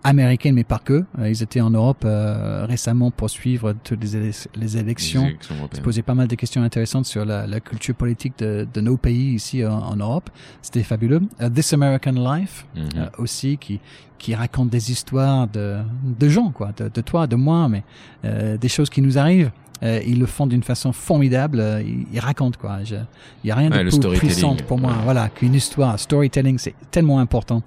[0.03, 1.03] américaine, mais pas que.
[1.19, 5.21] Euh, ils étaient en Europe euh, récemment pour suivre toutes les, élec- les élections.
[5.23, 5.79] Les élections européennes.
[5.79, 8.97] se poser pas mal de questions intéressantes sur la, la culture politique de, de nos
[8.97, 10.29] pays ici en, en Europe.
[10.61, 11.21] C'était fabuleux.
[11.41, 12.89] Euh, This American Life Mhm.
[12.97, 13.79] euh, aussi qui
[14.17, 17.83] qui raconte des histoires de de gens quoi, de, de toi, de moi, mais
[18.25, 19.51] euh, des choses qui nous arrivent.
[19.81, 21.59] Euh, ils le font d'une façon formidable.
[21.59, 22.83] euh, ils, ils racontent quoi.
[22.83, 22.95] Je-
[23.43, 24.91] Il y a rien Ouais, de plus puissant pour moi.
[24.91, 24.97] ouais.
[25.05, 25.97] Voilà, qu'une histoire.
[25.99, 27.63] Storytelling, c'est tellement important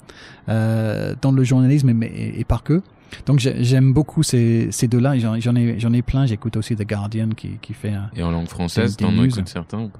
[0.49, 2.83] euh, dans le journalisme mais, et, et pas que.
[3.27, 5.19] Donc j'ai- j'aime beaucoup ces, ces deux-là.
[5.19, 6.27] J'en ai j'en ai plein.
[6.27, 9.81] J'écoute aussi The Guardian qui qui fait un, Et en langue française, t'en écoutes certains
[9.81, 9.99] ou pas?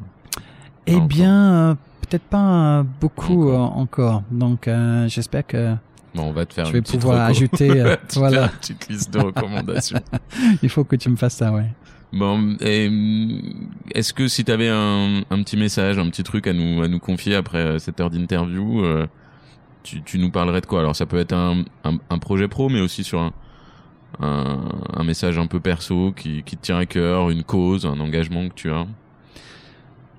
[0.87, 1.75] Eh bien, euh,
[2.09, 3.77] peut-être pas euh, beaucoup Encore.
[3.77, 4.23] euh, encore.
[4.31, 5.75] Donc, euh, j'espère que
[6.15, 7.71] Bon, on va te faire je une vais pouvoir ajouter.
[7.81, 10.01] euh, voilà, petite liste de recommandations.
[10.63, 11.69] il faut que tu me fasses ça, ouais.
[12.13, 16.89] Bon, est-ce que si t'avais un, un petit message, un petit truc à nous à
[16.89, 19.07] nous confier après euh, cette heure d'interview, euh,
[19.83, 20.81] tu, tu nous parlerais de quoi?
[20.81, 23.33] Alors ça peut être un, un, un projet pro, mais aussi sur un,
[24.21, 24.61] un,
[24.95, 28.47] un message un peu perso qui, qui te tient à cœur, une cause, un engagement
[28.49, 28.87] que tu as?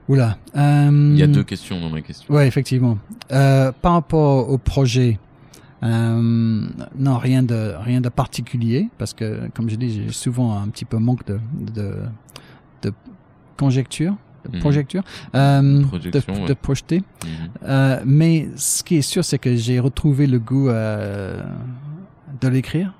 [0.09, 0.37] Oula.
[0.57, 2.33] Euh, Il y a deux questions dans ma question.
[2.33, 2.97] Ouais, effectivement.
[3.31, 5.19] Euh, par rapport au projet,
[5.83, 6.67] euh,
[6.97, 10.85] non, rien de rien de particulier parce que, comme je dis, j'ai souvent un petit
[10.85, 11.39] peu manque de
[11.75, 11.95] de,
[12.83, 12.93] de
[13.57, 14.15] conjecture,
[14.49, 14.59] de Mhm.
[14.61, 15.03] projecture,
[15.35, 16.47] euh, de, ouais.
[16.47, 16.97] de projeter.
[17.25, 17.31] Mhm.
[17.65, 21.41] Euh, mais ce qui est sûr, c'est que j'ai retrouvé le goût euh,
[22.41, 22.93] de l'écrire,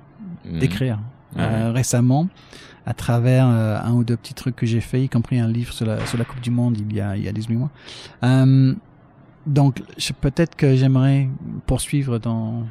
[0.46, 0.60] Mhm.
[0.60, 1.00] d'écrire
[1.36, 1.42] Ouais.
[1.42, 2.28] euh, récemment
[2.86, 5.72] à travers euh, un ou deux petits trucs que j'ai fait, y compris un livre
[5.74, 7.70] sur la, sur la Coupe du Monde il y a, il y a 18 mois.
[8.24, 8.74] Euh,
[9.46, 9.82] donc,
[10.22, 11.28] peut-être que j'aimerais
[11.66, 12.64] poursuivre dans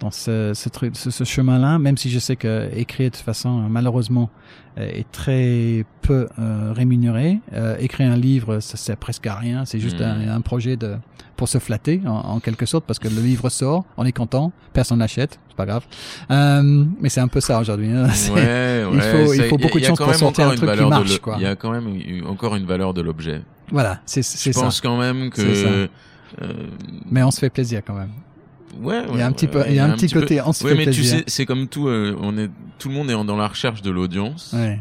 [0.00, 3.24] dans ce, ce, truc, ce, ce chemin-là, même si je sais que écrire de toute
[3.24, 4.30] façon, malheureusement,
[4.78, 7.40] euh, est très peu euh, rémunéré.
[7.52, 9.64] Euh, écrire un livre, ça sert presque à rien.
[9.64, 10.94] C'est juste un, un projet de
[11.34, 14.52] pour se flatter, en, en quelque sorte, parce que le livre sort, on est content,
[14.72, 15.84] personne l'achète, c'est pas grave.
[16.30, 17.90] Euh, mais c'est un peu ça aujourd'hui.
[17.90, 18.06] hein.
[18.34, 21.10] Ouais, ouais, il faut- il faut beaucoup de chance pour sortir un truc qui marche.
[21.38, 21.88] Il y a quand même
[22.28, 23.42] encore une valeur de l'objet.
[23.70, 24.62] Voilà, c'est c'est Je ça.
[24.62, 25.42] pense quand même ça.
[25.42, 25.88] que.
[26.42, 26.52] euh,
[27.10, 28.10] Mais on se fait plaisir quand même.
[28.80, 30.20] ouais, Il y a un ouais, petit peu, ouais, il y a un petit peu-
[30.20, 31.18] côté, on se Ouais, fait mais tu plaisir.
[31.18, 31.88] sais, c'est comme tout.
[31.88, 34.52] euh, on est, tout le monde est dans la recherche de l'audience.
[34.54, 34.80] Ouais.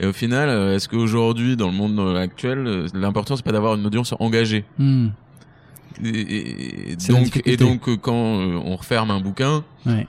[0.00, 3.74] Et au final, euh, est-ce qu'aujourd'hui, dans le monde euh, actuel, l'important c'est pas d'avoir
[3.74, 4.64] une audience engagée?
[4.78, 5.08] Hmm.
[6.04, 10.06] Et, donc, et donc, quand on referme un bouquin, Ouais.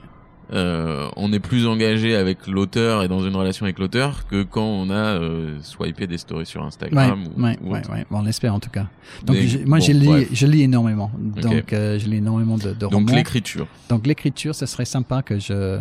[0.52, 4.64] Euh, on est plus engagé avec l'auteur et dans une relation avec l'auteur que quand
[4.64, 7.90] on a euh, swipé des stories sur Ouais, Instagram ou, ouais, ou ouais, autre.
[7.92, 8.04] ouais.
[8.10, 8.86] Bon, on l'espère en tout cas.
[9.24, 9.36] Donc,
[9.66, 10.28] moi, bon, je lis, bref.
[10.32, 11.10] je lis énormément.
[11.18, 13.14] Donc, euh, je lis énormément de, de Donc romans.
[13.14, 13.66] l'écriture.
[13.88, 15.80] Donc, l'écriture, ce serait sympa que je.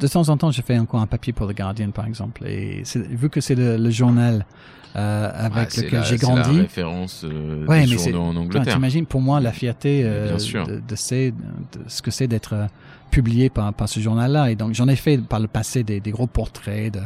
[0.00, 2.44] De temps en temps, je fais encore un papier pour The Guardian, par exemple.
[2.46, 4.44] Et vu que c'est le, le journal
[4.98, 6.56] euh, avec c'est lequel j'ai c'est grandi.
[6.56, 8.74] La référence euh, Ouais, des mais c'est- en Angleterre.
[8.74, 11.36] T'imagines pour moi la fierté euh, de, de, ces- de
[11.86, 12.66] ce que c'est d'être euh,
[13.10, 14.50] publié par, par ce journal-là.
[14.50, 17.00] Et donc j'en ai fait par le passé des, des gros portraits de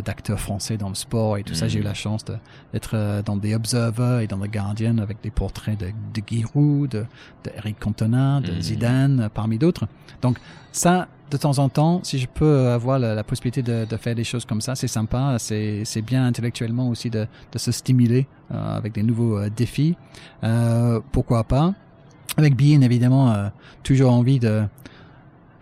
[0.00, 1.68] d'acteurs français dans le sport et tout ça.
[1.68, 2.24] J'ai eu la chance
[2.72, 6.98] d'être dans The Observer et dans The Guardian avec des portraits de, de Giroud, de,
[7.44, 8.60] de Eric Cantona, de Mhm.
[8.60, 9.86] Zidane, parmi d'autres.
[10.20, 10.38] Donc
[10.72, 14.44] ça, de temps en temps, si je peux avoir la, possibilité de, faire des choses
[14.44, 15.36] comme ça, c'est sympa.
[15.38, 19.96] C'est bien intellectuellement aussi de, de se stimuler euh, avec des nouveaux euh, défis.
[20.44, 21.74] Euh, pourquoi pas?
[22.36, 23.50] Avec Bean, évidemment,
[23.82, 24.62] toujours envie de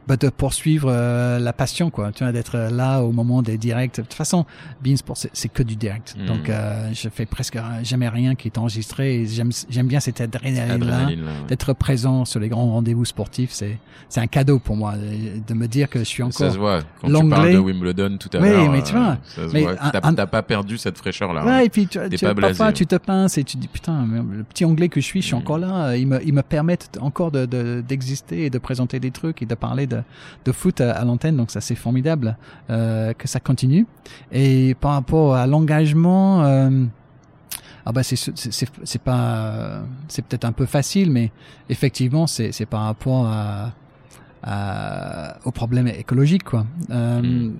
[0.06, 2.12] bah, de poursuivre euh, la passion, quoi.
[2.12, 3.96] Tu vois, d'être là au moment des directs.
[3.96, 4.44] De toute façon,
[4.84, 6.14] Bean Sport, c'est- c'est que du direct.
[6.18, 6.26] Mhm.
[6.26, 9.22] Donc, euh, je fais presque jamais rien qui est enregistré.
[9.22, 11.46] Et J'aime j'aime bien cette adrénaline-là Adrénaline, là, ouais.
[11.48, 13.78] d'être présent sur les grands rendez-vous sportifs, c'est
[14.08, 16.52] c'est un cadeau pour moi euh, de me dire que je suis Ça encore.
[16.52, 16.80] se voit.
[17.00, 18.70] Quand tu parles de Wimbledon tout à Oui, l'heure.
[18.70, 19.72] mais tu euh, vois, ça se mais voit.
[19.80, 21.42] un- T'as un- t'as pas perdu cette fraîcheur-là.
[21.42, 21.46] hein.
[21.46, 22.72] Ouais, et puis tu, T'es tu- pas parfois blasé.
[22.74, 25.34] tu te pinces et tu dis putain, le petit anglais que je suis, je suis
[25.34, 25.42] Mhm.
[25.42, 25.86] encore là.
[25.88, 29.42] euh, Ils me, ils me permettent encore de de- d'exister et de présenter des trucs
[29.42, 29.95] et de parler de,
[30.44, 31.36] de foot à, l'antenne.
[31.36, 32.36] Donc ça c'est formidable
[32.70, 33.86] euh, que ça continue.
[34.32, 36.44] Et par rapport à l'engagement.
[36.44, 36.84] Euh,
[37.88, 41.30] ah bah c'est c'est pas c'est peut-être un peu facile mais
[41.70, 43.74] effectivement c'est par rapport à,
[44.42, 47.54] à aux problèmes écologiques quoi euh, Mm.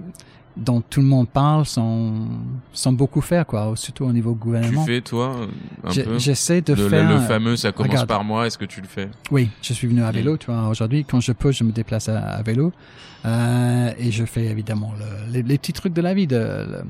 [0.57, 2.15] Dont tout le monde parle sans
[2.73, 5.37] sans beaucoup faire quoi surtout au niveau Tu gouvernement fais, toi,
[5.85, 8.09] un peu j'essaie de le, faire le fameux ça commence regarde.
[8.09, 9.09] par moi, est-ce que tu le fais?
[9.31, 10.39] Oui je suis venu à vélo Mm.
[10.39, 12.73] tu vois aujourd'hui quand je peux je me déplace à, à vélo
[13.25, 16.83] euh, et je fais évidemment le- les, les petits trucs de la vie de le,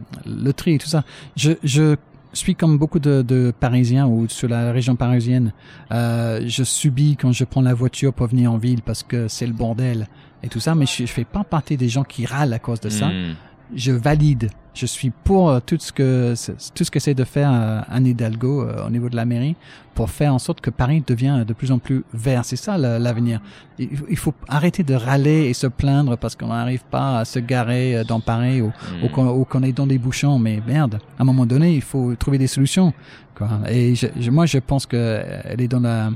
[0.44, 1.02] le tri et tout ça
[1.36, 1.96] je je
[2.32, 5.54] suis comme beaucoup de, de Parisiens ou sur la région parisienne.
[5.90, 9.46] Euh, je subis quand je prends la voiture pour venir en ville parce que c'est
[9.46, 10.06] le bordel
[10.42, 12.80] et tout ça, mais je, je fais pas partie des gens qui râlent à cause
[12.80, 13.06] de ça.
[13.08, 13.36] Hmm.
[13.74, 14.50] Je valide.
[14.74, 16.34] Je suis pour euh, tout ce que
[16.74, 19.56] tout ce que c'est de faire euh, Anne Hidalgo euh, au niveau de la mairie
[19.94, 22.44] pour faire en sorte que Paris devient de plus en plus vert.
[22.44, 23.40] C'est ça l'avenir.
[23.78, 27.96] Il, faut arrêter de râler et se plaindre parce qu'on n'arrive pas à se garer
[27.96, 29.04] euh, dans Paris ou, Hmm.
[29.04, 30.38] ou qu'on qu'on est dans des bouchons.
[30.38, 32.92] Mais merde, à un moment donné, il faut trouver des solutions.
[33.34, 33.48] Quoi.
[33.70, 36.10] Et je, je- moi, je pense que euh, elle est dans la,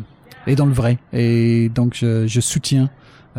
[0.47, 0.99] elle est dans le vrai.
[1.15, 2.91] Et donc, je, je soutiens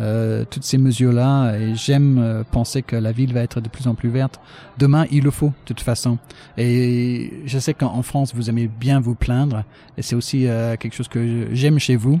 [0.02, 3.86] euh, toutes ces mesures-là et j'aime euh, penser que la ville va être de plus
[3.86, 4.40] en plus verte.
[4.78, 6.18] Demain, il le faut, de toute façon.
[6.58, 9.64] Et je sais qu'en en France, vous aimez bien vous plaindre
[9.96, 12.20] et c'est aussi euh, quelque chose que j'aime chez vous.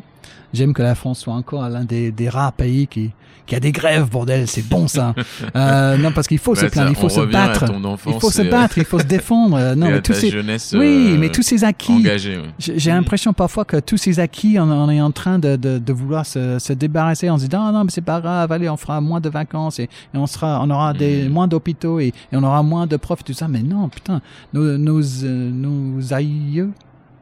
[0.52, 3.10] J'aime que la France soit encore l'un des, des rares pays qui,
[3.46, 5.14] qui a des grèves, bordel, c'est bon ça.
[5.56, 7.64] euh, non, parce qu'il faut se Bah, plaindre, ça, il faut se battre.
[7.64, 9.74] enfance Il faut se euh, battre, il faut se défendre.
[9.76, 12.36] Non, mais tous ces, jeunesse oui, euh, mais tous ces acquis, engagée.
[12.36, 12.44] ouais.
[12.58, 12.94] j'ai Mm.
[12.96, 16.24] l'impression parfois que tous ces acquis, on, on est en train de, de, de vouloir
[16.26, 19.00] se, se débarrasser en se disant ah non mais c'est pas grave, allez on fera
[19.00, 21.28] moins de vacances et, et on sera, on aura des Mm.
[21.32, 23.48] moins d'hôpitaux et, et on aura moins de profs tout ça.
[23.48, 24.20] Mais non putain,
[24.52, 26.70] nos nos, euh, nos aïeux,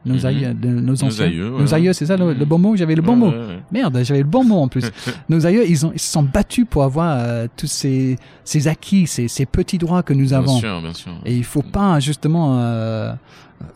[0.05, 0.25] nos Mhm.
[0.25, 1.25] aïeux, de- nos anciens.
[1.25, 1.61] aïeux, ouais.
[1.61, 2.75] Nos aïeux, c'est ça le, le bon mot?
[2.75, 3.29] J'avais le bon Ouais, mot.
[3.31, 3.59] ouais.
[3.71, 4.83] Merde, j'avais le bon mot en plus.
[5.29, 9.05] Nos aïeux, ils, ont, ils se sont battus pour avoir euh, tous ces, ces acquis,
[9.07, 10.57] ces, ces petits droits que nous Bien avons.
[10.57, 11.11] sûr, bien sûr.
[11.25, 13.13] Et il faut pas justement euh,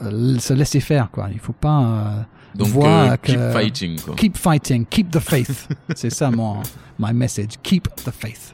[0.02, 1.30] euh, se laisser faire, quoi.
[1.32, 2.22] Il faut pas euh,
[2.56, 4.16] Donc, voir que keep fighting, quoi.
[4.16, 5.68] keep fighting, keep the faith.
[5.96, 6.58] C'est ça mon
[6.98, 7.50] my message.
[7.62, 8.54] Keep the faith.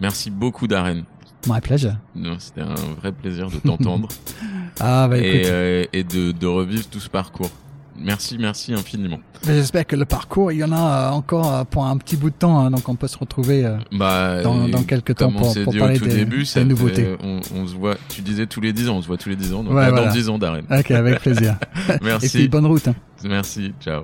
[0.00, 1.02] Merci beaucoup, Darren.
[1.46, 1.94] My pleasure.
[2.14, 4.08] Non, C'était un vrai plaisir de t'entendre
[4.80, 7.50] Ah bah et, euh, et de, de revivre tout ce parcours.
[7.96, 9.20] Merci, merci infiniment.
[9.46, 12.30] j'espère que le parcours, il y en a euh, encore euh, pour un petit bout
[12.30, 13.64] de temps, hein, donc on peut se retrouver.
[13.64, 17.14] euh, Bah, Dans- dans quelques temps pour- pour parler des- début, des fait- nouveautés.
[17.22, 17.94] on, on se voit.
[18.08, 19.62] Tu disais tous les 10 ans, on se voit tous les 10 ans.
[19.62, 20.06] Donc Ouais, à voilà.
[20.06, 20.62] dans 10 ans, Darren.
[20.76, 21.56] Ok, avec plaisir.
[21.88, 22.28] Et Merci.
[22.30, 22.88] puis bonne route.
[22.88, 22.94] hein.
[23.24, 23.72] Merci.
[23.80, 24.02] Ciao.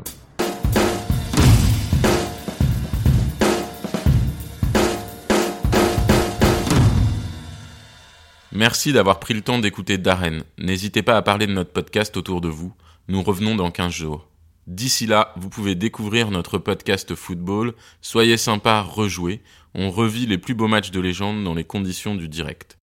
[8.53, 10.41] Merci d'avoir pris le temps d'écouter Darren.
[10.59, 12.73] N'hésitez pas à parler de notre podcast autour de vous.
[13.07, 14.29] Nous revenons dans 15 jours.
[14.67, 17.75] D'ici là, vous pouvez découvrir notre podcast football.
[18.01, 19.41] Soyez sympa, rejouez.
[19.75, 22.77] On revit les plus beaux matchs de légende dans les conditions du direct.